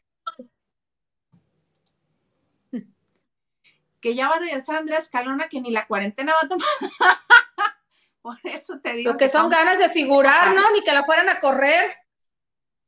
Que 3.99 4.15
ya 4.15 4.29
va 4.29 4.35
a 4.35 4.39
regresar 4.39 4.77
Andrea 4.77 4.99
Escalona, 4.99 5.49
que 5.49 5.59
ni 5.59 5.71
la 5.71 5.87
cuarentena 5.87 6.33
va 6.33 6.41
a 6.43 6.47
tomar. 6.47 6.67
Por 8.21 8.37
eso 8.43 8.79
te 8.79 8.93
digo. 8.93 9.11
Lo 9.11 9.17
que, 9.17 9.27
son 9.27 9.49
ganas 9.49 9.79
de 9.79 9.89
figurar, 9.89 10.53
¿no? 10.53 10.61
Ni 10.73 10.81
que 10.83 10.93
la 10.93 11.03
fueran 11.03 11.29
a 11.29 11.39
correr. 11.39 11.95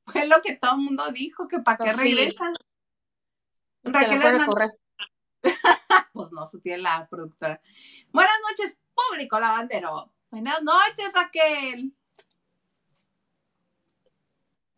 Fue 0.05 0.25
lo 0.27 0.41
que 0.41 0.55
todo 0.55 0.75
el 0.75 0.81
mundo 0.81 1.11
dijo, 1.11 1.47
que 1.47 1.59
para 1.59 1.77
qué 1.77 1.83
pues 1.85 1.97
regresan. 1.97 2.53
Raquel 3.83 4.21
a 4.21 4.45
correr. 4.45 4.69
pues 6.13 6.31
no, 6.31 6.45
su 6.47 6.59
tía 6.61 6.77
la 6.77 7.07
productora. 7.09 7.61
Buenas 8.11 8.35
noches, 8.49 8.79
público 8.93 9.39
lavandero. 9.39 10.13
Buenas 10.29 10.61
noches, 10.61 11.11
Raquel. 11.13 11.93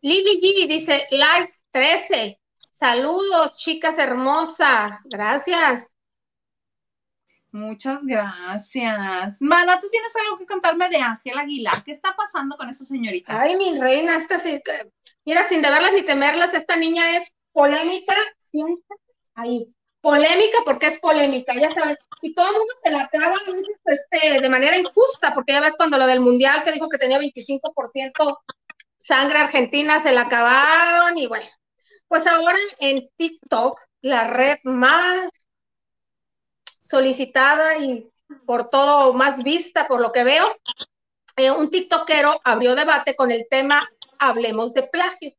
Lili 0.02 0.40
G 0.40 0.66
dice, 0.66 1.06
live 1.12 1.48
13. 1.70 2.40
Saludos, 2.72 3.56
chicas 3.56 3.98
hermosas. 3.98 5.00
Gracias. 5.04 5.94
Muchas 7.52 8.04
gracias. 8.04 9.40
Mana, 9.40 9.80
¿tú 9.80 9.88
tienes 9.90 10.12
algo 10.16 10.38
que 10.38 10.46
contarme 10.46 10.88
de 10.88 10.96
Ángel 10.96 11.38
Aguilar? 11.38 11.84
¿Qué 11.84 11.92
está 11.92 12.16
pasando 12.16 12.56
con 12.56 12.68
esa 12.68 12.84
señorita? 12.84 13.40
Ay, 13.40 13.56
mi 13.56 13.78
reina, 13.78 14.16
esta 14.16 14.40
sí, 14.40 14.60
mira, 15.24 15.44
sin 15.44 15.62
deberlas 15.62 15.92
ni 15.92 16.02
temerlas, 16.02 16.52
esta 16.54 16.76
niña 16.76 17.16
es 17.16 17.32
polémica, 17.52 18.16
siempre 18.38 18.96
ahí, 19.34 19.72
polémica 20.00 20.58
porque 20.64 20.86
es 20.88 20.98
polémica, 20.98 21.54
ya 21.54 21.72
sabes, 21.72 21.98
y 22.22 22.34
todo 22.34 22.46
el 22.46 22.52
mundo 22.52 22.74
se 22.82 22.90
la 22.90 23.02
acaba 23.02 23.36
a 23.36 23.52
veces 23.52 23.80
este, 23.84 24.40
de 24.40 24.48
manera 24.48 24.76
injusta, 24.76 25.34
porque 25.34 25.52
ya 25.52 25.60
ves 25.60 25.74
cuando 25.76 25.98
lo 25.98 26.06
del 26.06 26.20
mundial 26.20 26.64
que 26.64 26.72
dijo 26.72 26.88
que 26.88 26.98
tenía 26.98 27.18
25% 27.18 28.38
sangre 29.02 29.38
argentina, 29.38 30.00
se 30.00 30.12
la 30.12 30.22
acabaron 30.22 31.18
y 31.18 31.26
bueno, 31.26 31.46
pues 32.06 32.26
ahora 32.26 32.58
en 32.78 33.08
TikTok, 33.16 33.80
la 34.00 34.28
red 34.28 34.58
más 34.62 35.30
solicitada 36.80 37.78
y 37.78 38.08
por 38.46 38.68
todo 38.68 39.12
más 39.12 39.42
vista, 39.42 39.88
por 39.88 40.00
lo 40.00 40.12
que 40.12 40.22
veo, 40.22 40.56
eh, 41.36 41.50
un 41.50 41.70
tiktokero 41.70 42.40
abrió 42.44 42.76
debate 42.76 43.16
con 43.16 43.32
el 43.32 43.46
tema 43.50 43.88
Hablemos 44.18 44.72
de 44.72 44.84
plagio. 44.84 45.32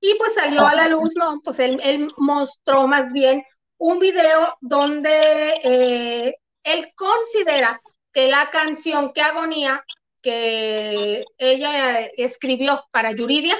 Y 0.00 0.14
pues 0.14 0.34
salió 0.34 0.66
a 0.66 0.74
la 0.74 0.88
luz, 0.88 1.12
¿no? 1.16 1.40
Pues 1.44 1.58
él, 1.58 2.12
mostró 2.16 2.86
más 2.86 3.12
bien 3.12 3.44
un 3.78 3.98
video 3.98 4.56
donde 4.60 5.60
eh, 5.62 6.36
él 6.62 6.92
considera 6.94 7.78
que 8.12 8.28
la 8.28 8.48
canción 8.50 9.12
que 9.12 9.20
agonía 9.20 9.84
que 10.28 11.24
ella 11.38 12.00
escribió 12.18 12.84
para 12.90 13.12
Yuridia, 13.12 13.56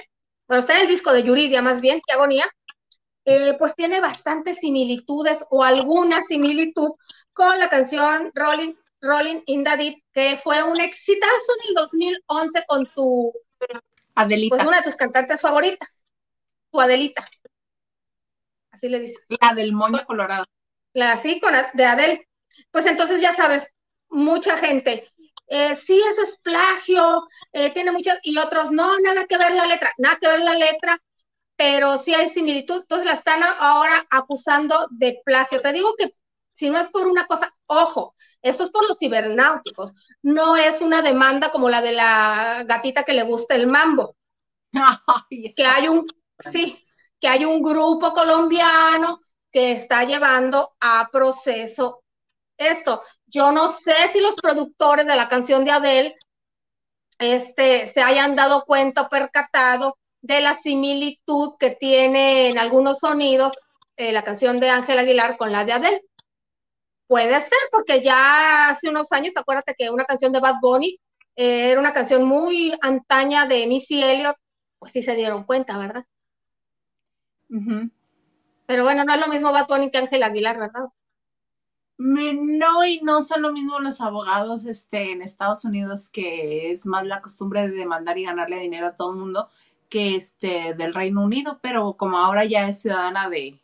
bueno, 0.47 0.61
está 0.61 0.77
en 0.77 0.83
el 0.83 0.89
disco 0.89 1.15
de 1.15 1.23
Yuridia 1.23 1.63
más 1.63 1.81
bien, 1.81 2.03
que 2.07 2.13
agonía, 2.13 2.45
eh, 3.25 3.55
pues 3.59 3.75
tiene 3.75 4.01
bastantes 4.01 4.59
similitudes 4.59 5.47
o 5.49 5.65
alguna 5.65 6.21
similitud 6.21 6.91
con 7.33 7.59
la 7.59 7.71
canción 7.71 8.31
Rolling, 8.35 8.75
Rolling 9.01 9.41
in 9.47 9.65
the 9.65 9.77
Deep, 9.79 10.05
que 10.13 10.37
fue 10.37 10.63
un 10.63 10.79
exitazo 10.79 11.53
en 11.63 11.69
el 11.69 11.75
2011 11.75 12.65
con 12.67 12.87
tu 12.95 13.33
Adelita. 14.15 14.57
Pues 14.57 14.69
una 14.69 14.79
de 14.79 14.83
tus 14.83 14.97
cantantes 14.97 15.41
favoritas, 15.41 16.05
tu 16.71 16.81
Adelita. 16.83 17.27
Así 18.71 18.91
le 18.91 19.01
dices. 19.01 19.25
La 19.41 19.55
del 19.55 19.73
moño 19.73 20.05
colorado. 20.05 20.45
La 20.93 21.17
sí, 21.17 21.41
con 21.41 21.55
de 21.73 21.85
Adel. 21.85 22.27
Pues 22.71 22.85
entonces 22.85 23.23
ya 23.23 23.33
sabes, 23.33 23.73
mucha 24.11 24.59
gente, 24.59 25.09
eh, 25.49 25.77
sí, 25.77 26.01
eso 26.11 26.23
es 26.23 26.39
plagio, 26.39 27.23
eh, 27.53 27.71
tiene 27.71 27.93
muchas, 27.93 28.19
y 28.23 28.37
otros, 28.39 28.71
no, 28.71 28.99
nada 29.01 29.27
que 29.27 29.39
ver 29.39 29.55
la 29.55 29.67
letra, 29.67 29.93
nada 29.99 30.19
que 30.21 30.29
ver 30.29 30.41
la 30.41 30.55
letra, 30.55 31.01
pero 31.57 31.99
sí 31.99 32.15
hay 32.15 32.29
similitud, 32.29 32.83
entonces 32.83 33.07
la 33.07 33.15
están 33.15 33.43
ahora 33.61 34.07
acusando 34.11 34.87
de 34.91 35.21
plagio. 35.25 35.61
Te 35.61 35.73
digo 35.73 35.95
que 35.99 36.11
si 36.53 36.71
no 36.71 36.79
es 36.79 36.89
por 36.89 37.07
una 37.07 37.27
cosa, 37.27 37.53
ojo, 37.67 38.15
esto 38.43 38.65
es 38.65 38.71
por 38.71 38.89
los 38.89 38.99
cibernáuticos, 38.99 39.93
no 40.23 40.57
es 40.57 40.81
una 40.81 41.03
demanda 41.03 41.51
como 41.51 41.69
la 41.69 41.81
de 41.81 41.93
la 41.93 42.65
gatita 42.67 43.05
que 43.05 43.13
le 43.13 43.25
gusta 43.25 43.55
el 43.55 43.67
mambo. 43.67 44.17
que 45.57 45.67
hay 45.67 45.89
un, 45.89 46.07
sí, 46.39 46.87
que 47.21 47.29
hay 47.29 47.45
un 47.45 47.63
grupo 47.63 48.13
colombiano 48.13 49.19
que 49.51 49.73
está 49.73 50.05
llevando 50.05 50.71
a 50.81 51.09
proceso 51.11 52.05
esto. 52.57 53.03
Yo 53.29 53.53
no 53.53 53.73
sé 53.73 53.93
si 54.13 54.21
los 54.21 54.35
productores 54.37 55.07
de 55.07 55.17
la 55.17 55.29
canción 55.29 55.65
de 55.65 55.71
Adele 55.71 56.17
este, 57.19 57.91
se 57.93 58.03
hayan 58.03 58.37
dado 58.37 58.65
cuenta 58.67 59.03
o 59.03 59.09
percatado 59.09 59.99
de 60.21 60.41
la 60.41 60.55
similitud 60.55 61.55
que 61.59 61.71
tiene 61.71 62.49
en 62.49 62.59
algunos 62.59 62.99
sonidos 62.99 63.53
eh, 63.97 64.13
la 64.13 64.25
canción 64.25 64.61
de 64.61 64.71
Ángel 64.71 64.99
Aguilar 64.99 65.37
con 65.37 65.53
la 65.53 65.65
de 65.65 65.73
Adele. 65.73 66.03
Puede 67.07 67.41
ser, 67.41 67.59
porque 67.73 68.03
ya 68.03 68.69
hace 68.69 68.89
unos 68.89 69.11
años, 69.13 69.33
acuérdate 69.35 69.75
que 69.77 69.91
una 69.91 70.05
canción 70.05 70.33
de 70.33 70.41
Bad 70.41 70.57
Bunny 70.61 71.01
eh, 71.37 71.71
era 71.71 71.81
una 71.81 71.93
canción 71.93 72.25
muy 72.25 72.73
antaña 72.83 73.47
de 73.47 73.67
Missy 73.67 74.03
Elliott, 74.03 74.37
pues 74.79 74.93
sí 74.93 75.03
se 75.03 75.15
dieron 75.15 75.45
cuenta, 75.45 75.79
¿verdad? 75.79 76.05
Pero 78.67 78.85
bueno, 78.85 79.05
no 79.05 79.15
es 79.15 79.21
lo 79.21 79.29
mismo 79.29 79.53
Bad 79.53 79.67
Bunny 79.67 79.91
que 79.91 79.99
Ángel 79.99 80.23
Aguilar, 80.23 80.59
¿verdad? 80.59 80.85
No, 81.99 82.87
y 82.87 83.01
no 83.01 83.23
son 83.23 83.43
lo 83.43 83.53
mismo 83.53 83.81
los 83.81 84.01
abogados 84.01 84.67
este, 84.67 85.11
en 85.11 85.21
Estados 85.21 85.65
Unidos, 85.65 86.09
que 86.09 86.71
es 86.71 86.87
más 86.87 87.05
la 87.05 87.21
costumbre 87.21 87.69
de 87.69 87.75
demandar 87.75 88.17
y 88.19 88.25
ganarle 88.25 88.61
dinero 88.61 88.87
a 88.87 88.97
todo 88.97 89.11
el 89.11 89.19
mundo, 89.19 89.49
que 89.89 90.15
este 90.15 90.75
del 90.75 90.95
Reino 90.95 91.25
Unido, 91.25 91.59
pero 91.61 91.95
como 91.95 92.19
ahora 92.19 92.45
ya 92.45 92.69
es 92.69 92.81
ciudadana 92.81 93.29
de, 93.29 93.59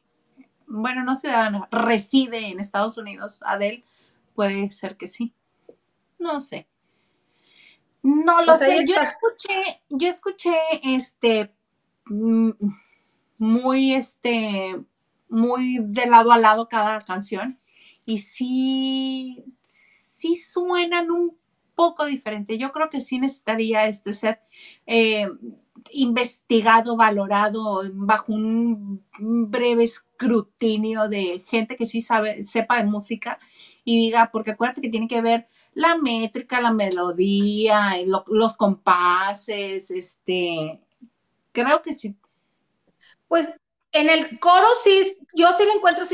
bueno, 0.66 1.04
no 1.04 1.14
ciudadana, 1.14 1.68
reside 1.70 2.48
en 2.48 2.58
Estados 2.58 2.98
Unidos, 2.98 3.40
Adele, 3.46 3.84
puede 4.34 4.68
ser 4.70 4.96
que 4.96 5.06
sí. 5.06 5.32
No 6.18 6.40
sé. 6.40 6.66
No 8.02 8.40
lo 8.40 8.46
pues 8.46 8.58
sé. 8.58 8.84
Yo 8.86 8.96
escuché, 8.96 9.82
yo 9.90 10.08
escuché 10.08 10.56
este 10.82 11.54
mm, 12.06 12.50
muy 13.38 13.94
este 13.94 14.80
muy 15.28 15.78
de 15.80 16.06
lado 16.06 16.32
a 16.32 16.38
lado 16.38 16.68
cada 16.68 17.00
canción 17.00 17.58
y 18.06 18.18
sí, 18.18 19.44
sí 19.62 20.36
suenan 20.36 21.10
un 21.10 21.36
poco 21.74 22.04
diferente. 22.06 22.58
Yo 22.58 22.72
creo 22.72 22.90
que 22.90 23.00
sí 23.00 23.18
necesitaría 23.18 23.86
este 23.86 24.12
ser 24.12 24.40
eh, 24.86 25.28
investigado, 25.92 26.96
valorado 26.96 27.82
bajo 27.92 28.32
un 28.32 29.04
breve 29.18 29.84
escrutinio 29.84 31.08
de 31.08 31.42
gente 31.46 31.76
que 31.76 31.86
sí 31.86 32.00
sabe, 32.00 32.44
sepa 32.44 32.78
de 32.78 32.84
música 32.84 33.38
y 33.84 33.96
diga, 34.06 34.30
porque 34.32 34.52
acuérdate 34.52 34.80
que 34.80 34.88
tiene 34.88 35.08
que 35.08 35.20
ver 35.20 35.48
la 35.74 35.96
métrica, 35.96 36.60
la 36.60 36.72
melodía, 36.72 37.94
los 38.28 38.56
compases, 38.56 39.90
este, 39.90 40.80
creo 41.52 41.82
que 41.82 41.94
sí. 41.94 42.16
Pues 43.28 43.60
en 43.94 44.10
el 44.10 44.38
coro 44.40 44.66
sí, 44.82 45.16
yo 45.34 45.48
sí 45.56 45.64
le 45.64 45.72
encuentro 45.72 46.04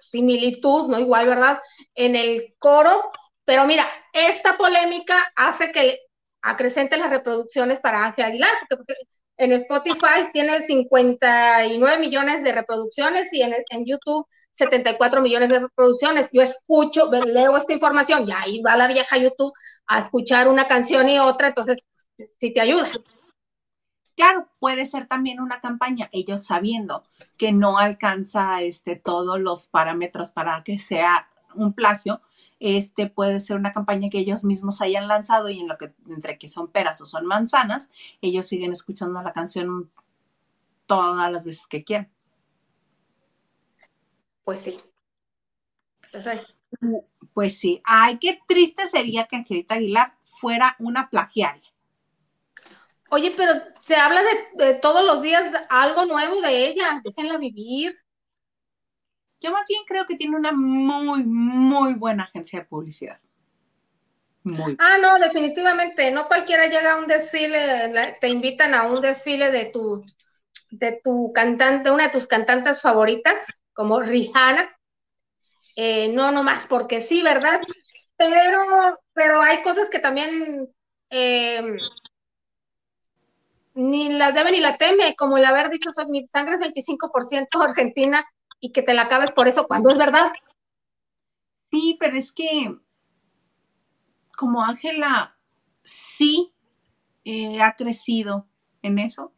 similitud, 0.00 0.88
¿no? 0.88 0.98
Igual, 0.98 1.26
¿verdad? 1.26 1.60
En 1.94 2.16
el 2.16 2.54
coro, 2.58 2.90
pero 3.44 3.64
mira, 3.66 3.86
esta 4.12 4.56
polémica 4.56 5.16
hace 5.36 5.70
que 5.70 6.00
acrecente 6.42 6.96
las 6.96 7.10
reproducciones 7.10 7.78
para 7.80 8.04
Ángel 8.04 8.24
Aguilar, 8.24 8.50
porque, 8.68 8.94
en 9.36 9.52
Spotify 9.52 10.28
tiene 10.34 10.60
59 10.60 11.98
millones 11.98 12.44
de 12.44 12.52
reproducciones 12.52 13.32
y 13.32 13.42
en, 13.42 13.54
en, 13.70 13.86
YouTube 13.86 14.26
74 14.52 15.22
millones 15.22 15.48
de 15.48 15.60
reproducciones. 15.60 16.28
Yo 16.32 16.42
escucho, 16.42 17.10
leo 17.10 17.56
esta 17.56 17.72
información 17.72 18.28
y 18.28 18.32
ahí 18.32 18.60
va 18.60 18.76
la 18.76 18.88
vieja 18.88 19.16
YouTube 19.16 19.52
a 19.86 20.00
escuchar 20.00 20.48
una 20.48 20.68
canción 20.68 21.08
y 21.08 21.18
otra, 21.18 21.48
entonces 21.48 21.78
sí 22.38 22.52
te 22.52 22.60
ayuda. 22.60 22.90
Claro, 24.20 24.48
puede 24.58 24.84
ser 24.84 25.06
también 25.08 25.40
una 25.40 25.60
campaña, 25.60 26.10
ellos 26.12 26.44
sabiendo 26.44 27.02
que 27.38 27.52
no 27.52 27.78
alcanza 27.78 28.60
este, 28.60 28.94
todos 28.94 29.40
los 29.40 29.66
parámetros 29.66 30.30
para 30.30 30.62
que 30.62 30.78
sea 30.78 31.26
un 31.54 31.72
plagio, 31.72 32.20
este 32.58 33.06
puede 33.08 33.40
ser 33.40 33.56
una 33.56 33.72
campaña 33.72 34.10
que 34.10 34.18
ellos 34.18 34.44
mismos 34.44 34.82
hayan 34.82 35.08
lanzado 35.08 35.48
y 35.48 35.60
en 35.60 35.68
lo 35.68 35.78
que 35.78 35.94
entre 36.06 36.36
que 36.36 36.50
son 36.50 36.68
peras 36.68 37.00
o 37.00 37.06
son 37.06 37.24
manzanas, 37.24 37.88
ellos 38.20 38.44
siguen 38.46 38.72
escuchando 38.72 39.22
la 39.22 39.32
canción 39.32 39.90
todas 40.86 41.32
las 41.32 41.46
veces 41.46 41.66
que 41.66 41.82
quieran. 41.82 42.10
Pues 44.44 44.60
sí. 44.60 44.78
Pues 47.32 47.58
sí. 47.58 47.80
Ay, 47.84 48.18
qué 48.18 48.38
triste 48.46 48.86
sería 48.86 49.26
que 49.26 49.36
Angelita 49.36 49.76
Aguilar 49.76 50.14
fuera 50.24 50.76
una 50.78 51.08
plagiaria. 51.08 51.69
Oye, 53.10 53.34
pero 53.36 53.52
se 53.80 53.96
habla 53.96 54.22
de, 54.54 54.74
todos 54.74 55.04
los 55.04 55.20
días 55.20 55.52
algo 55.68 56.06
nuevo 56.06 56.40
de 56.40 56.68
ella, 56.68 57.00
déjenla 57.04 57.38
vivir. 57.38 57.98
Yo 59.40 59.50
más 59.50 59.66
bien 59.68 59.82
creo 59.86 60.06
que 60.06 60.14
tiene 60.14 60.36
una 60.36 60.52
muy, 60.52 61.24
muy 61.24 61.94
buena 61.94 62.24
agencia 62.24 62.60
de 62.60 62.66
publicidad. 62.66 63.18
Muy. 64.44 64.76
Ah, 64.78 64.96
no, 65.02 65.18
definitivamente. 65.18 66.10
No 66.12 66.28
cualquiera 66.28 66.66
llega 66.66 66.94
a 66.94 66.98
un 66.98 67.08
desfile, 67.08 68.16
te 68.20 68.28
invitan 68.28 68.74
a 68.74 68.88
un 68.88 69.00
desfile 69.00 69.50
de 69.50 69.66
tu, 69.66 70.04
de 70.70 71.00
tu 71.02 71.32
cantante, 71.32 71.90
una 71.90 72.04
de 72.04 72.12
tus 72.12 72.28
cantantes 72.28 72.80
favoritas, 72.80 73.46
como 73.72 74.00
Rihanna. 74.00 74.70
Eh, 75.74 76.12
no, 76.12 76.30
no 76.30 76.44
más, 76.44 76.66
porque 76.68 77.00
sí, 77.00 77.22
¿verdad? 77.22 77.60
Pero, 78.16 78.98
pero 79.14 79.42
hay 79.42 79.62
cosas 79.62 79.90
que 79.90 79.98
también 79.98 80.72
eh, 81.10 81.76
ni 83.74 84.10
la 84.10 84.32
debe 84.32 84.52
ni 84.52 84.60
la 84.60 84.76
teme, 84.76 85.14
como 85.16 85.38
el 85.38 85.44
haber 85.44 85.70
dicho, 85.70 85.90
mi 86.08 86.26
sangre 86.26 86.54
es 86.54 86.60
25% 86.60 87.62
argentina 87.62 88.24
y 88.60 88.72
que 88.72 88.82
te 88.82 88.94
la 88.94 89.02
acabes 89.02 89.32
por 89.32 89.48
eso, 89.48 89.66
cuando 89.66 89.90
es 89.90 89.98
verdad. 89.98 90.32
Sí, 91.70 91.96
pero 92.00 92.16
es 92.16 92.32
que 92.32 92.76
como 94.36 94.64
Ángela 94.64 95.38
sí 95.82 96.52
eh, 97.24 97.60
ha 97.62 97.76
crecido 97.76 98.48
en 98.82 98.98
eso, 98.98 99.32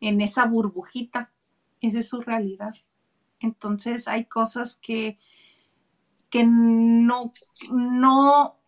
en 0.00 0.20
esa 0.20 0.46
burbujita, 0.46 1.32
esa 1.80 1.98
es 1.98 2.08
su 2.08 2.20
realidad. 2.20 2.74
Entonces 3.40 4.06
hay 4.06 4.26
cosas 4.26 4.76
que, 4.76 5.18
que 6.28 6.44
no, 6.44 7.32
no 7.72 8.59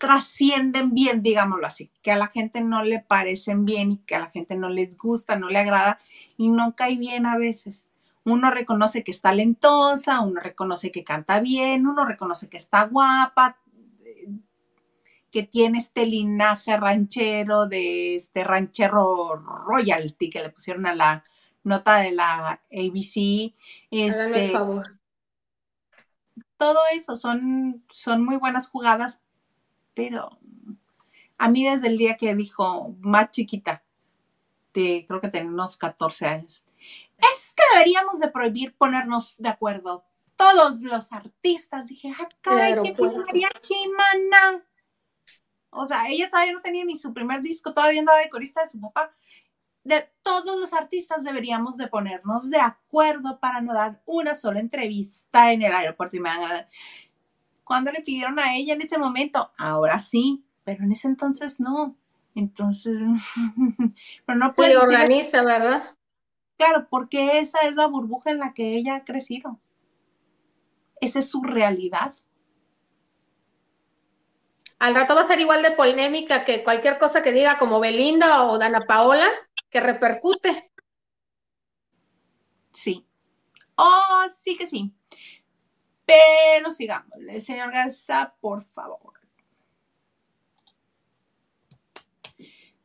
trascienden 0.00 0.94
bien, 0.94 1.22
digámoslo 1.22 1.66
así, 1.66 1.92
que 2.00 2.10
a 2.10 2.16
la 2.16 2.28
gente 2.28 2.62
no 2.62 2.82
le 2.82 3.00
parecen 3.00 3.66
bien 3.66 3.92
y 3.92 3.98
que 3.98 4.16
a 4.16 4.20
la 4.20 4.30
gente 4.30 4.56
no 4.56 4.70
les 4.70 4.96
gusta, 4.96 5.36
no 5.36 5.50
le 5.50 5.58
agrada 5.58 6.00
y 6.38 6.48
no 6.48 6.74
cae 6.74 6.96
bien 6.96 7.26
a 7.26 7.36
veces. 7.36 7.90
Uno 8.24 8.50
reconoce 8.50 9.04
que 9.04 9.10
es 9.10 9.20
talentosa, 9.20 10.22
uno 10.22 10.40
reconoce 10.40 10.90
que 10.90 11.04
canta 11.04 11.40
bien, 11.40 11.86
uno 11.86 12.06
reconoce 12.06 12.48
que 12.48 12.56
está 12.56 12.84
guapa, 12.84 13.58
que 15.30 15.42
tiene 15.42 15.78
este 15.78 16.06
linaje 16.06 16.78
ranchero 16.78 17.66
de 17.66 18.16
este 18.16 18.42
ranchero 18.42 19.36
royalty 19.36 20.30
que 20.30 20.40
le 20.40 20.48
pusieron 20.48 20.86
a 20.86 20.94
la 20.94 21.24
nota 21.62 21.98
de 21.98 22.12
la 22.12 22.62
ABC. 22.72 23.54
Este, 23.90 24.48
favor. 24.48 24.86
Todo 26.56 26.78
eso 26.94 27.16
son, 27.16 27.84
son 27.90 28.24
muy 28.24 28.36
buenas 28.36 28.66
jugadas, 28.70 29.24
pero 29.94 30.38
a 31.38 31.48
mí 31.48 31.64
desde 31.64 31.88
el 31.88 31.96
día 31.96 32.16
que 32.16 32.34
dijo 32.34 32.94
más 33.00 33.30
chiquita, 33.30 33.82
de, 34.74 35.04
creo 35.08 35.20
que 35.20 35.28
tenía 35.28 35.50
unos 35.50 35.76
14 35.76 36.26
años, 36.26 36.66
es 37.18 37.54
que 37.56 37.62
deberíamos 37.72 38.20
de 38.20 38.28
prohibir 38.28 38.74
ponernos 38.74 39.36
de 39.38 39.48
acuerdo 39.48 40.04
todos 40.36 40.80
los 40.80 41.12
artistas. 41.12 41.88
Dije, 41.88 42.12
ah, 42.18 42.28
caray, 42.40 42.74
qué 42.82 42.94
María 43.02 43.48
Chimana. 43.60 44.64
O 45.70 45.86
sea, 45.86 46.08
ella 46.08 46.30
todavía 46.30 46.54
no 46.54 46.62
tenía 46.62 46.84
ni 46.84 46.96
su 46.96 47.12
primer 47.12 47.42
disco, 47.42 47.72
todavía 47.72 48.00
andaba 48.00 48.18
de 48.18 48.30
corista 48.30 48.62
de 48.62 48.68
su 48.68 48.80
papá. 48.80 49.14
De 49.84 50.10
todos 50.22 50.58
los 50.58 50.72
artistas 50.72 51.24
deberíamos 51.24 51.76
de 51.76 51.86
ponernos 51.86 52.50
de 52.50 52.58
acuerdo 52.58 53.38
para 53.38 53.60
no 53.60 53.72
dar 53.72 54.02
una 54.04 54.34
sola 54.34 54.60
entrevista 54.60 55.52
en 55.52 55.62
el 55.62 55.72
aeropuerto. 55.72 56.16
Y 56.16 56.20
me 56.20 56.36
van 56.36 56.66
Cuando 57.70 57.92
le 57.92 58.02
pidieron 58.02 58.40
a 58.40 58.56
ella 58.56 58.74
en 58.74 58.82
ese 58.82 58.98
momento, 58.98 59.52
ahora 59.56 60.00
sí, 60.00 60.44
pero 60.64 60.82
en 60.82 60.90
ese 60.90 61.06
entonces 61.06 61.60
no. 61.60 61.96
Entonces, 62.34 62.96
pero 64.26 64.38
no 64.40 64.52
puede. 64.52 64.72
Se 64.72 64.76
organiza, 64.76 65.44
¿verdad? 65.44 65.96
Claro, 66.56 66.88
porque 66.90 67.38
esa 67.38 67.60
es 67.60 67.76
la 67.76 67.86
burbuja 67.86 68.32
en 68.32 68.40
la 68.40 68.54
que 68.54 68.74
ella 68.74 68.96
ha 68.96 69.04
crecido. 69.04 69.60
Esa 71.00 71.20
es 71.20 71.30
su 71.30 71.44
realidad. 71.44 72.16
Al 74.80 74.96
rato 74.96 75.14
va 75.14 75.20
a 75.20 75.28
ser 75.28 75.38
igual 75.38 75.62
de 75.62 75.70
polémica 75.70 76.44
que 76.44 76.64
cualquier 76.64 76.98
cosa 76.98 77.22
que 77.22 77.30
diga 77.30 77.56
como 77.56 77.78
Belinda 77.78 78.46
o 78.46 78.58
Dana 78.58 78.80
Paola, 78.80 79.28
que 79.70 79.78
repercute. 79.78 80.72
Sí. 82.72 83.06
Oh, 83.76 84.24
sí 84.42 84.56
que 84.56 84.66
sí. 84.66 84.92
Pero 86.10 86.72
sigamos. 86.72 87.18
El 87.28 87.40
señor 87.40 87.70
Garza, 87.70 88.34
por 88.40 88.64
favor. 88.64 89.20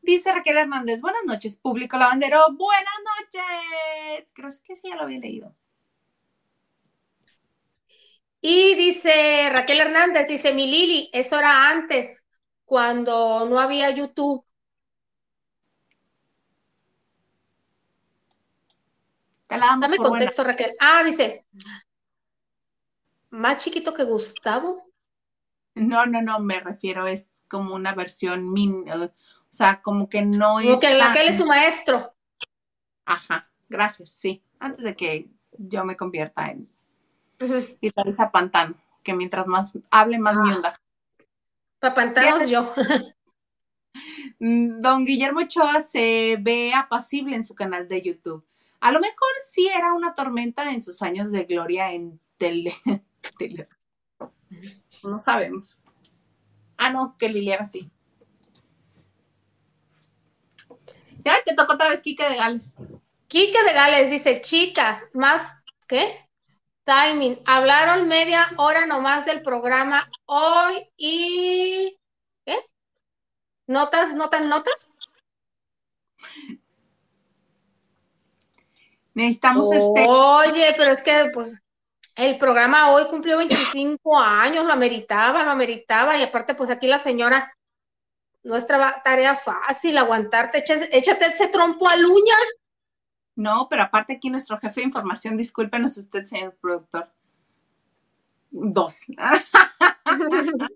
Dice 0.01 0.31
Raquel 0.31 0.57
Hernández, 0.57 1.01
buenas 1.01 1.23
noches, 1.25 1.57
público 1.57 1.97
lavandero. 1.97 2.45
Buenas 2.53 2.93
noches. 3.17 4.31
Creo 4.33 4.49
que 4.63 4.75
sí, 4.75 4.89
ya 4.89 4.95
lo 4.95 5.03
había 5.03 5.17
leído. 5.17 5.55
Y 8.41 8.75
dice 8.75 9.49
Raquel 9.51 9.81
Hernández, 9.81 10.27
dice 10.27 10.53
mi 10.53 10.67
Lili, 10.67 11.09
eso 11.11 11.39
era 11.39 11.71
antes, 11.71 12.23
cuando 12.63 13.49
no 13.49 13.59
había 13.59 13.89
YouTube. 13.89 14.45
Dame 19.47 19.97
contexto, 19.97 20.43
Raquel. 20.43 20.75
Ah, 20.79 21.01
dice, 21.03 21.47
más 23.35 23.63
chiquito 23.63 23.93
que 23.93 24.03
Gustavo. 24.03 24.89
No, 25.75 26.05
no, 26.05 26.21
no, 26.21 26.39
me 26.39 26.59
refiero, 26.59 27.05
es 27.05 27.27
como 27.47 27.75
una 27.75 27.93
versión, 27.93 28.51
min, 28.51 28.85
o 28.89 29.09
sea, 29.49 29.81
como 29.81 30.09
que 30.09 30.21
no 30.23 30.59
es. 30.59 30.67
Como 30.67 30.79
que 30.79 30.99
Raquel 30.99 31.27
es 31.29 31.37
su 31.37 31.45
maestro. 31.45 32.13
Ajá, 33.05 33.49
gracias, 33.69 34.11
sí. 34.11 34.41
Antes 34.59 34.83
de 34.83 34.95
que 34.95 35.29
yo 35.57 35.85
me 35.85 35.97
convierta 35.97 36.47
en 36.47 36.69
y 37.81 37.91
tal 37.91 38.07
esa 38.07 38.31
pantano, 38.31 38.75
que 39.03 39.13
mientras 39.13 39.45
más 39.47 39.77
hable, 39.91 40.17
más 40.17 40.35
mi 40.37 40.51
ah. 40.51 40.55
onda. 40.55 40.81
Papantanos 41.79 42.49
yo. 42.49 42.73
Mm, 44.39 44.81
don 44.81 45.05
Guillermo 45.05 45.39
Ochoa 45.39 45.79
se 45.79 46.37
ve 46.41 46.73
apacible 46.73 47.33
en 47.33 47.45
su 47.45 47.55
canal 47.55 47.87
de 47.87 48.01
YouTube. 48.01 48.45
A 48.81 48.91
lo 48.91 48.99
mejor 48.99 49.29
sí 49.47 49.69
era 49.69 49.93
una 49.93 50.13
tormenta 50.13 50.69
en 50.73 50.81
sus 50.81 51.01
años 51.01 51.31
de 51.31 51.45
gloria 51.45 51.93
en 51.93 52.19
tele. 52.37 52.75
No 55.03 55.19
sabemos. 55.19 55.79
Ah, 56.77 56.91
no, 56.91 57.15
que 57.17 57.29
Liliana 57.29 57.65
sí. 57.65 57.89
Ya 61.23 61.41
te 61.43 61.55
tocó 61.55 61.73
otra 61.73 61.89
vez 61.89 62.01
Quique 62.01 62.27
de 62.27 62.35
Gales. 62.35 62.75
Quique 63.27 63.63
de 63.63 63.73
Gales 63.73 64.11
dice, 64.11 64.41
chicas, 64.41 65.03
más, 65.13 65.57
¿qué? 65.87 66.29
Timing. 66.83 67.39
Hablaron 67.45 68.07
media 68.07 68.47
hora 68.57 68.85
nomás 68.85 69.25
del 69.25 69.41
programa 69.41 70.07
hoy 70.25 70.87
y. 70.97 71.99
¿Qué? 72.45 72.57
¿Notas? 73.65 74.13
¿Notan 74.13 74.49
notas? 74.49 74.93
Necesitamos 79.15 79.71
este. 79.71 80.05
Oye, 80.07 80.75
pero 80.77 80.91
es 80.91 81.01
que, 81.01 81.31
pues, 81.33 81.64
el 82.15 82.37
programa 82.37 82.91
hoy 82.91 83.07
cumplió 83.09 83.37
25 83.75 84.17
años, 84.19 84.65
lo 84.65 84.73
ameritaba, 84.73 85.43
lo 85.43 85.51
ameritaba, 85.51 86.17
y 86.17 86.23
aparte, 86.23 86.55
pues 86.55 86.69
aquí 86.69 86.87
la 86.87 86.99
señora, 86.99 87.55
nuestra 88.43 89.01
tarea 89.03 89.35
fácil, 89.35 89.97
aguantarte, 89.97 90.63
échate 90.91 91.25
ese 91.25 91.47
trompo 91.47 91.87
a 91.87 91.95
luña. 91.95 92.35
No, 93.35 93.67
pero 93.69 93.83
aparte 93.83 94.13
aquí 94.13 94.29
nuestro 94.29 94.57
jefe 94.59 94.81
de 94.81 94.87
información, 94.87 95.35
discúlpenos 95.35 95.97
usted, 95.97 96.25
señor 96.25 96.55
productor. 96.61 97.11
Dos. 98.51 98.99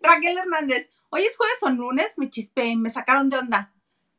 Raquel 0.00 0.38
Hernández, 0.38 0.90
hoy 1.08 1.22
es 1.22 1.36
jueves 1.36 1.62
o 1.62 1.70
lunes, 1.70 2.14
me 2.18 2.30
chispé, 2.30 2.76
me 2.76 2.90
sacaron 2.90 3.28
de 3.28 3.38
onda. 3.38 3.72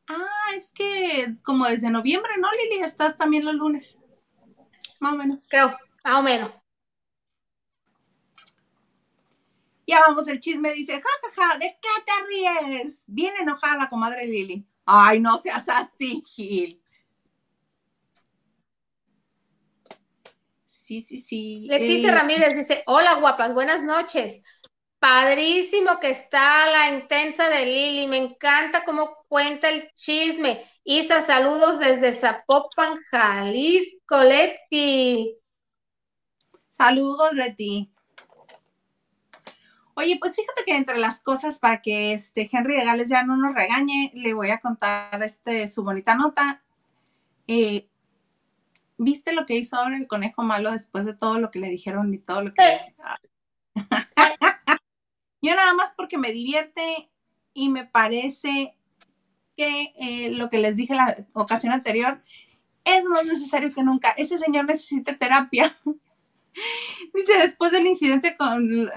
Ah, 0.08 0.52
es 0.54 0.72
que 0.72 1.36
como 1.42 1.66
desde 1.66 1.90
noviembre, 1.90 2.32
¿no, 2.38 2.48
Lili? 2.52 2.82
Estás 2.82 3.16
también 3.16 3.44
los 3.44 3.54
lunes. 3.54 3.98
Más 5.00 5.12
o 5.12 5.16
menos. 5.16 5.46
Creo, 5.48 5.74
más 6.04 6.18
o 6.18 6.22
menos. 6.22 6.50
Ya 9.86 10.00
vamos, 10.06 10.28
el 10.28 10.38
chisme 10.38 10.72
dice, 10.72 11.00
jajaja, 11.00 11.58
¿de 11.58 11.78
qué 11.80 11.88
te 12.04 12.12
ríes? 12.26 13.04
Bien 13.06 13.34
enojada 13.40 13.78
la 13.78 13.88
comadre 13.88 14.26
Lili. 14.26 14.66
Ay, 14.84 15.18
no 15.18 15.38
seas 15.38 15.66
así, 15.68 16.22
Gil. 16.26 16.82
Sí, 20.66 21.00
sí, 21.00 21.18
sí. 21.18 21.66
Leticia 21.68 22.10
eh, 22.10 22.14
Ramírez 22.14 22.56
dice, 22.56 22.82
hola 22.86 23.14
guapas, 23.14 23.54
buenas 23.54 23.82
noches. 23.82 24.42
Padrísimo 24.98 26.00
que 26.00 26.10
está 26.10 26.70
la 26.70 26.90
intensa 26.94 27.48
de 27.48 27.64
Lili, 27.64 28.06
me 28.08 28.16
encanta 28.16 28.84
cómo 28.84 29.24
cuenta 29.28 29.68
el 29.68 29.90
chisme. 29.92 30.64
Isa, 30.84 31.22
saludos 31.22 31.78
desde 31.78 32.12
Zapopan, 32.12 32.98
Jalisco, 33.10 34.22
Leti. 34.22 35.38
Saludos, 36.78 37.32
Leti. 37.32 37.90
Oye, 39.94 40.16
pues 40.20 40.36
fíjate 40.36 40.62
que 40.64 40.76
entre 40.76 40.96
las 40.96 41.20
cosas 41.20 41.58
para 41.58 41.82
que 41.82 42.12
este 42.12 42.48
Henry 42.52 42.76
de 42.76 42.84
Gales 42.84 43.08
ya 43.08 43.24
no 43.24 43.36
nos 43.36 43.52
regañe, 43.52 44.12
le 44.14 44.32
voy 44.32 44.50
a 44.50 44.60
contar 44.60 45.20
este 45.24 45.66
su 45.66 45.82
bonita 45.82 46.14
nota. 46.14 46.62
Eh, 47.48 47.88
¿Viste 48.96 49.32
lo 49.32 49.44
que 49.44 49.56
hizo 49.56 49.74
ahora 49.74 49.96
el 49.96 50.06
conejo 50.06 50.44
malo 50.44 50.70
después 50.70 51.04
de 51.04 51.14
todo 51.14 51.40
lo 51.40 51.50
que 51.50 51.58
le 51.58 51.68
dijeron 51.68 52.14
y 52.14 52.18
todo 52.18 52.42
lo 52.42 52.52
que... 52.52 52.94
Yo 55.42 55.56
nada 55.56 55.72
más 55.74 55.94
porque 55.96 56.16
me 56.16 56.30
divierte 56.30 57.10
y 57.54 57.70
me 57.70 57.86
parece 57.86 58.76
que 59.56 59.94
eh, 59.98 60.30
lo 60.30 60.48
que 60.48 60.58
les 60.58 60.76
dije 60.76 60.94
la 60.94 61.26
ocasión 61.32 61.72
anterior 61.72 62.22
es 62.84 63.04
más 63.06 63.26
necesario 63.26 63.74
que 63.74 63.82
nunca. 63.82 64.12
Ese 64.12 64.38
señor 64.38 64.66
necesita 64.66 65.18
terapia. 65.18 65.76
Dice, 67.14 67.38
después 67.38 67.72
del 67.72 67.86
incidente 67.86 68.36
con, 68.36 68.90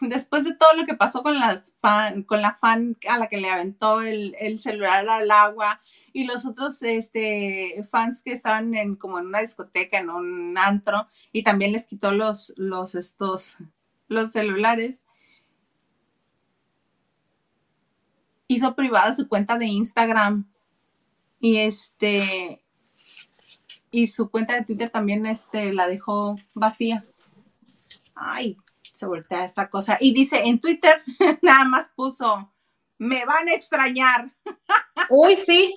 después 0.00 0.44
de 0.44 0.54
todo 0.54 0.72
lo 0.74 0.86
que 0.86 0.94
pasó 0.94 1.22
con 1.22 1.38
las 1.38 1.74
fan, 1.80 2.22
con 2.22 2.42
la 2.42 2.54
fan 2.54 2.96
a 3.08 3.18
la 3.18 3.28
que 3.28 3.38
le 3.38 3.50
aventó 3.50 4.02
el, 4.02 4.36
el 4.40 4.58
celular 4.58 5.08
al 5.08 5.30
agua, 5.30 5.80
y 6.12 6.24
los 6.24 6.46
otros 6.46 6.82
este, 6.82 7.86
fans 7.90 8.22
que 8.22 8.32
estaban 8.32 8.74
en 8.74 8.96
como 8.96 9.18
en 9.18 9.26
una 9.26 9.40
discoteca, 9.40 9.98
en 9.98 10.10
un 10.10 10.58
antro, 10.58 11.08
y 11.32 11.42
también 11.42 11.72
les 11.72 11.86
quitó 11.86 12.12
los, 12.12 12.52
los, 12.56 12.94
estos, 12.94 13.56
los 14.08 14.32
celulares. 14.32 15.06
Hizo 18.48 18.74
privada 18.74 19.14
su 19.14 19.28
cuenta 19.28 19.58
de 19.58 19.66
Instagram 19.66 20.50
y 21.38 21.58
este 21.58 22.59
y 23.90 24.06
su 24.06 24.30
cuenta 24.30 24.54
de 24.54 24.64
Twitter 24.64 24.90
también 24.90 25.26
este 25.26 25.72
la 25.72 25.86
dejó 25.86 26.36
vacía. 26.54 27.04
Ay, 28.14 28.56
se 28.92 29.06
voltea 29.06 29.44
esta 29.44 29.70
cosa. 29.70 29.96
Y 30.00 30.12
dice 30.12 30.42
en 30.44 30.60
Twitter 30.60 31.02
nada 31.42 31.64
más 31.64 31.90
puso 31.94 32.50
me 33.00 33.24
van 33.24 33.48
a 33.48 33.54
extrañar. 33.54 34.32
Uy, 35.10 35.34
sí. 35.34 35.74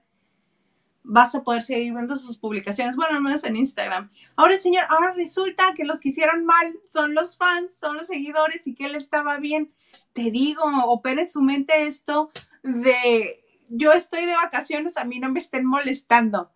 vas 1.04 1.34
a 1.36 1.44
poder 1.44 1.64
seguir 1.64 1.94
viendo 1.94 2.16
sus 2.16 2.38
publicaciones, 2.38 2.96
bueno, 2.96 3.16
al 3.16 3.24
menos 3.24 3.44
en 3.44 3.56
Instagram. 3.56 4.12
Ahora 4.36 4.58
señor, 4.58 4.86
ahora 4.90 5.14
resulta 5.14 5.74
que 5.76 5.84
los 5.84 6.00
que 6.00 6.10
hicieron 6.10 6.46
mal 6.46 6.80
son 6.90 7.16
los 7.16 7.38
fans, 7.38 7.78
son 7.78 7.96
los 7.96 8.08
seguidores 8.08 8.68
y 8.68 8.76
que 8.76 8.86
él 8.86 8.96
estaba 8.96 9.40
bien. 9.40 9.74
Te 10.14 10.32
digo, 10.32 10.64
opera 10.86 11.22
en 11.22 11.30
su 11.30 11.42
mente 11.42 11.88
esto 11.88 12.30
de 12.62 13.44
yo 13.70 13.94
estoy 13.94 14.26
de 14.26 14.36
vacaciones, 14.36 14.98
a 14.98 15.06
mí 15.06 15.20
no 15.20 15.32
me 15.32 15.40
estén 15.40 15.66
molestando. 15.66 16.52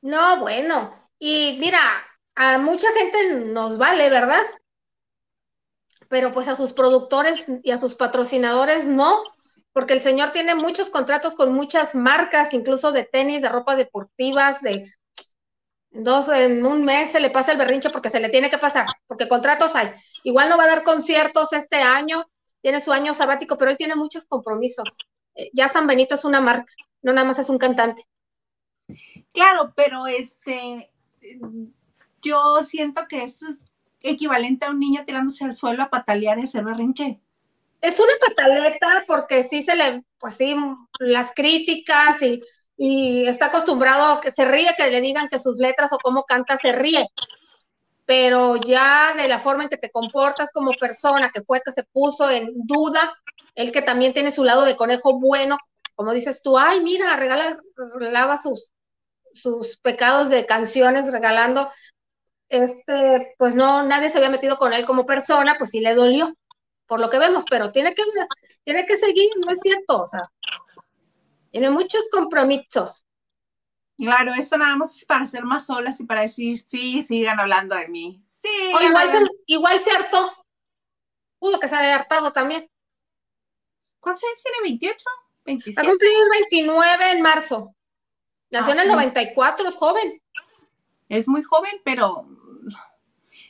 No, 0.00 0.40
bueno, 0.40 0.92
y 1.18 1.56
mira, 1.60 1.78
a 2.34 2.58
mucha 2.58 2.86
gente 2.92 3.46
nos 3.46 3.78
vale, 3.78 4.10
¿verdad? 4.10 4.42
Pero 6.08 6.32
pues 6.32 6.48
a 6.48 6.56
sus 6.56 6.72
productores 6.72 7.46
y 7.62 7.70
a 7.70 7.78
sus 7.78 7.94
patrocinadores 7.94 8.86
no, 8.86 9.22
porque 9.72 9.94
el 9.94 10.00
señor 10.00 10.32
tiene 10.32 10.54
muchos 10.54 10.90
contratos 10.90 11.34
con 11.34 11.52
muchas 11.52 11.94
marcas, 11.94 12.52
incluso 12.52 12.92
de 12.92 13.04
tenis, 13.04 13.42
de 13.42 13.48
ropa 13.48 13.76
deportivas, 13.76 14.60
de 14.60 14.90
dos 15.90 16.28
en 16.28 16.64
un 16.64 16.84
mes 16.84 17.12
se 17.12 17.20
le 17.20 17.30
pasa 17.30 17.52
el 17.52 17.58
berrinche 17.58 17.90
porque 17.90 18.10
se 18.10 18.20
le 18.20 18.30
tiene 18.30 18.50
que 18.50 18.58
pasar, 18.58 18.86
porque 19.06 19.28
contratos 19.28 19.74
hay. 19.74 19.90
Igual 20.24 20.48
no 20.48 20.56
va 20.56 20.64
a 20.64 20.68
dar 20.68 20.84
conciertos 20.84 21.52
este 21.52 21.76
año, 21.76 22.26
tiene 22.60 22.80
su 22.80 22.92
año 22.92 23.14
sabático, 23.14 23.58
pero 23.58 23.70
él 23.70 23.76
tiene 23.76 23.94
muchos 23.94 24.24
compromisos. 24.26 24.96
Eh, 25.34 25.50
ya 25.52 25.68
San 25.68 25.86
Benito 25.86 26.14
es 26.14 26.24
una 26.24 26.40
marca, 26.40 26.72
no 27.02 27.12
nada 27.12 27.26
más 27.26 27.38
es 27.38 27.48
un 27.48 27.58
cantante. 27.58 28.06
Claro, 29.32 29.72
pero 29.74 30.06
este, 30.06 30.90
yo 32.22 32.62
siento 32.62 33.02
que 33.08 33.24
eso 33.24 33.46
es 33.48 33.58
equivalente 34.00 34.66
a 34.66 34.70
un 34.70 34.80
niño 34.80 35.04
tirándose 35.04 35.44
al 35.44 35.54
suelo 35.54 35.82
a 35.82 35.90
patalear 35.90 36.38
y 36.38 36.42
hacer 36.42 36.64
berrinche. 36.64 37.20
Es 37.80 37.98
una 37.98 38.12
pataleta 38.20 39.04
porque 39.06 39.44
sí 39.44 39.62
se 39.62 39.76
le, 39.76 40.04
pues 40.18 40.36
sí, 40.36 40.54
las 41.00 41.32
críticas 41.34 42.22
y, 42.22 42.40
y 42.76 43.26
está 43.26 43.46
acostumbrado 43.46 44.14
a 44.14 44.20
que 44.20 44.30
se 44.30 44.44
ríe, 44.44 44.74
que 44.76 44.90
le 44.90 45.00
digan 45.00 45.28
que 45.28 45.38
sus 45.38 45.58
letras 45.58 45.92
o 45.92 45.98
cómo 45.98 46.24
canta 46.24 46.56
se 46.56 46.72
ríe. 46.72 47.06
Pero 48.06 48.56
ya 48.56 49.14
de 49.14 49.28
la 49.28 49.38
forma 49.38 49.64
en 49.64 49.68
que 49.68 49.76
te 49.76 49.90
comportas 49.90 50.50
como 50.52 50.72
persona, 50.72 51.30
que 51.30 51.42
fue 51.42 51.60
que 51.64 51.72
se 51.72 51.84
puso 51.84 52.30
en 52.30 52.50
duda, 52.54 53.12
el 53.54 53.72
que 53.72 53.82
también 53.82 54.12
tiene 54.12 54.32
su 54.32 54.44
lado 54.44 54.64
de 54.64 54.76
conejo 54.76 55.18
bueno, 55.18 55.58
como 55.94 56.12
dices 56.12 56.42
tú, 56.42 56.58
ay, 56.58 56.80
mira, 56.80 57.16
regala, 57.16 57.60
regalaba 57.94 58.38
sus, 58.38 58.72
sus 59.34 59.76
pecados 59.78 60.30
de 60.30 60.46
canciones 60.46 61.10
regalando, 61.10 61.70
este, 62.52 63.34
pues 63.38 63.54
no, 63.54 63.82
nadie 63.82 64.10
se 64.10 64.18
había 64.18 64.28
metido 64.28 64.58
con 64.58 64.74
él 64.74 64.84
como 64.84 65.06
persona, 65.06 65.56
pues 65.56 65.70
sí 65.70 65.80
le 65.80 65.94
dolió, 65.94 66.36
por 66.86 67.00
lo 67.00 67.08
que 67.08 67.18
vemos, 67.18 67.44
pero 67.48 67.72
tiene 67.72 67.94
que, 67.94 68.02
tiene 68.62 68.84
que 68.84 68.98
seguir, 68.98 69.30
no 69.38 69.50
es 69.50 69.60
cierto, 69.60 70.02
o 70.02 70.06
sea, 70.06 70.30
tiene 71.50 71.70
muchos 71.70 72.02
compromisos. 72.12 73.06
Claro, 73.96 74.34
esto 74.34 74.58
nada 74.58 74.76
más 74.76 74.96
es 74.96 75.04
para 75.06 75.24
ser 75.24 75.44
más 75.44 75.66
solas 75.66 75.98
y 76.00 76.04
para 76.04 76.22
decir, 76.22 76.62
sí, 76.66 77.02
sigan 77.02 77.40
hablando 77.40 77.74
de 77.74 77.88
mí. 77.88 78.22
Sí. 78.42 78.72
O 78.74 78.82
igual, 78.82 79.08
se, 79.08 79.18
igual 79.46 79.80
se 79.80 79.90
hartó. 79.90 80.32
Pudo 81.38 81.58
que 81.58 81.68
se 81.68 81.76
haya 81.76 81.94
hartado 81.94 82.32
también. 82.32 82.68
¿Cuántos 84.00 84.24
años 84.24 84.42
tiene? 84.42 84.78
¿28? 84.78 84.96
¿27? 85.46 85.78
Ha 85.78 85.88
cumplido 85.88 86.22
el 86.24 86.30
29 86.50 87.12
en 87.12 87.22
marzo. 87.22 87.74
Nació 88.50 88.74
en 88.74 88.80
el 88.80 88.88
94, 88.88 89.68
es 89.68 89.74
joven. 89.76 90.22
Es 91.08 91.28
muy 91.28 91.42
joven, 91.42 91.80
pero 91.84 92.26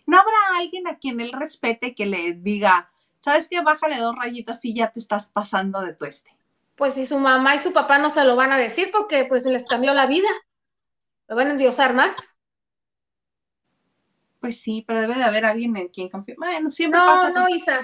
no 0.07 0.19
habrá 0.19 0.59
alguien 0.59 0.87
a 0.87 0.99
quien 0.99 1.21
él 1.21 1.33
respete 1.33 1.95
que 1.95 2.07
le 2.07 2.33
diga, 2.35 2.91
¿sabes 3.21 3.49
qué? 3.49 3.61
Bájale 3.61 3.97
dos 3.99 4.17
rayitas 4.17 4.65
y 4.65 4.75
ya 4.75 4.91
te 4.91 5.01
estás 5.01 5.31
pasando 5.31 5.81
de 5.81 5.95
tu 5.95 6.05
este. 6.05 6.37
Pues 6.77 6.95
si 6.95 7.07
su 7.07 7.19
mamá 7.19 7.55
y 7.55 7.59
su 7.59 7.73
papá 7.73 7.99
no 7.99 8.11
se 8.11 8.25
lo 8.25 8.37
van 8.37 8.53
a 8.53 8.59
decir 8.59 8.91
porque 8.93 9.25
pues 9.25 9.45
les 9.45 9.67
cambió 9.67 9.95
la 9.95 10.07
vida. 10.07 10.29
¿Lo 11.29 11.37
van 11.37 11.49
a 11.49 11.53
endiosar 11.53 11.95
más? 11.95 12.17
Pues 14.41 14.61
sí, 14.61 14.85
pero 14.87 15.01
debe 15.01 15.15
de 15.15 15.23
haber 15.23 15.45
alguien 15.45 15.77
en 15.77 15.89
quien 15.89 16.09
cambió. 16.09 16.35
Bueno, 16.37 16.73
siempre 16.73 16.99
no, 16.99 17.07
pasa. 17.07 17.31
No, 17.31 17.49
Isa. 17.49 17.81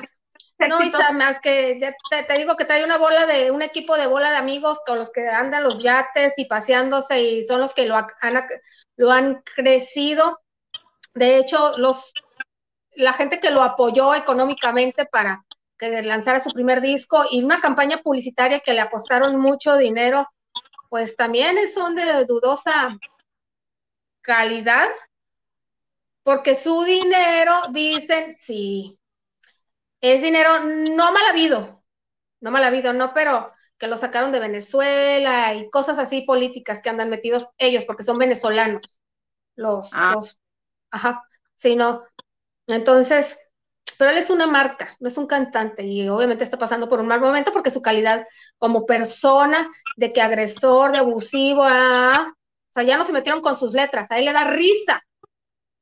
No, 0.58 0.82
Isa, 0.82 1.12
más 1.12 1.38
que 1.40 1.78
te, 2.10 2.22
te, 2.24 2.36
digo 2.36 2.56
que 2.56 2.64
trae 2.64 2.84
una 2.84 2.98
bola 2.98 3.26
de, 3.26 3.52
un 3.52 3.62
equipo 3.62 3.96
de 3.96 4.08
bola 4.08 4.30
de 4.32 4.38
amigos 4.38 4.80
con 4.84 4.98
los 4.98 5.12
que 5.12 5.28
andan 5.28 5.62
los 5.62 5.80
yates 5.82 6.36
y 6.36 6.46
paseándose 6.46 7.22
y 7.22 7.44
son 7.44 7.60
los 7.60 7.72
que 7.74 7.86
lo 7.86 7.94
han, 7.94 8.06
lo 8.96 9.12
han 9.12 9.42
crecido. 9.42 10.40
De 11.14 11.38
hecho, 11.38 11.76
los, 11.78 12.12
la 12.96 13.12
gente 13.12 13.40
que 13.40 13.50
lo 13.50 13.62
apoyó 13.62 14.14
económicamente 14.14 15.06
para 15.06 15.44
que 15.78 16.02
lanzara 16.02 16.42
su 16.42 16.50
primer 16.50 16.80
disco 16.80 17.24
y 17.30 17.42
una 17.42 17.60
campaña 17.60 17.98
publicitaria 17.98 18.60
que 18.60 18.72
le 18.72 18.80
apostaron 18.80 19.38
mucho 19.38 19.76
dinero, 19.76 20.28
pues 20.88 21.16
también 21.16 21.56
son 21.68 21.94
de 21.94 22.24
dudosa 22.24 22.98
calidad, 24.20 24.88
porque 26.22 26.54
su 26.54 26.82
dinero, 26.82 27.54
dicen, 27.70 28.34
sí, 28.34 28.98
es 30.00 30.20
dinero 30.20 30.60
no 30.60 31.12
mal 31.12 31.26
habido, 31.30 31.82
no 32.40 32.50
mal 32.50 32.64
habido, 32.64 32.92
no, 32.92 33.14
pero 33.14 33.50
que 33.78 33.86
lo 33.86 33.96
sacaron 33.96 34.32
de 34.32 34.40
Venezuela 34.40 35.54
y 35.54 35.70
cosas 35.70 35.98
así 35.98 36.22
políticas 36.22 36.82
que 36.82 36.90
andan 36.90 37.10
metidos 37.10 37.48
ellos, 37.56 37.84
porque 37.84 38.02
son 38.02 38.18
venezolanos, 38.18 39.00
los, 39.54 39.90
ah. 39.92 40.12
los, 40.14 40.40
ajá, 40.90 41.24
sí, 41.54 41.76
no. 41.76 42.02
Entonces, 42.66 43.38
pero 43.98 44.10
él 44.12 44.18
es 44.18 44.30
una 44.30 44.46
marca, 44.46 44.88
no 45.00 45.08
es 45.08 45.16
un 45.16 45.26
cantante 45.26 45.84
y 45.84 46.08
obviamente 46.08 46.44
está 46.44 46.58
pasando 46.58 46.88
por 46.88 47.00
un 47.00 47.08
mal 47.08 47.20
momento 47.20 47.52
porque 47.52 47.70
su 47.70 47.82
calidad 47.82 48.26
como 48.58 48.86
persona, 48.86 49.70
de 49.96 50.12
que 50.12 50.22
agresor, 50.22 50.92
de 50.92 50.98
abusivo, 50.98 51.62
ah, 51.64 52.32
o 52.32 52.72
sea, 52.72 52.84
ya 52.84 52.96
no 52.96 53.04
se 53.04 53.12
metieron 53.12 53.40
con 53.40 53.56
sus 53.56 53.72
letras, 53.72 54.10
a 54.10 54.18
él 54.18 54.26
le 54.26 54.32
da 54.32 54.44
risa, 54.44 55.04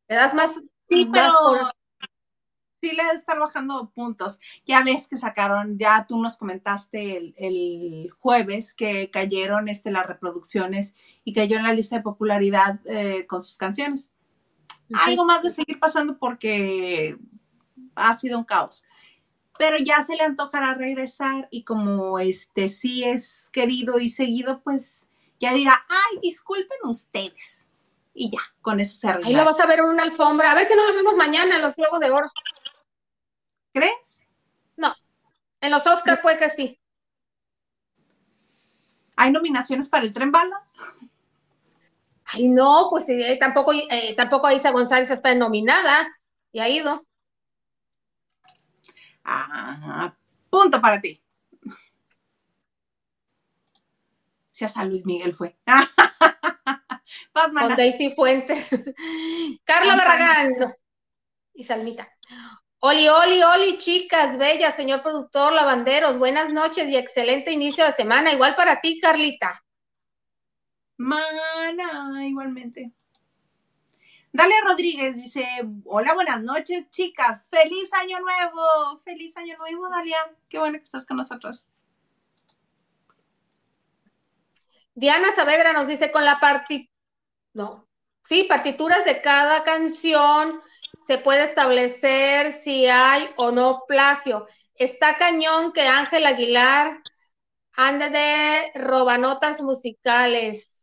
le 0.09 0.17
das 0.17 0.35
más, 0.35 0.53
sí, 0.89 1.05
más 1.07 1.35
pero 1.37 1.71
sí 2.81 2.93
le 2.93 3.03
estar 3.15 3.39
bajando 3.39 3.91
puntos. 3.95 4.41
Ya 4.65 4.83
ves 4.83 5.09
que 5.09 5.17
sacaron, 5.17 5.79
ya 5.79 6.07
tú 6.09 6.21
nos 6.21 6.37
comentaste 6.37 7.17
el, 7.17 7.35
el 7.37 8.11
jueves 8.19 8.75
que 8.75 9.11
cayeron 9.11 9.69
este, 9.69 9.91
las 9.91 10.07
reproducciones 10.07 10.95
y 11.25 11.33
cayó 11.33 11.57
en 11.57 11.65
la 11.65 11.75
lista 11.75 11.97
de 11.97 12.03
popularidad 12.03 12.81
eh, 12.87 13.27
con 13.27 13.43
sus 13.43 13.57
canciones. 13.57 14.15
Algo 14.95 15.25
más 15.25 15.43
de 15.43 15.51
seguir 15.51 15.79
pasando 15.79 16.19
porque 16.19 17.17
ha 17.95 18.15
sido 18.15 18.39
un 18.39 18.45
caos. 18.45 18.85
Pero 19.59 19.79
ya 19.79 20.03
se 20.03 20.17
le 20.17 20.23
antojará 20.23 20.75
regresar 20.75 21.49
y 21.51 21.65
como 21.65 22.19
este 22.19 22.69
sí 22.69 23.05
es 23.05 23.49
querido 23.53 23.99
y 23.99 24.11
seguido, 24.11 24.63
pues 24.63 25.07
ya 25.41 25.55
dirá, 25.55 25.85
ay, 25.89 26.19
disculpen 26.21 26.79
ustedes. 26.85 27.65
Y 28.15 28.31
ya, 28.31 28.41
con 28.63 28.81
eso 28.81 28.99
se 28.99 29.09
arregla. 29.09 29.29
Ahí 29.29 29.35
lo 29.35 29.45
vas 29.45 29.61
a 29.61 29.67
ver 29.67 29.81
en 29.81 29.87
una 29.87 30.03
alfombra. 30.03 30.53
A 30.53 30.55
ver 30.55 30.67
si 30.67 30.75
nos 30.75 30.95
vemos 30.95 31.17
mañana 31.17 31.57
en 31.57 31.63
los 31.63 31.77
Globos 31.77 32.01
de 32.01 32.11
Oro. 32.11 32.31
¿Crees? 33.73 34.27
No. 34.77 34.95
En 35.61 35.71
los 35.71 35.87
Oscars 35.87 36.21
fue 36.23 36.39
que 36.39 36.49
sí. 36.49 36.81
¿Hay 39.17 39.33
nominaciones 39.33 39.89
para 39.89 40.05
el 40.05 40.13
tren 40.13 40.31
bala? 40.31 40.63
Ay, 42.27 42.49
no, 42.49 42.89
pues 42.91 43.09
eh, 43.09 43.37
tampoco, 43.39 43.73
eh, 43.73 44.15
tampoco 44.17 44.51
Isa 44.51 44.73
González 44.73 45.11
está 45.11 45.35
nominada 45.35 46.07
y 46.53 46.59
ha 46.59 46.69
ido. 46.69 47.01
Ah, 49.25 50.15
punto 50.51 50.81
para 50.81 51.01
ti. 51.01 51.23
Si 54.51 54.65
hasta 54.65 54.85
Luis 54.85 55.05
Miguel 55.05 55.35
fue. 55.35 55.57
Con 57.33 57.77
Daisy 57.77 58.11
Fuentes. 58.11 58.71
Carla 59.65 59.97
Barragán. 59.97 60.55
Y 61.55 61.65
Salmita. 61.65 62.09
Oli, 62.81 63.09
oli, 63.09 63.43
oli, 63.43 63.79
chicas, 63.79 64.39
bellas, 64.39 64.75
señor 64.75 65.03
productor, 65.03 65.53
lavanderos, 65.53 66.19
buenas 66.19 66.53
noches 66.53 66.89
y 66.89 66.97
excelente 66.97 67.51
inicio 67.53 67.85
de 67.85 67.93
semana. 67.93 68.33
Igual 68.33 68.55
para 68.55 68.81
ti, 68.81 68.99
Carlita. 69.01 69.61
Mana, 70.99 72.27
igualmente. 72.27 72.93
Dale 74.33 74.55
Rodríguez 74.65 75.17
dice, 75.17 75.47
hola, 75.85 76.15
buenas 76.15 76.43
noches, 76.43 76.91
chicas. 76.91 77.47
Feliz 77.51 77.93
año 77.95 78.19
nuevo. 78.21 79.01
Feliz 79.05 79.37
año 79.37 79.57
nuevo, 79.59 79.89
Dalia. 79.89 80.19
Qué 80.49 80.59
bueno 80.59 80.79
que 80.79 80.85
estás 80.85 81.07
con 81.07 81.17
nosotros. 81.17 81.67
Diana 84.95 85.33
Saavedra 85.33 85.73
nos 85.73 85.87
dice 85.87 86.11
con 86.11 86.25
la 86.25 86.41
partitura, 86.41 86.91
no, 87.53 87.87
sí, 88.27 88.45
partituras 88.45 89.05
de 89.05 89.21
cada 89.21 89.63
canción 89.65 90.61
se 91.01 91.19
puede 91.19 91.45
establecer 91.45 92.53
si 92.53 92.87
hay 92.87 93.29
o 93.37 93.51
no 93.51 93.85
plagio. 93.87 94.47
Está 94.75 95.17
cañón 95.19 95.73
que 95.73 95.87
Ángel 95.87 96.27
Aguilar 96.27 97.03
ande 97.75 98.09
de 98.09 98.73
robanotas 98.75 99.61
musicales 99.61 100.76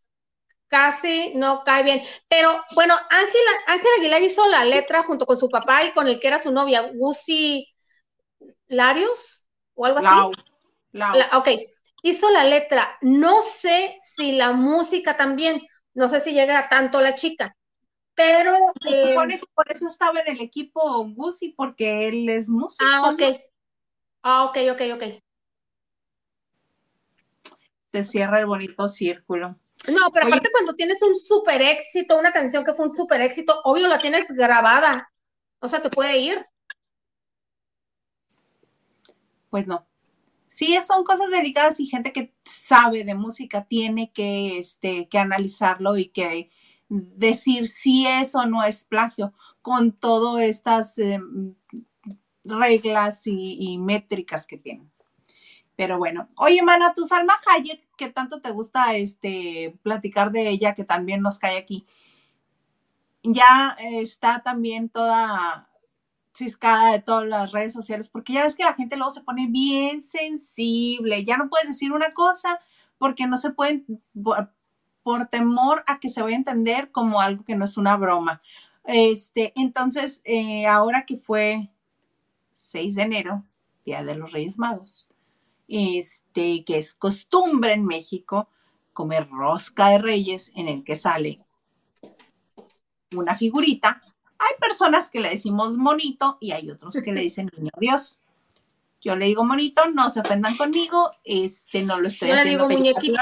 casi 0.74 1.34
no 1.36 1.64
cae 1.64 1.84
bien. 1.84 2.02
Pero 2.28 2.50
bueno, 2.74 2.96
Ángela, 3.12 3.52
Ángel 3.68 3.92
Aguilar 4.00 4.24
hizo 4.24 4.48
la 4.48 4.66
letra 4.66 5.04
junto 5.04 5.28
con 5.28 5.38
su 5.38 5.48
papá 5.48 5.86
y 5.86 5.92
con 5.92 6.08
el 6.08 6.20
que 6.20 6.28
era 6.28 6.42
su 6.42 6.52
novia, 6.52 6.90
Gucci 6.96 7.72
Larios 8.66 9.46
o 9.76 9.86
algo 9.86 10.00
así. 10.00 10.32
Lau. 10.94 11.16
ok, 11.34 11.50
hizo 12.02 12.32
la 12.32 12.46
letra. 12.46 12.98
No 13.02 13.44
sé 13.44 14.00
si 14.02 14.32
la 14.32 14.54
música 14.54 15.16
también, 15.16 15.62
no 15.94 16.10
sé 16.10 16.22
si 16.22 16.34
llega 16.34 16.58
a 16.58 16.70
tanto 16.70 17.00
la 17.02 17.14
chica, 17.14 17.56
pero... 18.16 18.74
Se 18.82 19.10
supone 19.10 19.40
que 19.40 19.46
por 19.54 19.72
eso 19.72 19.86
estaba 19.86 20.22
en 20.22 20.36
el 20.36 20.42
equipo 20.42 21.06
Gucci, 21.08 21.50
porque 21.50 22.08
él 22.08 22.28
es 22.30 22.50
músico. 22.50 22.84
Ah, 22.92 23.12
ok. 23.12 23.22
Ah, 24.24 24.46
ok, 24.46 24.58
ok, 24.72 24.82
ok. 24.96 25.04
Se 27.92 28.04
cierra 28.06 28.40
el 28.40 28.48
bonito 28.48 28.88
círculo. 28.90 29.60
No, 29.88 30.12
pero 30.14 30.28
aparte 30.28 30.50
cuando 30.52 30.76
tienes 30.76 31.02
un 31.02 31.16
super 31.16 31.62
éxito, 31.62 32.18
una 32.18 32.32
canción 32.32 32.64
que 32.64 32.74
fue 32.74 32.86
un 32.86 32.96
super 32.96 33.20
éxito, 33.22 33.60
obvio 33.64 33.88
la 33.88 34.00
tienes 34.00 34.28
grabada. 34.30 35.12
O 35.60 35.68
sea, 35.68 35.82
te 35.82 35.90
puede 35.90 36.18
ir. 36.18 36.46
Pues 39.50 39.68
no. 39.68 39.86
Sí, 40.50 40.78
son 40.86 41.04
cosas 41.04 41.32
delicadas 41.32 41.80
y 41.80 41.88
gente 41.88 42.14
que 42.14 42.34
sabe 42.44 43.04
de 43.04 43.16
música 43.16 43.66
tiene 43.66 44.12
que, 44.12 44.60
este, 44.60 45.08
que 45.10 45.18
analizarlo 45.18 45.98
y 45.98 46.10
que 46.10 46.52
decir 46.90 47.68
si 47.68 48.06
eso 48.06 48.46
no 48.46 48.64
es 48.64 48.84
plagio 48.84 49.34
con 49.64 49.94
todas 49.94 50.44
estas 50.44 50.98
em, 51.00 51.56
reglas 52.44 53.26
y, 53.26 53.78
métricas 53.80 54.46
que 54.46 54.58
tienen. 54.58 54.93
Pero 55.76 55.98
bueno, 55.98 56.28
oye, 56.36 56.62
mana, 56.62 56.94
tu 56.94 57.06
Salma 57.06 57.34
Hayek, 57.48 57.82
que 57.98 58.10
tanto 58.10 58.42
te 58.42 58.52
gusta 58.52 58.96
este, 58.96 59.76
platicar 59.82 60.32
de 60.32 60.50
ella, 60.50 60.76
que 60.76 60.84
también 60.84 61.22
nos 61.22 61.40
cae 61.40 61.58
aquí, 61.58 61.86
ya 63.24 63.76
está 63.80 64.44
también 64.44 64.90
toda 64.90 65.70
ciscada 66.36 66.92
de 66.92 67.00
todas 67.00 67.28
las 67.28 67.52
redes 67.52 67.74
sociales, 67.74 68.10
porque 68.10 68.34
ya 68.34 68.44
ves 68.44 68.56
que 68.56 68.64
la 68.64 68.74
gente 68.74 68.98
luego 68.98 69.12
se 69.12 69.22
pone 69.22 69.48
bien 69.48 70.02
sensible, 70.02 71.24
ya 71.24 71.38
no 71.38 71.50
puedes 71.50 71.68
decir 71.68 71.92
una 71.92 72.14
cosa 72.14 72.60
porque 72.98 73.28
no 73.28 73.38
se 73.38 73.52
pueden, 73.52 74.02
por, 75.04 75.28
temor 75.28 75.84
a 75.88 76.00
que 76.00 76.10
se 76.10 76.22
vaya 76.22 76.36
a 76.36 76.40
entender 76.40 76.92
como 76.92 77.22
algo 77.22 77.44
que 77.44 77.56
no 77.56 77.66
es 77.66 77.78
una 77.78 77.98
broma. 77.98 78.42
Este, 78.86 79.54
entonces, 79.56 80.22
eh, 80.24 80.66
ahora 80.66 81.06
que 81.06 81.18
fue 81.18 81.70
6 82.54 82.96
de 82.96 83.02
enero, 83.02 83.44
Día 83.86 84.04
de 84.04 84.16
los 84.16 84.32
Reyes 84.32 84.58
Magos, 84.58 85.10
este, 85.68 86.64
que 86.64 86.78
es 86.78 86.94
costumbre 86.96 87.74
en 87.74 87.86
México 87.86 88.50
comer 88.94 89.28
rosca 89.30 89.90
de 89.90 89.98
reyes 89.98 90.52
en 90.56 90.68
el 90.68 90.84
que 90.84 90.96
sale 90.96 91.38
una 93.16 93.36
figurita. 93.36 94.02
Hay 94.38 94.56
personas 94.60 95.10
que 95.10 95.20
le 95.20 95.30
decimos 95.30 95.78
monito 95.78 96.38
y 96.40 96.52
hay 96.52 96.70
otros 96.70 97.02
que 97.02 97.12
le 97.12 97.22
dicen 97.28 97.50
niño 97.58 97.72
Dios. 97.80 98.20
Yo 99.02 99.16
le 99.16 99.26
digo 99.26 99.44
monito, 99.44 99.82
no 99.92 100.10
se 100.10 100.22
ofendan 100.22 100.56
conmigo, 100.56 101.12
este 101.26 101.84
no 101.84 102.00
lo 102.00 102.08
estoy 102.08 102.30
Yo 102.30 102.36
haciendo. 102.36 102.70
Le 102.70 102.76
digo 102.76 102.80
muñequito. 102.80 103.20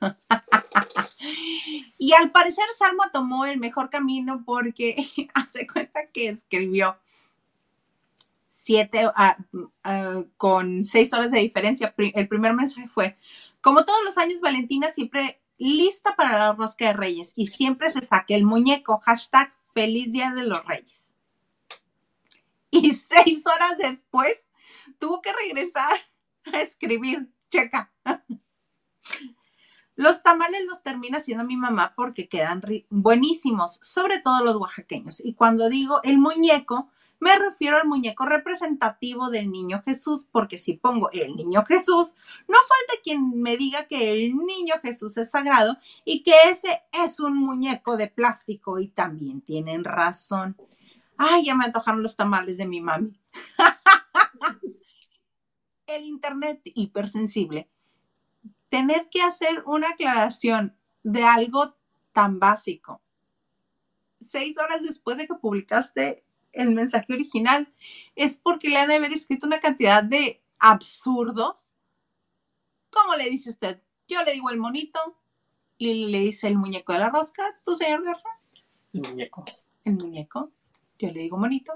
y 1.98 2.12
al 2.12 2.30
parecer 2.32 2.64
Salma 2.76 3.10
tomó 3.12 3.46
el 3.46 3.58
mejor 3.58 3.88
camino 3.88 4.42
porque 4.44 5.06
hace 5.34 5.66
cuenta 5.66 6.06
que 6.12 6.28
escribió 6.28 6.98
siete, 8.62 9.10
ah, 9.16 9.36
con 10.36 10.84
seis 10.84 11.12
horas 11.12 11.32
de 11.32 11.40
diferencia. 11.40 11.92
El 11.96 12.28
primer 12.28 12.54
mensaje 12.54 12.88
fue, 12.88 13.16
como 13.60 13.84
todos 13.84 14.04
los 14.04 14.18
años, 14.18 14.40
Valentina 14.40 14.88
siempre 14.88 15.42
lista 15.58 16.14
para 16.14 16.38
la 16.38 16.52
rosca 16.52 16.86
de 16.86 16.92
reyes 16.92 17.32
y 17.34 17.48
siempre 17.48 17.90
se 17.90 18.02
saque 18.02 18.36
el 18.36 18.44
muñeco, 18.44 18.98
hashtag 18.98 19.52
feliz 19.74 20.12
día 20.12 20.30
de 20.30 20.44
los 20.44 20.64
reyes. 20.64 21.16
Y 22.70 22.92
seis 22.94 23.44
horas 23.46 23.78
después 23.78 24.46
tuvo 25.00 25.20
que 25.22 25.32
regresar 25.32 25.94
a 26.52 26.60
escribir, 26.60 27.32
checa. 27.50 27.92
Los 29.94 30.22
tamales 30.22 30.64
los 30.66 30.82
termina 30.82 31.18
haciendo 31.18 31.44
mi 31.44 31.56
mamá 31.56 31.92
porque 31.94 32.26
quedan 32.26 32.62
buenísimos, 32.88 33.78
sobre 33.82 34.20
todo 34.20 34.42
los 34.42 34.56
oaxaqueños. 34.56 35.22
Y 35.22 35.34
cuando 35.34 35.68
digo 35.68 36.00
el 36.02 36.16
muñeco, 36.16 36.90
me 37.22 37.38
refiero 37.38 37.76
al 37.76 37.86
muñeco 37.86 38.26
representativo 38.26 39.30
del 39.30 39.48
niño 39.48 39.80
Jesús, 39.84 40.26
porque 40.32 40.58
si 40.58 40.72
pongo 40.72 41.08
el 41.12 41.36
niño 41.36 41.64
Jesús, 41.64 42.14
no 42.48 42.56
falta 42.56 43.00
quien 43.04 43.40
me 43.40 43.56
diga 43.56 43.86
que 43.86 44.10
el 44.10 44.34
niño 44.34 44.74
Jesús 44.82 45.16
es 45.18 45.30
sagrado 45.30 45.78
y 46.04 46.24
que 46.24 46.34
ese 46.50 46.82
es 46.92 47.20
un 47.20 47.36
muñeco 47.36 47.96
de 47.96 48.08
plástico 48.08 48.80
y 48.80 48.88
también 48.88 49.40
tienen 49.40 49.84
razón. 49.84 50.56
Ay, 51.16 51.44
ya 51.44 51.54
me 51.54 51.64
antojaron 51.64 52.02
los 52.02 52.16
tamales 52.16 52.56
de 52.56 52.66
mi 52.66 52.80
mami. 52.80 53.16
el 55.86 56.02
Internet 56.02 56.60
hipersensible. 56.64 57.70
Tener 58.68 59.08
que 59.10 59.22
hacer 59.22 59.62
una 59.64 59.90
aclaración 59.90 60.76
de 61.04 61.22
algo 61.22 61.76
tan 62.12 62.40
básico. 62.40 63.00
Seis 64.20 64.56
horas 64.58 64.82
después 64.82 65.18
de 65.18 65.28
que 65.28 65.36
publicaste 65.36 66.24
el 66.52 66.70
mensaje 66.70 67.12
original, 67.12 67.72
es 68.14 68.36
porque 68.36 68.68
le 68.68 68.78
han 68.78 68.88
de 68.88 68.96
haber 68.96 69.12
escrito 69.12 69.46
una 69.46 69.60
cantidad 69.60 70.02
de 70.02 70.42
absurdos. 70.58 71.74
¿Cómo 72.90 73.16
le 73.16 73.30
dice 73.30 73.50
usted? 73.50 73.80
Yo 74.08 74.22
le 74.22 74.32
digo 74.32 74.50
el 74.50 74.58
monito 74.58 74.98
y 75.78 76.06
le 76.06 76.20
dice 76.20 76.46
el 76.46 76.56
muñeco 76.56 76.92
de 76.92 77.00
la 77.00 77.10
rosca. 77.10 77.58
¿Tú, 77.64 77.74
señor 77.74 78.04
Garza? 78.04 78.28
El 78.92 79.02
muñeco. 79.02 79.44
El 79.84 79.94
muñeco. 79.94 80.52
Yo 80.98 81.10
le 81.10 81.20
digo 81.20 81.38
monito. 81.38 81.72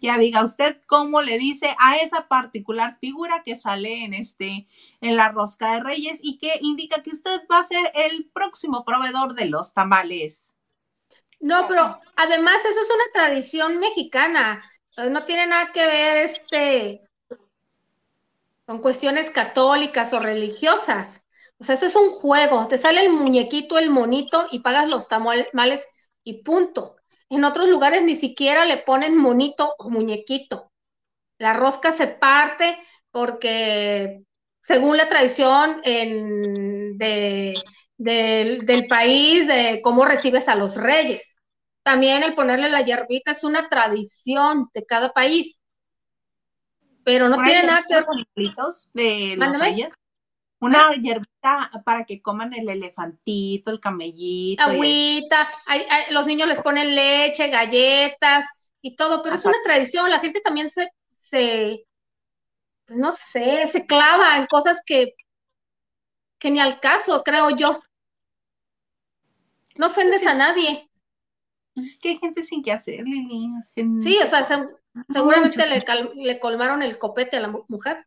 Ya 0.00 0.18
diga 0.18 0.44
usted 0.44 0.80
cómo 0.86 1.22
le 1.22 1.38
dice 1.38 1.74
a 1.78 1.96
esa 1.96 2.28
particular 2.28 2.98
figura 2.98 3.42
que 3.44 3.56
sale 3.56 4.04
en 4.04 4.12
este 4.12 4.66
en 5.00 5.16
la 5.16 5.30
rosca 5.30 5.74
de 5.74 5.80
Reyes 5.82 6.20
y 6.22 6.38
que 6.38 6.58
indica 6.60 7.02
que 7.02 7.10
usted 7.10 7.42
va 7.50 7.60
a 7.60 7.64
ser 7.64 7.92
el 7.94 8.26
próximo 8.26 8.84
proveedor 8.84 9.34
de 9.34 9.46
los 9.46 9.72
tamales. 9.72 10.53
No, 11.44 11.68
pero 11.68 12.00
además 12.16 12.56
eso 12.64 12.80
es 12.80 12.88
una 12.88 13.12
tradición 13.12 13.78
mexicana. 13.78 14.64
No 14.96 15.24
tiene 15.24 15.46
nada 15.46 15.70
que 15.72 15.84
ver 15.84 16.16
este 16.30 17.02
con 18.64 18.78
cuestiones 18.78 19.28
católicas 19.28 20.14
o 20.14 20.20
religiosas. 20.20 21.20
O 21.58 21.64
sea, 21.64 21.74
eso 21.74 21.84
es 21.84 21.96
un 21.96 22.10
juego. 22.12 22.66
Te 22.66 22.78
sale 22.78 23.02
el 23.02 23.10
muñequito, 23.10 23.78
el 23.78 23.90
monito 23.90 24.46
y 24.52 24.60
pagas 24.60 24.88
los 24.88 25.06
tamales 25.06 25.86
y 26.24 26.42
punto. 26.42 26.96
En 27.28 27.44
otros 27.44 27.68
lugares 27.68 28.02
ni 28.02 28.16
siquiera 28.16 28.64
le 28.64 28.78
ponen 28.78 29.14
monito 29.14 29.74
o 29.78 29.90
muñequito. 29.90 30.72
La 31.36 31.52
rosca 31.52 31.92
se 31.92 32.06
parte 32.06 32.78
porque, 33.10 34.22
según 34.62 34.96
la 34.96 35.10
tradición 35.10 35.82
del 37.98 38.86
país, 38.88 39.46
de 39.46 39.80
cómo 39.84 40.06
recibes 40.06 40.48
a 40.48 40.54
los 40.54 40.76
reyes. 40.76 41.33
También 41.84 42.22
el 42.22 42.34
ponerle 42.34 42.70
la 42.70 42.80
hierbita 42.80 43.32
es 43.32 43.44
una 43.44 43.68
tradición 43.68 44.70
de 44.72 44.86
cada 44.86 45.12
país. 45.12 45.60
Pero 47.04 47.28
no 47.28 47.36
tiene 47.42 47.64
nada 47.64 47.84
que 47.86 47.94
ver 47.94 48.04
de 48.94 49.36
los 49.36 49.58
reyes. 49.58 49.94
Una 50.60 50.88
ah. 50.88 50.94
hierbita 50.94 51.70
para 51.84 52.04
que 52.06 52.22
coman 52.22 52.54
el 52.54 52.70
elefantito, 52.70 53.70
el 53.70 53.80
camellito. 53.80 54.62
Agüita, 54.62 55.46
los 56.10 56.26
niños 56.26 56.48
les 56.48 56.60
ponen 56.62 56.94
leche, 56.94 57.50
galletas 57.50 58.46
y 58.80 58.96
todo, 58.96 59.22
pero 59.22 59.34
es 59.34 59.44
una 59.44 59.58
tradición. 59.62 60.08
La 60.08 60.20
gente 60.20 60.40
también 60.40 60.70
se, 60.70 60.88
se, 61.18 61.84
pues 62.86 62.98
no 62.98 63.12
sé, 63.12 63.68
se 63.70 63.84
clava 63.84 64.38
en 64.38 64.46
cosas 64.46 64.80
que, 64.86 65.14
que 66.38 66.50
ni 66.50 66.60
al 66.60 66.80
caso, 66.80 67.22
creo 67.22 67.50
yo. 67.50 67.78
No 69.76 69.88
ofendes 69.88 70.22
pues 70.22 70.32
a 70.32 70.34
nadie. 70.34 70.88
Pues 71.74 71.86
es 71.86 71.98
que 71.98 72.10
hay 72.10 72.18
gente 72.18 72.42
sin 72.42 72.62
que 72.62 72.72
hacer, 72.72 73.04
Lili. 73.04 73.50
Sí, 74.00 74.18
o 74.24 74.28
sea, 74.28 74.46
seguramente 75.08 75.66
le, 75.66 75.84
le, 76.14 76.40
colmaron 76.40 76.82
el 76.82 76.98
copete 76.98 77.36
a 77.36 77.40
la 77.40 77.52
mujer. 77.68 78.06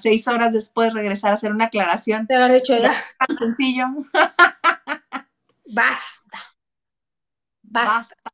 Seis 0.00 0.28
horas 0.28 0.52
después 0.52 0.92
regresar 0.92 1.32
a 1.32 1.34
hacer 1.34 1.50
una 1.50 1.64
aclaración. 1.66 2.26
Te 2.26 2.36
haber 2.36 2.60
dicho 2.60 2.76
ya. 2.78 2.92
Tan 3.26 3.36
sencillo. 3.36 3.86
Basta. 5.66 6.38
Basta. 7.62 8.32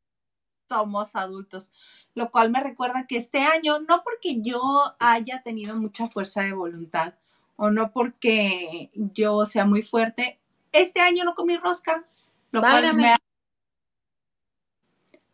Somos 0.68 1.14
adultos. 1.14 1.72
Lo 2.14 2.30
cual 2.30 2.50
me 2.50 2.60
recuerda 2.60 3.06
que 3.06 3.16
este 3.16 3.38
año, 3.38 3.78
no 3.80 4.02
porque 4.02 4.42
yo 4.42 4.60
haya 4.98 5.42
tenido 5.42 5.76
mucha 5.76 6.08
fuerza 6.08 6.42
de 6.42 6.52
voluntad 6.52 7.14
o 7.56 7.70
no 7.70 7.92
porque 7.92 8.90
yo 8.94 9.46
sea 9.46 9.64
muy 9.64 9.82
fuerte, 9.82 10.40
este 10.72 11.00
año 11.00 11.24
no 11.24 11.34
comí 11.34 11.56
rosca, 11.56 12.04
lo 12.50 12.60
cual 12.60 12.94
me 12.94 13.16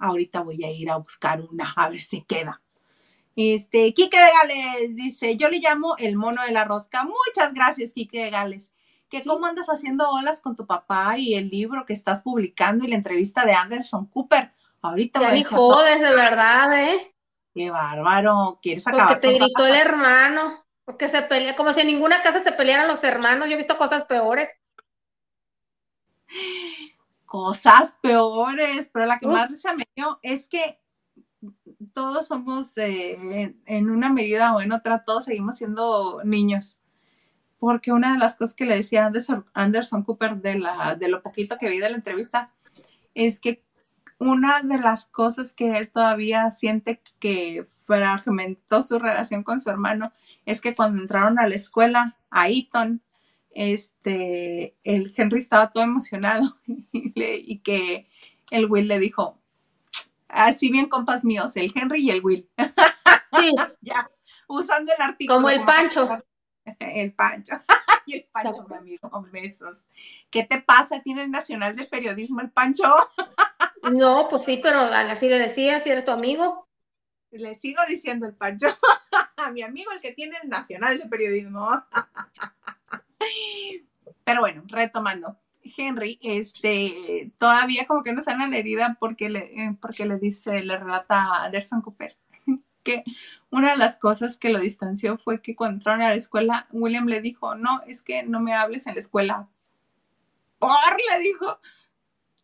Ahorita 0.05 0.41
voy 0.41 0.63
a 0.65 0.71
ir 0.71 0.91
a 0.91 0.97
buscar 0.97 1.41
una, 1.41 1.73
a 1.77 1.89
ver 1.89 2.01
si 2.01 2.23
queda. 2.23 2.61
Este, 3.37 3.93
Quique 3.95 4.17
de 4.17 4.31
Gales 4.31 4.97
dice, 4.97 5.37
yo 5.37 5.49
le 5.49 5.59
llamo 5.59 5.97
el 5.99 6.17
mono 6.17 6.43
de 6.43 6.53
la 6.53 6.65
rosca. 6.65 7.05
Muchas 7.05 7.53
gracias, 7.53 7.93
Quique 7.93 8.23
de 8.23 8.31
Gales. 8.31 8.73
Que 9.09 9.23
cómo 9.25 9.47
andas 9.47 9.69
haciendo 9.69 10.09
olas 10.11 10.41
con 10.41 10.57
tu 10.57 10.67
papá 10.67 11.19
y 11.19 11.35
el 11.35 11.49
libro 11.49 11.85
que 11.85 11.93
estás 11.93 12.23
publicando 12.23 12.85
y 12.85 12.89
la 12.89 12.97
entrevista 12.97 13.45
de 13.45 13.53
Anderson 13.53 14.07
Cooper. 14.07 14.53
Ahorita 14.83 15.21
ya 15.21 15.33
ni 15.33 15.45
jodes, 15.45 16.01
de 16.01 16.11
verdad, 16.11 16.85
¿eh? 16.85 17.15
Qué 17.55 17.71
bárbaro. 17.71 18.59
¿Quieres 18.61 18.87
acabar 18.87 19.09
Porque 19.09 19.29
te 19.29 19.39
gritó 19.39 19.67
el 19.67 19.77
hermano. 19.77 20.65
Porque 20.85 21.09
se 21.09 21.23
pelea, 21.23 21.57
como 21.57 21.73
si 21.73 21.81
en 21.81 21.87
ninguna 21.87 22.23
casa 22.23 22.41
se 22.41 22.53
pelearan 22.53 22.89
los 22.89 23.03
hermanos. 23.05 23.49
Yo 23.49 23.55
he 23.55 23.57
visto 23.57 23.79
cosas 23.79 24.05
peores. 24.05 24.49
Cosas 27.35 27.99
peores, 28.01 28.91
pero 28.93 29.07
la 29.07 29.19
que 29.19 29.27
más 29.27 29.51
risa 29.51 29.75
me 29.75 29.83
dio 29.97 30.21
es 30.23 30.47
que 30.47 30.79
todos 31.93 32.29
somos 32.29 32.79
eh, 32.79 33.57
en 33.67 33.91
una 33.91 34.09
medida 34.09 34.55
o 34.55 34.61
en 34.61 34.71
otra, 34.71 35.03
todos 35.03 35.25
seguimos 35.25 35.57
siendo 35.57 36.23
niños. 36.23 36.79
Porque 37.59 37.91
una 37.91 38.13
de 38.13 38.21
las 38.21 38.37
cosas 38.37 38.55
que 38.55 38.67
le 38.67 38.77
decía 38.77 39.07
Anderson, 39.07 39.47
Anderson 39.53 40.05
Cooper 40.05 40.37
de, 40.37 40.61
la, 40.61 40.95
de 40.95 41.09
lo 41.09 41.25
poquito 41.25 41.59
que 41.59 41.69
vi 41.69 41.81
de 41.81 41.91
la 41.91 41.97
entrevista 41.97 42.53
es 43.15 43.41
que 43.41 43.65
una 44.21 44.61
de 44.63 44.79
las 44.79 45.09
cosas 45.09 45.55
que 45.55 45.77
él 45.77 45.91
todavía 45.91 46.53
siente 46.53 47.03
que 47.19 47.67
fragmentó 47.85 48.81
su 48.81 49.01
relación 49.01 49.43
con 49.43 49.61
su 49.61 49.71
hermano 49.71 50.13
es 50.47 50.61
que 50.61 50.77
cuando 50.77 51.03
entraron 51.03 51.41
a 51.41 51.49
la 51.49 51.57
escuela, 51.57 52.17
a 52.31 52.49
Eton, 52.49 53.03
este, 53.55 54.77
el 54.83 55.13
Henry 55.17 55.39
estaba 55.39 55.71
todo 55.71 55.85
emocionado 55.85 56.59
y, 56.93 57.59
que 57.61 58.09
el 58.51 58.67
Will 58.67 58.89
le 58.89 58.99
dijo, 58.99 59.41
así 60.29 60.71
bien 60.71 60.89
compas 60.89 61.25
míos, 61.25 61.57
el 61.57 61.73
Henry 61.75 62.05
y 62.05 62.11
el 62.11 62.25
Will. 62.25 62.49
Sí. 63.39 63.55
ya, 63.81 64.11
usando 64.49 64.93
el 64.93 65.01
artículo. 65.01 65.37
Como 65.37 65.51
el 65.51 65.65
Pancho. 65.65 66.23
El 66.79 67.13
Pancho. 67.13 67.53
y 68.07 68.15
el 68.15 68.25
Pancho, 68.33 68.67
mi 68.67 68.75
amigo, 68.75 69.27
besos. 69.31 69.77
¿Qué 70.31 70.45
te 70.45 70.63
pasa? 70.63 71.03
¿Tiene 71.03 71.25
el 71.25 71.31
Nacional 71.31 71.77
de 71.77 71.85
Periodismo 71.85 72.41
el 72.41 72.51
Pancho? 72.51 72.91
no, 73.93 74.29
pues 74.31 74.45
sí, 74.45 74.61
pero 74.63 74.79
así 74.79 75.29
le 75.29 75.39
decía, 75.39 75.79
si 75.81 75.91
eres 75.91 76.07
tu 76.07 76.13
amigo. 76.13 76.67
Le 77.31 77.55
sigo 77.55 77.83
diciendo 77.87 78.25
el 78.25 78.35
Pancho. 78.35 78.69
A 79.37 79.51
mi 79.51 79.61
amigo, 79.61 79.93
el 79.93 80.01
que 80.01 80.13
tiene 80.13 80.39
el 80.43 80.49
Nacional 80.49 80.97
de 80.99 81.07
Periodismo. 81.07 81.69
Pero 84.25 84.41
bueno, 84.41 84.63
retomando. 84.67 85.37
Henry, 85.77 86.19
este, 86.23 87.33
todavía 87.39 87.87
como 87.87 88.03
que 88.03 88.13
no 88.13 88.21
sana 88.21 88.49
la 88.49 88.59
herida 88.59 88.97
porque 89.01 89.31
le, 89.31 89.39
eh, 89.39 89.77
porque 89.81 90.05
le 90.05 90.19
dice, 90.19 90.63
le 90.63 90.77
relata 90.77 91.17
a 91.17 91.45
Anderson 91.45 91.81
Cooper 91.81 92.17
que 92.83 93.03
una 93.51 93.71
de 93.71 93.77
las 93.77 93.99
cosas 93.99 94.37
que 94.37 94.51
lo 94.51 94.59
distanció 94.59 95.17
fue 95.19 95.41
que 95.41 95.57
cuando 95.57 95.77
entraron 95.77 96.03
a 96.03 96.11
la 96.11 96.17
escuela, 96.17 96.67
William 96.71 97.07
le 97.07 97.21
dijo, 97.21 97.55
no, 97.55 97.83
es 97.87 98.03
que 98.03 98.25
no 98.25 98.41
me 98.41 98.55
hables 98.55 98.87
en 98.87 98.95
la 98.95 99.01
escuela. 99.01 99.49
Por, 100.59 100.71
le 100.71 101.23
dijo, 101.23 101.59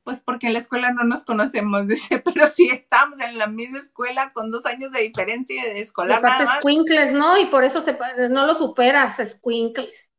pues 0.05 0.22
porque 0.22 0.47
en 0.47 0.55
la 0.55 0.61
escuela 0.61 0.93
no 0.93 1.05
nos 1.05 1.24
conocemos, 1.24 1.87
dice, 1.89 2.18
pero 2.20 2.47
sí 2.47 2.68
estamos 2.70 3.20
en 3.20 3.39
la 3.39 3.49
misma 3.49 3.78
escuela 3.78 4.33
con 4.33 4.51
dos 4.51 4.66
años 4.66 4.93
de 4.93 5.03
diferencia 5.03 5.64
de 5.64 5.81
escolar. 5.81 6.22
Squinkles, 6.61 7.12
¿no? 7.12 7.39
Y 7.39 7.47
por 7.47 7.64
eso 7.64 7.83
se, 7.83 7.99
no 8.31 8.47
lo 8.47 8.55
superas, 8.55 9.16
Squinkles. 9.16 10.09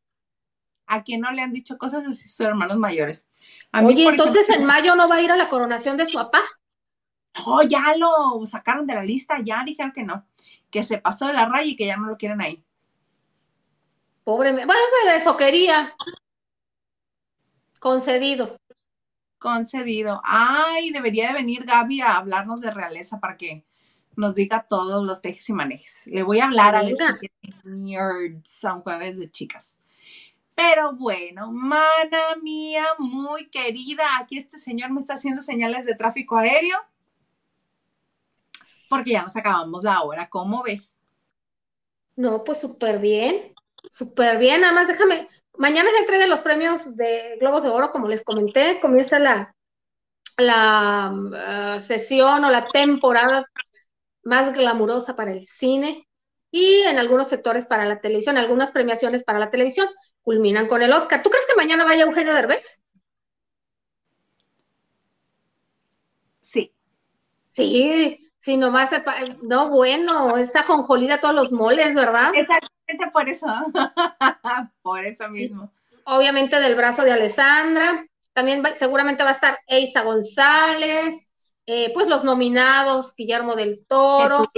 A 0.93 1.03
quien 1.03 1.21
no 1.21 1.31
le 1.31 1.41
han 1.41 1.53
dicho 1.53 1.77
cosas 1.77 2.05
así 2.05 2.27
sus 2.27 2.41
hermanos 2.41 2.77
mayores. 2.77 3.29
Oye, 3.73 4.07
entonces 4.07 4.49
en 4.49 4.65
mayo 4.65 4.95
no 4.95 5.07
va 5.07 5.15
a 5.15 5.21
ir 5.21 5.31
a 5.31 5.37
la 5.37 5.47
coronación 5.47 5.95
de 5.95 6.05
su 6.05 6.17
papá. 6.17 6.41
Oh, 7.45 7.61
ya 7.63 7.95
lo 7.97 8.45
sacaron 8.45 8.85
de 8.85 8.95
la 8.95 9.03
lista, 9.03 9.37
ya 9.41 9.63
dijeron 9.63 9.93
que 9.93 10.03
no, 10.03 10.27
que 10.69 10.83
se 10.83 10.97
pasó 10.97 11.27
de 11.27 11.33
la 11.33 11.45
raya 11.45 11.71
y 11.71 11.75
que 11.77 11.85
ya 11.85 11.95
no 11.95 12.07
lo 12.07 12.17
quieren 12.17 12.41
ahí. 12.41 12.63
Pobre, 14.25 14.51
bueno, 14.51 14.73
eso 15.15 15.37
quería. 15.37 15.95
Concedido. 17.79 18.57
Concedido. 19.39 20.21
Ay, 20.23 20.91
debería 20.91 21.29
de 21.29 21.33
venir 21.33 21.65
Gaby 21.65 22.01
a 22.01 22.17
hablarnos 22.17 22.61
de 22.61 22.69
realeza 22.69 23.19
para 23.19 23.37
que 23.37 23.65
nos 24.15 24.35
diga 24.35 24.67
todos 24.69 25.03
los 25.05 25.21
tejes 25.21 25.49
y 25.49 25.53
manejes. 25.53 26.07
Le 26.07 26.21
voy 26.23 26.39
a 26.39 26.45
hablar 26.45 26.75
a 26.75 26.83
ver 26.83 26.95
si 28.43 28.65
un 28.67 28.81
jueves 28.81 29.17
de 29.17 29.31
chicas. 29.31 29.77
Pero 30.61 30.93
bueno, 30.93 31.51
mana 31.51 32.35
mía, 32.43 32.85
muy 32.99 33.49
querida, 33.49 34.03
aquí 34.19 34.37
este 34.37 34.59
señor 34.59 34.91
me 34.91 34.99
está 34.99 35.15
haciendo 35.15 35.41
señales 35.41 35.87
de 35.87 35.95
tráfico 35.95 36.37
aéreo 36.37 36.77
porque 38.87 39.11
ya 39.11 39.23
nos 39.23 39.35
acabamos 39.35 39.83
la 39.83 40.03
hora. 40.03 40.29
¿Cómo 40.29 40.61
ves? 40.61 40.95
No, 42.15 42.43
pues 42.43 42.59
súper 42.59 42.99
bien, 42.99 43.55
súper 43.89 44.37
bien. 44.37 44.61
Nada 44.61 44.73
más 44.73 44.87
déjame, 44.87 45.27
mañana 45.57 45.89
se 45.89 46.01
entregan 46.01 46.29
los 46.29 46.41
premios 46.41 46.95
de 46.95 47.37
Globos 47.39 47.63
de 47.63 47.69
Oro, 47.69 47.89
como 47.89 48.07
les 48.07 48.23
comenté, 48.23 48.79
comienza 48.79 49.17
la, 49.17 49.55
la 50.37 51.11
uh, 51.11 51.81
sesión 51.81 52.45
o 52.45 52.51
la 52.51 52.67
temporada 52.67 53.47
más 54.23 54.53
glamurosa 54.53 55.15
para 55.15 55.31
el 55.31 55.43
cine 55.43 56.07
y 56.51 56.81
en 56.81 56.99
algunos 56.99 57.29
sectores 57.29 57.65
para 57.65 57.85
la 57.85 58.01
televisión, 58.01 58.37
algunas 58.37 58.71
premiaciones 58.71 59.23
para 59.23 59.39
la 59.39 59.49
televisión, 59.49 59.87
culminan 60.21 60.67
con 60.67 60.81
el 60.81 60.91
Oscar. 60.93 61.23
¿Tú 61.23 61.29
crees 61.29 61.45
que 61.47 61.55
mañana 61.55 61.85
vaya 61.85 62.03
Eugenio 62.03 62.33
Derbez? 62.33 62.81
Sí. 66.41 66.73
Sí, 67.49 68.31
Sí, 68.41 68.57
nomás, 68.57 68.89
no, 69.43 69.69
bueno, 69.69 70.35
esa 70.35 70.63
jonjolida 70.63 71.19
todos 71.19 71.35
los 71.35 71.51
moles, 71.51 71.93
¿verdad? 71.93 72.31
Exactamente 72.33 73.11
por 73.13 73.29
eso, 73.29 73.45
por 74.81 75.05
eso 75.05 75.29
mismo. 75.29 75.71
Obviamente 76.05 76.59
del 76.59 76.73
brazo 76.73 77.03
de 77.03 77.11
Alessandra, 77.11 78.03
también 78.33 78.63
seguramente 78.77 79.23
va 79.23 79.29
a 79.29 79.33
estar 79.33 79.59
Eisa 79.67 80.01
González, 80.01 81.29
eh, 81.67 81.91
pues 81.93 82.07
los 82.07 82.23
nominados, 82.23 83.13
Guillermo 83.15 83.55
del 83.55 83.85
Toro. 83.85 84.51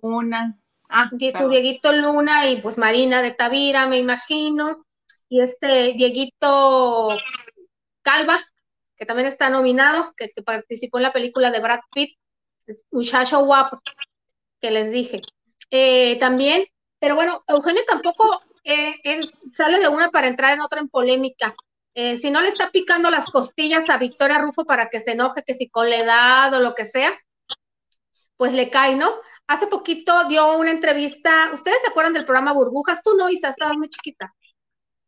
Luna. 0.00 0.56
Ah, 0.96 1.10
tu 1.10 1.48
Dieguito 1.48 1.92
Luna 1.92 2.46
y 2.46 2.62
pues 2.62 2.78
Marina 2.78 3.20
de 3.20 3.32
Tavira, 3.32 3.88
me 3.88 3.98
imagino. 3.98 4.86
Y 5.28 5.40
este 5.40 5.92
Dieguito 5.94 7.18
Calva, 8.02 8.38
que 8.96 9.04
también 9.04 9.26
está 9.26 9.50
nominado, 9.50 10.14
que 10.16 10.30
participó 10.44 10.98
en 10.98 11.02
la 11.02 11.12
película 11.12 11.50
de 11.50 11.58
Brad 11.58 11.80
Pitt 11.92 12.16
muchacho 12.90 13.44
guapo 13.44 13.80
que 14.60 14.70
les 14.70 14.90
dije. 14.90 15.20
Eh, 15.70 16.16
también, 16.18 16.64
pero 16.98 17.14
bueno, 17.16 17.42
Eugenio 17.48 17.82
tampoco 17.86 18.40
eh, 18.62 18.94
él 19.02 19.28
sale 19.52 19.80
de 19.80 19.88
una 19.88 20.10
para 20.10 20.28
entrar 20.28 20.54
en 20.54 20.60
otra 20.60 20.80
en 20.80 20.88
polémica. 20.88 21.54
Eh, 21.94 22.18
si 22.18 22.30
no 22.30 22.40
le 22.40 22.48
está 22.48 22.70
picando 22.70 23.10
las 23.10 23.26
costillas 23.26 23.88
a 23.90 23.98
Victoria 23.98 24.38
Rufo 24.38 24.64
para 24.64 24.88
que 24.88 25.00
se 25.00 25.12
enoje, 25.12 25.44
que 25.46 25.54
si 25.54 25.68
con 25.68 25.88
la 25.90 25.96
edad 25.96 26.54
o 26.54 26.60
lo 26.60 26.74
que 26.74 26.84
sea, 26.84 27.12
pues 28.36 28.52
le 28.52 28.70
cae, 28.70 28.96
¿no? 28.96 29.10
Hace 29.46 29.66
poquito 29.66 30.24
dio 30.28 30.56
una 30.56 30.70
entrevista, 30.70 31.50
¿ustedes 31.52 31.80
se 31.82 31.88
acuerdan 31.88 32.14
del 32.14 32.24
programa 32.24 32.52
Burbujas? 32.52 33.02
Tú 33.02 33.10
no, 33.16 33.28
Isa, 33.28 33.50
estabas 33.50 33.76
muy 33.76 33.88
chiquita. 33.88 34.34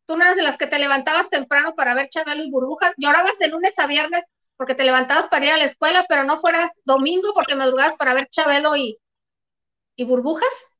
Tú 0.05 0.15
no 0.15 0.23
eras 0.23 0.35
de 0.35 0.43
las 0.43 0.57
que 0.57 0.67
te 0.67 0.79
levantabas 0.79 1.29
temprano 1.29 1.73
para 1.75 1.93
ver 1.93 2.09
Chabelo 2.09 2.43
y 2.43 2.51
Burbujas, 2.51 2.93
llorabas 2.97 3.37
de 3.39 3.49
lunes 3.49 3.77
a 3.79 3.87
viernes 3.87 4.23
porque 4.55 4.75
te 4.75 4.83
levantabas 4.83 5.27
para 5.27 5.45
ir 5.45 5.51
a 5.51 5.57
la 5.57 5.65
escuela, 5.65 6.05
pero 6.09 6.23
no 6.23 6.39
fueras 6.39 6.71
domingo 6.83 7.29
porque 7.33 7.55
madrugabas 7.55 7.95
para 7.95 8.13
ver 8.13 8.27
Chabelo 8.27 8.75
y, 8.75 8.97
y 9.95 10.03
burbujas. 10.03 10.75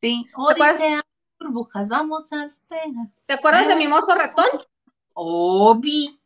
Sí, 0.00 0.26
o 0.36 0.52
dice 0.52 1.00
burbujas, 1.38 1.88
vamos 1.88 2.32
a 2.32 2.46
despegar. 2.46 3.08
¿Te 3.26 3.34
acuerdas 3.34 3.68
de 3.68 3.76
mi 3.76 3.86
mozo 3.86 4.14
ratón? 4.14 4.46
Obi. 5.14 6.20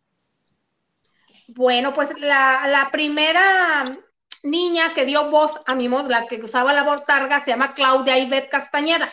Bueno, 1.48 1.92
pues 1.94 2.18
la, 2.18 2.66
la, 2.66 2.90
primera 2.90 3.96
niña 4.42 4.94
que 4.94 5.04
dio 5.04 5.30
voz 5.30 5.60
a 5.66 5.74
mi 5.74 5.88
mozo, 5.88 6.08
la 6.08 6.26
que 6.26 6.36
usaba 6.36 6.72
la 6.72 6.84
botarga, 6.84 7.40
se 7.40 7.50
llama 7.50 7.74
Claudia 7.74 8.18
Ivette 8.18 8.50
Castañeda, 8.50 9.08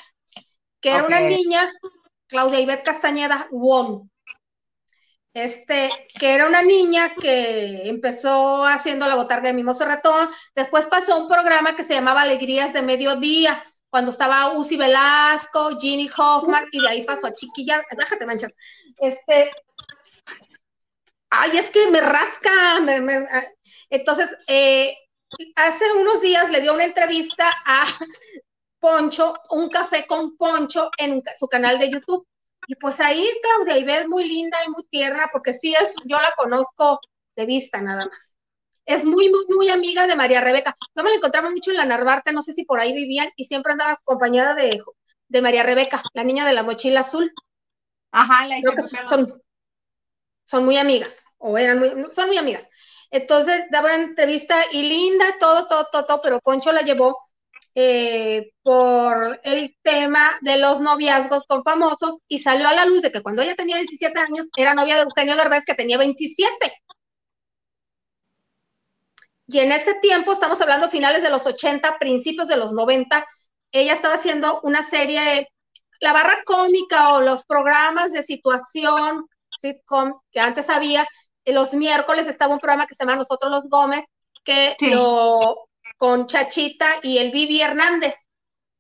que 0.80 0.92
era 0.92 1.06
una 1.06 1.20
niña, 1.20 1.72
Claudia 2.28 2.60
Ivette 2.60 2.84
Castañeda 2.84 3.48
Wong 3.52 4.08
este, 5.34 5.90
que 6.20 6.36
era 6.36 6.48
una 6.48 6.62
niña 6.62 7.16
que 7.16 7.90
empezó 7.90 8.66
haciendo 8.66 9.08
la 9.08 9.16
botarga 9.16 9.48
de 9.48 9.54
Mimoso 9.54 9.84
Ratón, 9.86 10.30
después 10.56 10.86
pasó 10.86 11.18
un 11.18 11.28
programa 11.28 11.76
que 11.76 11.84
se 11.84 11.96
llamaba 11.96 12.22
Alegrías 12.22 12.74
de 12.74 12.84
Mediodía, 12.84 13.64
cuando 13.90 14.12
estaba 14.12 14.54
Uzi 14.54 14.78
Velasco, 14.78 15.78
Ginny 15.80 16.10
Hoffman, 16.16 16.66
y 16.72 16.82
de 16.82 16.88
ahí 16.88 17.04
pasó 17.04 17.28
a 17.28 17.34
Chiquilla, 17.34 17.82
déjate 17.98 18.26
manchas, 18.26 18.54
este, 18.98 19.52
ay, 21.32 21.58
es 21.58 21.70
que 21.72 21.90
me 21.90 22.02
rasca, 22.02 22.52
ah, 22.78 23.44
entonces, 23.90 24.30
eh, 24.48 24.96
hace 25.56 25.92
unos 25.94 26.22
días 26.22 26.50
le 26.50 26.62
dio 26.62 26.74
una 26.74 26.86
entrevista 26.86 27.50
a 27.66 27.86
Poncho, 28.80 29.34
un 29.52 29.70
café 29.70 30.06
con 30.06 30.36
Poncho 30.36 30.90
en 30.98 31.24
su 31.40 31.48
canal 31.48 31.80
de 31.80 31.90
YouTube, 31.90 32.28
y 32.68 32.76
pues 32.76 33.00
ahí 33.00 33.28
Claudia 33.42 33.78
y 33.78 34.02
es 34.02 34.08
muy 34.08 34.28
linda 34.28 34.58
y 34.66 34.70
muy 34.70 34.84
tierna, 34.90 35.30
porque 35.32 35.54
sí 35.54 35.74
es, 35.74 35.94
yo 36.06 36.18
la 36.18 36.34
conozco 36.38 37.00
de 37.36 37.46
vista 37.46 37.82
nada 37.82 38.06
más. 38.06 38.36
Es 38.86 39.06
muy, 39.06 39.30
muy, 39.30 39.46
muy 39.48 39.70
amiga 39.70 40.08
de 40.08 40.16
María 40.16 40.42
Rebeca. 40.42 40.76
Yo 40.96 41.04
me 41.04 41.10
la 41.10 41.16
encontraba 41.16 41.50
mucho 41.50 41.72
en 41.72 41.78
la 41.78 41.86
Narvarte, 41.86 42.34
no 42.34 42.44
sé 42.44 42.54
si 42.54 42.66
por 42.66 42.80
ahí 42.80 42.94
vivían, 42.94 43.30
y 43.36 43.46
siempre 43.46 43.72
andaba 43.72 43.94
acompañada 43.94 44.54
de, 44.56 44.82
de 45.30 45.42
María 45.42 45.64
Rebeca, 45.64 46.04
la 46.14 46.24
niña 46.24 46.46
de 46.46 46.54
la 46.54 46.64
mochila 46.64 47.02
azul. 47.02 47.34
Ajá, 48.12 48.48
la 48.48 48.60
Creo 48.60 48.76
que 48.76 48.82
son, 48.82 49.42
son 50.46 50.66
muy 50.66 50.78
amigas, 50.78 51.24
o 51.38 51.58
eran 51.58 51.80
muy, 51.80 51.92
son 52.12 52.28
muy 52.28 52.38
amigas. 52.38 52.70
Entonces, 53.14 53.66
daba 53.70 53.94
entrevista 53.94 54.56
y 54.72 54.82
linda, 54.90 55.38
todo, 55.40 55.68
todo, 55.68 55.88
todo, 55.92 56.06
todo, 56.06 56.22
pero 56.24 56.40
Poncho 56.40 56.72
la 56.72 56.82
llevó 56.82 57.16
eh, 57.76 58.52
por 58.64 59.40
el 59.44 59.78
tema 59.84 60.32
de 60.42 60.58
los 60.58 60.80
noviazgos 60.82 61.44
con 61.46 61.64
famosos 61.64 62.18
y 62.28 62.40
salió 62.40 62.68
a 62.68 62.74
la 62.74 62.86
luz 62.86 63.04
de 63.04 63.12
que 63.12 63.22
cuando 63.22 63.44
ella 63.44 63.56
tenía 63.56 63.78
17 63.78 64.18
años 64.20 64.48
era 64.58 64.74
novia 64.74 64.96
de 64.96 65.04
Eugenio 65.04 65.36
Derbez 65.36 65.64
que 65.64 65.76
tenía 65.76 66.00
27. 66.00 66.74
Y 69.46 69.60
en 69.60 69.72
ese 69.72 69.94
tiempo, 70.02 70.34
estamos 70.34 70.60
hablando 70.62 70.90
finales 70.90 71.22
de 71.22 71.30
los 71.30 71.46
80, 71.46 72.00
principios 72.00 72.48
de 72.48 72.58
los 72.58 72.74
90, 72.74 73.28
ella 73.72 73.94
estaba 73.94 74.16
haciendo 74.16 74.60
una 74.64 74.82
serie, 74.82 75.48
la 76.00 76.14
barra 76.14 76.38
cómica 76.46 77.14
o 77.14 77.22
los 77.22 77.44
programas 77.46 78.12
de 78.12 78.24
situación, 78.24 79.28
sitcom, 79.62 80.20
que 80.32 80.40
antes 80.40 80.68
había, 80.70 81.08
los 81.46 81.74
miércoles 81.74 82.28
estaba 82.28 82.54
un 82.54 82.60
programa 82.60 82.88
que 82.88 82.96
se 82.96 83.04
llama 83.04 83.18
Nosotros 83.18 83.52
los 83.52 83.70
Gómez, 83.70 84.06
que 84.44 84.76
lo, 84.82 85.70
con 85.98 86.28
Chachita 86.28 86.88
y 87.02 87.18
el 87.18 87.32
Vivi 87.32 87.62
Hernández, 87.62 88.16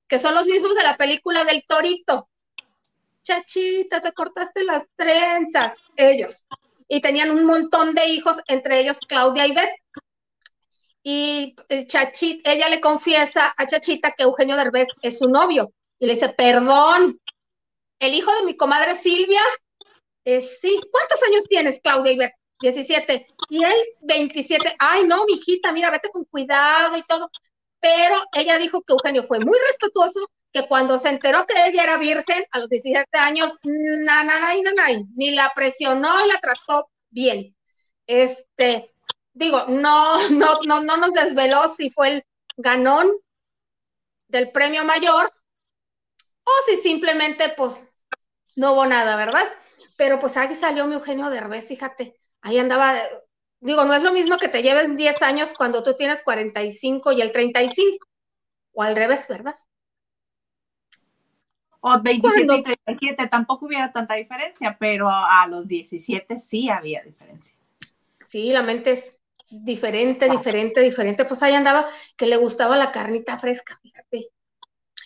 que 0.07 0.20
son 0.20 0.34
los 0.36 0.45
mismos 0.45 0.76
de 0.76 0.84
la 0.84 0.97
película 0.97 1.43
del 1.43 1.64
Torito. 1.68 2.30
Chachita, 3.24 4.01
te 4.01 4.11
cortaste 4.11 4.64
las 4.64 4.84
trenzas, 4.95 5.76
ellos. 5.95 6.45
Y 6.88 7.01
tenían 7.01 7.32
un 7.32 7.45
montón 7.45 7.95
de 7.95 8.07
hijos, 8.07 8.38
entre 8.47 8.80
ellos 8.80 8.99
Claudia 9.07 9.47
y 9.47 9.53
Beth. 9.53 9.76
Y 11.01 11.55
Chachita, 11.88 12.51
ella 12.51 12.70
le 12.70 12.80
confiesa 12.80 13.53
a 13.57 13.68
Chachita 13.68 14.11
que 14.11 14.24
Eugenio 14.24 14.55
Derbez 14.55 14.88
es 15.01 15.20
su 15.20 15.30
novio. 15.30 15.72
Y 15.99 16.05
le 16.05 16.14
dice, 16.16 16.30
perdón, 16.30 17.20
el 17.99 18.14
hijo 18.14 18.34
de 18.36 18.43
mi 18.43 18.57
comadre 18.57 18.95
Silvia, 18.95 19.41
es 20.26 20.59
sí. 20.59 20.80
¿Cuántos 20.91 21.22
años 21.24 21.45
tienes, 21.47 21.80
Claudia 21.82 22.11
y 22.11 22.18
Beth? 22.18 22.34
17. 22.64 23.28
Y 23.49 23.64
él, 23.64 23.76
27. 24.01 24.76
Ay, 24.80 25.03
no, 25.05 25.26
mijita, 25.26 25.72
mira, 25.72 25.91
vete 25.91 26.09
con 26.09 26.24
cuidado 26.26 26.97
y 26.97 27.03
todo. 27.03 27.30
Pero 27.80 28.16
ella 28.34 28.57
dijo 28.57 28.82
que 28.82 28.93
Eugenio 28.93 29.24
fue 29.24 29.39
muy 29.39 29.57
respetuoso, 29.68 30.32
que 30.51 30.68
cuando 30.68 30.97
se 30.97 31.09
enteró 31.09 31.45
que 31.45 31.55
ella 31.68 31.84
era 31.84 31.97
virgen 31.97 32.43
a 32.51 32.59
los 32.59 32.70
17 32.70 33.18
años, 33.18 33.51
na, 33.64 34.24
na, 34.24 34.39
na, 34.39 34.74
na, 34.74 35.03
ni 35.16 35.32
la 35.32 35.51
presionó 35.53 36.26
y 36.26 36.30
la 36.30 36.39
trató 36.39 36.89
bien. 37.09 37.55
Este, 38.07 38.93
digo, 39.34 39.66
no, 39.68 40.30
no, 40.30 40.59
no, 40.64 40.80
no 40.82 40.97
nos 40.97 41.14
desveló 41.14 41.74
si 41.76 41.89
fue 41.89 42.07
el 42.09 42.24
ganón 42.55 43.11
del 44.28 44.51
premio 44.51 44.86
mayor 44.86 45.30
o 46.45 46.51
si 46.68 46.78
simplemente, 46.78 47.49
pues, 47.49 47.84
no 48.55 48.74
hubo 48.74 48.86
nada, 48.86 49.16
¿verdad? 49.18 49.47
Pero 49.97 50.20
pues 50.20 50.38
ahí 50.38 50.55
salió 50.55 50.86
mi 50.88 50.95
Eugenio 50.95 51.30
Derbez, 51.30 51.68
fíjate, 51.68 52.16
ahí 52.44 52.60
andaba, 52.60 52.94
digo, 53.62 53.86
no 53.86 53.94
es 53.94 54.04
lo 54.04 54.12
mismo 54.12 54.38
que 54.38 54.50
te 54.50 54.62
lleves 54.62 54.96
10 54.96 55.22
años 55.24 55.54
cuando 55.58 55.84
tú 55.84 55.96
tienes 55.98 56.22
45 56.22 57.14
y 57.14 57.22
el 57.22 57.32
35, 57.32 58.06
o 58.74 58.84
al 58.84 58.96
revés, 58.96 59.28
¿verdad? 59.30 59.56
O 61.80 62.00
27 62.00 62.56
y 62.56 62.64
37, 62.64 63.28
tampoco 63.28 63.66
hubiera 63.66 63.91
tanta 63.91 64.16
diferencia, 64.16 64.78
pero 64.80 65.10
a 65.10 65.48
los 65.48 65.68
17 65.68 66.38
sí 66.38 66.70
había 66.70 67.02
diferencia. 67.02 67.58
Sí, 68.26 68.52
la 68.52 68.62
mente 68.62 68.94
es 68.94 69.20
diferente, 69.50 70.30
diferente, 70.30 70.82
diferente. 70.82 71.26
Pues 71.26 71.44
ahí 71.44 71.54
andaba 71.54 71.89
que 72.16 72.26
le 72.26 72.38
gustaba 72.38 72.78
la 72.78 72.91
carnita 72.91 73.38
fresca, 73.38 73.80
fíjate. 73.82 74.30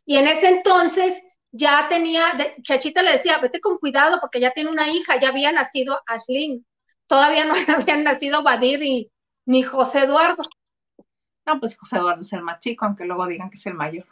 Y 0.06 0.18
en 0.18 0.28
ese 0.28 0.50
entonces 0.50 1.24
ya 1.52 1.88
tenía, 1.90 2.24
Chachita 2.62 3.02
le 3.02 3.14
decía, 3.14 3.40
vete 3.40 3.60
con 3.60 3.78
cuidado 3.80 4.20
porque 4.22 4.40
ya 4.40 4.52
tiene 4.52 4.70
una 4.70 4.88
hija, 4.88 5.20
ya 5.20 5.30
había 5.30 5.52
nacido 5.52 6.00
Ashlyn 6.06 6.64
todavía 7.08 7.45
no 7.45 7.53
habían 7.76 8.03
nacido 8.03 8.43
Badir 8.43 8.84
y, 8.84 9.12
ni 9.45 9.64
José 9.64 10.03
Eduardo. 10.03 10.43
No, 11.45 11.60
pues 11.60 11.78
José 11.78 11.97
Eduardo 11.97 12.22
es 12.22 12.34
el 12.34 12.41
más 12.41 12.60
chico, 12.60 12.86
aunque 12.86 13.05
luego 13.05 13.26
digan 13.28 13.49
que 13.49 13.55
es 13.55 13.66
el 13.66 13.74
mayor. 13.74 14.05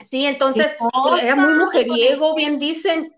sí, 0.00 0.26
entonces 0.26 0.76
era 1.20 1.36
muy 1.36 1.54
mujeriego, 1.54 2.34
bien 2.34 2.58
dicen. 2.58 3.12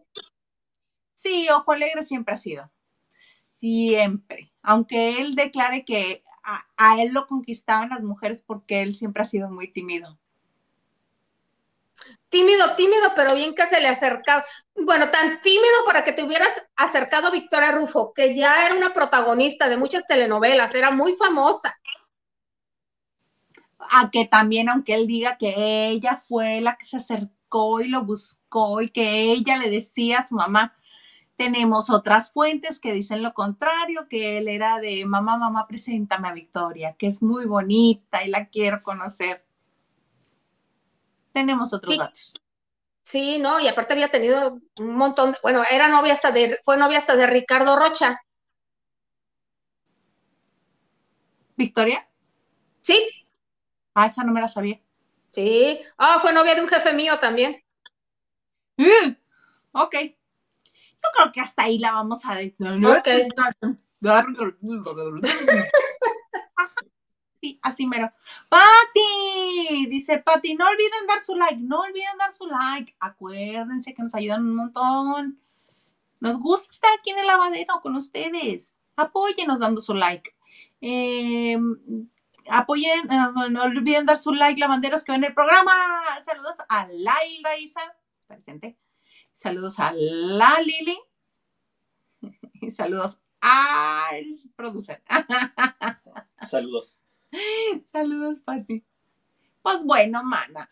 Sí, 1.15 1.49
Ojo 1.51 1.73
Alegre 1.73 2.05
siempre 2.05 2.35
ha 2.35 2.37
sido. 2.37 2.71
Siempre. 3.15 4.53
Aunque 4.63 5.21
él 5.21 5.35
declare 5.35 5.85
que 5.85 6.23
a 6.77 7.03
él 7.03 7.13
lo 7.13 7.27
conquistaban 7.27 7.89
las 7.89 8.03
mujeres 8.03 8.43
porque 8.43 8.83
él 8.83 8.95
siempre 8.95 9.23
ha 9.23 9.25
sido 9.25 9.51
muy 9.51 9.73
tímido 9.73 10.19
tímido, 12.35 12.75
tímido, 12.75 13.13
pero 13.15 13.37
bien 13.37 13.55
que 13.55 13.65
se 13.69 13.81
le 13.81 13.87
acercaba. 13.87 14.45
Bueno, 14.75 15.09
tan 15.11 15.41
tímido 15.41 15.85
para 15.87 16.03
que 16.03 16.13
te 16.13 16.25
hubieras 16.25 16.51
acercado 16.75 17.29
a 17.29 17.31
Victoria 17.31 17.71
Rufo, 17.71 18.13
que 18.13 18.35
ya 18.35 18.67
era 18.67 18.75
una 18.75 18.93
protagonista 18.93 19.69
de 19.69 19.77
muchas 19.77 20.05
telenovelas, 20.09 20.75
era 20.75 20.91
muy 20.91 21.13
famosa. 21.13 21.79
A 23.79 24.11
que 24.11 24.25
también, 24.25 24.69
aunque 24.69 24.95
él 24.95 25.07
diga 25.07 25.39
que 25.39 25.87
ella 25.87 26.25
fue 26.29 26.61
la 26.61 26.75
que 26.75 26.87
se 26.87 26.97
acercó 26.97 27.81
y 27.81 27.89
lo 27.89 28.05
buscó 28.05 28.83
y 28.83 28.89
que 28.91 29.31
ella 29.31 29.57
le 29.57 29.71
decía 29.71 30.19
a 30.19 30.27
su 30.27 30.35
mamá, 30.35 30.77
tenemos 31.37 31.89
otras 31.89 32.33
fuentes 32.33 32.81
que 32.81 32.93
dicen 32.93 33.23
lo 33.23 33.33
contrario, 33.33 34.09
que 34.09 34.39
él 34.39 34.49
era 34.49 34.81
de 34.81 35.05
mamá, 35.07 35.37
mamá, 35.39 35.69
preséntame 35.69 36.27
a 36.27 36.33
Victoria, 36.33 36.97
que 36.99 37.07
es 37.07 37.23
muy 37.23 37.47
bonita 37.47 38.25
y 38.25 38.29
la 38.29 38.47
quiero 38.49 38.83
conocer 38.83 39.44
tenemos 41.35 41.75
otros 41.75 41.99
datos. 41.99 42.35
Sí, 43.03 43.39
no, 43.39 43.61
y 43.61 43.69
aparte 43.69 43.93
había 43.93 44.09
tenido 44.09 44.61
un 44.79 44.97
montón, 44.97 45.33
de, 45.33 45.39
bueno, 45.43 45.63
era 45.71 45.89
novia 45.89 46.15
hasta 46.15 46.31
de, 46.31 46.59
fue 46.63 46.79
novia 46.79 46.99
hasta 46.99 47.17
de 47.17 47.27
Ricardo 47.27 47.77
Rocha. 47.77 48.23
¿Victoria? 51.57 52.09
Sí. 52.81 52.99
Ah, 53.95 54.07
esa 54.07 54.25
no 54.25 54.33
me 54.33 54.41
la 54.41 54.49
sabía. 54.49 54.81
Sí. 55.33 55.81
Ah, 55.99 56.19
fue 56.23 56.33
novia 56.33 56.55
de 56.55 56.63
un 56.63 56.69
jefe 56.69 56.95
mío 56.95 57.19
también. 57.19 57.63
Mm, 58.77 59.17
ok. 59.73 59.95
Yo 59.95 61.09
creo 61.15 61.33
que 61.33 61.41
hasta 61.41 61.65
ahí 61.65 61.79
la 61.79 61.93
vamos 61.93 62.25
a 62.25 62.37
decir. 62.37 62.55
Okay. 62.99 63.29
así 67.63 67.87
mero. 67.87 68.13
Pati, 68.49 69.87
dice 69.89 70.19
Pati, 70.19 70.55
no 70.55 70.67
olviden 70.69 71.07
dar 71.07 71.23
su 71.23 71.35
like, 71.35 71.57
no 71.57 71.81
olviden 71.81 72.19
dar 72.19 72.33
su 72.33 72.47
like. 72.47 72.95
Acuérdense 73.01 73.95
que 73.95 74.03
nos 74.03 74.15
ayudan 74.15 74.47
un 74.47 74.57
montón. 74.57 75.41
Nos 76.21 76.39
gusta 76.39 76.71
estar 76.71 76.91
aquí 76.99 77.11
en 77.11 77.19
el 77.19 77.27
lavadero 77.27 77.81
con 77.83 77.97
ustedes. 77.97 78.77
Apóyenos 78.97 79.61
dando 79.61 79.81
su 79.81 79.95
like. 79.95 80.35
Em, 80.81 82.09
apoyen, 82.49 83.11
eh, 83.11 83.51
no 83.51 83.63
olviden 83.63 84.07
dar 84.07 84.17
su 84.17 84.33
like, 84.33 84.61
lavanderos 84.61 85.05
que 85.05 85.13
ven 85.13 85.25
el 85.25 85.35
programa. 85.35 85.73
Saludos 86.25 86.57
a 86.69 86.87
Laila 86.89 87.59
Isa, 87.59 87.81
presente. 88.27 88.77
Saludos 89.33 89.79
a 89.79 89.93
la 89.93 90.61
Lili. 90.61 90.99
Y 92.61 92.71
saludos 92.71 93.19
al 93.43 94.25
producer. 94.57 95.03
Saludos. 96.49 96.99
Saludos, 97.85 98.41
Pati. 98.41 98.85
Pues 99.63 99.85
bueno, 99.85 100.23
mana. 100.23 100.71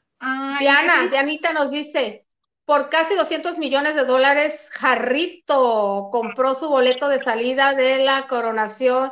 Diana, 0.60 1.08
Dianita 1.08 1.52
nos 1.52 1.70
dice, 1.70 2.26
por 2.64 2.90
casi 2.90 3.14
200 3.16 3.58
millones 3.58 3.96
de 3.96 4.04
dólares, 4.04 4.68
Jarrito 4.70 6.10
compró 6.12 6.54
su 6.54 6.68
boleto 6.68 7.08
de 7.08 7.18
salida 7.18 7.74
de 7.74 7.98
la 8.04 8.28
coronación 8.28 9.10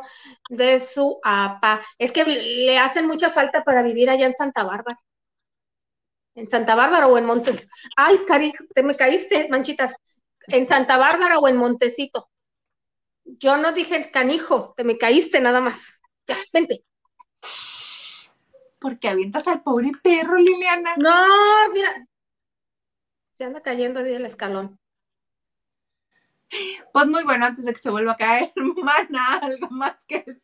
de 0.48 0.78
su 0.78 1.18
APA. 1.24 1.82
Es 1.98 2.12
que 2.12 2.24
le 2.24 2.78
hacen 2.78 3.06
mucha 3.06 3.30
falta 3.30 3.64
para 3.64 3.82
vivir 3.82 4.08
allá 4.08 4.26
en 4.26 4.34
Santa 4.34 4.62
Bárbara. 4.62 5.00
En 6.36 6.48
Santa 6.48 6.76
Bárbara 6.76 7.08
o 7.08 7.18
en 7.18 7.24
Montes. 7.24 7.68
Ay, 7.96 8.18
cari, 8.28 8.52
te 8.72 8.82
me 8.84 8.96
caíste, 8.96 9.48
manchitas. 9.50 9.96
En 10.46 10.64
Santa 10.64 10.96
Bárbara 10.96 11.38
o 11.40 11.48
en 11.48 11.56
Montecito. 11.56 12.30
Yo 13.24 13.56
no 13.56 13.72
dije 13.72 13.96
el 13.96 14.10
canijo, 14.12 14.74
te 14.76 14.84
me 14.84 14.96
caíste 14.96 15.40
nada 15.40 15.60
más. 15.60 16.00
Ya, 16.26 16.38
vente 16.52 16.84
porque 18.80 19.08
avientas 19.08 19.46
al 19.46 19.62
pobre 19.62 19.92
perro, 20.02 20.36
Liliana. 20.36 20.94
No, 20.96 21.72
mira, 21.72 22.08
se 23.32 23.44
anda 23.44 23.62
cayendo 23.62 24.02
del 24.02 24.26
escalón. 24.26 24.78
Pues 26.92 27.06
muy 27.06 27.22
bueno, 27.22 27.46
antes 27.46 27.64
de 27.64 27.72
que 27.72 27.78
se 27.78 27.90
vuelva 27.90 28.12
a 28.12 28.16
caer, 28.16 28.52
hermana, 28.56 29.36
algo 29.40 29.68
más 29.70 30.04
que 30.06 30.24
es 30.26 30.38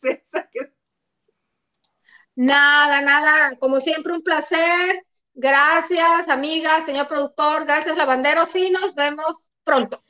Nada, 2.37 3.01
nada, 3.01 3.57
como 3.57 3.81
siempre 3.81 4.13
un 4.13 4.23
placer. 4.23 5.03
Gracias, 5.35 6.29
amiga, 6.29 6.83
señor 6.83 7.09
productor, 7.09 7.65
gracias, 7.65 7.97
lavandero. 7.97 8.47
Sí, 8.47 8.71
nos 8.71 8.95
vemos 8.95 9.51
pronto. 9.65 10.03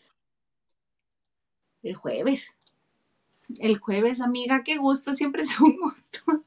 El 1.82 1.94
jueves. 1.94 2.52
El 3.60 3.78
jueves, 3.78 4.20
amiga, 4.20 4.62
qué 4.64 4.76
gusto, 4.76 5.14
siempre 5.14 5.42
es 5.42 5.58
un 5.60 5.76
gusto. 5.76 6.45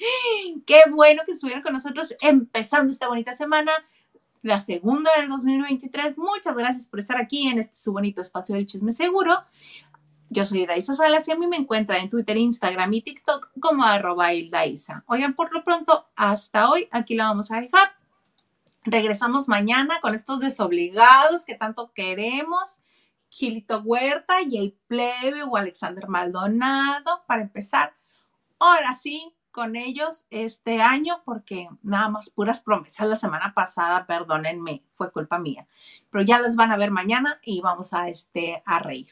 Qué 0.66 0.82
bueno 0.90 1.22
que 1.26 1.32
estuvieron 1.32 1.62
con 1.62 1.72
nosotros 1.72 2.14
empezando 2.20 2.90
esta 2.90 3.08
bonita 3.08 3.32
semana, 3.32 3.72
la 4.42 4.60
segunda 4.60 5.10
del 5.18 5.28
2023. 5.28 6.18
Muchas 6.18 6.56
gracias 6.56 6.88
por 6.88 7.00
estar 7.00 7.18
aquí 7.18 7.48
en 7.48 7.58
este 7.58 7.76
su 7.76 7.92
bonito 7.92 8.20
espacio 8.20 8.54
del 8.54 8.66
chisme 8.66 8.92
seguro. 8.92 9.44
Yo 10.30 10.44
soy 10.44 10.64
Daisa 10.64 10.94
Salas 10.94 11.26
y 11.28 11.32
a 11.32 11.36
mí 11.36 11.46
me 11.48 11.56
encuentra 11.56 11.98
en 11.98 12.08
Twitter, 12.08 12.36
Instagram 12.36 12.92
y 12.94 13.02
TikTok 13.02 13.50
como 13.60 13.84
arroba. 13.84 14.28
Oigan, 15.06 15.34
por 15.34 15.52
lo 15.52 15.64
pronto, 15.64 16.08
hasta 16.14 16.70
hoy 16.70 16.88
aquí 16.92 17.16
la 17.16 17.24
vamos 17.24 17.50
a 17.50 17.60
dejar. 17.60 17.96
Regresamos 18.84 19.48
mañana 19.48 19.98
con 20.00 20.14
estos 20.14 20.40
desobligados 20.40 21.44
que 21.44 21.56
tanto 21.56 21.92
queremos. 21.92 22.82
Gilito 23.28 23.80
Huerta 23.80 24.42
y 24.42 24.56
el 24.56 24.72
plebe 24.86 25.42
o 25.42 25.56
Alexander 25.56 26.08
Maldonado 26.08 27.24
para 27.26 27.42
empezar. 27.42 27.94
Ahora 28.58 28.94
sí, 28.94 29.34
con 29.50 29.76
ellos 29.76 30.26
este 30.30 30.80
año 30.80 31.22
porque 31.24 31.68
nada 31.82 32.08
más 32.08 32.30
puras 32.30 32.62
promesas 32.62 33.08
la 33.08 33.16
semana 33.16 33.52
pasada, 33.54 34.06
perdónenme, 34.06 34.82
fue 34.94 35.10
culpa 35.12 35.38
mía. 35.38 35.66
Pero 36.10 36.24
ya 36.24 36.40
los 36.40 36.56
van 36.56 36.72
a 36.72 36.76
ver 36.76 36.90
mañana 36.90 37.40
y 37.42 37.60
vamos 37.60 37.92
a 37.92 38.08
este 38.08 38.62
a 38.66 38.78
reír. 38.78 39.08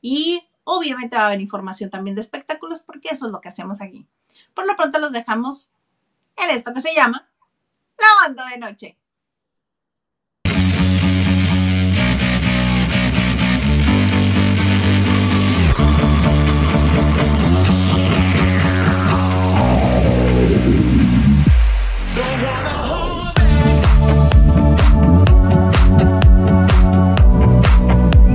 Y 0.00 0.46
obviamente 0.64 1.16
va 1.16 1.22
a 1.22 1.26
haber 1.26 1.40
información 1.40 1.90
también 1.90 2.14
de 2.14 2.20
espectáculos 2.20 2.80
porque 2.80 3.08
eso 3.10 3.26
es 3.26 3.32
lo 3.32 3.40
que 3.40 3.48
hacemos 3.48 3.80
aquí. 3.80 4.06
Por 4.54 4.66
lo 4.66 4.76
pronto 4.76 4.98
los 4.98 5.12
dejamos 5.12 5.72
en 6.36 6.50
esto 6.50 6.72
que 6.72 6.80
se 6.80 6.94
llama 6.94 7.28
La 7.98 8.26
Banda 8.26 8.48
de 8.48 8.58
Noche. 8.58 8.98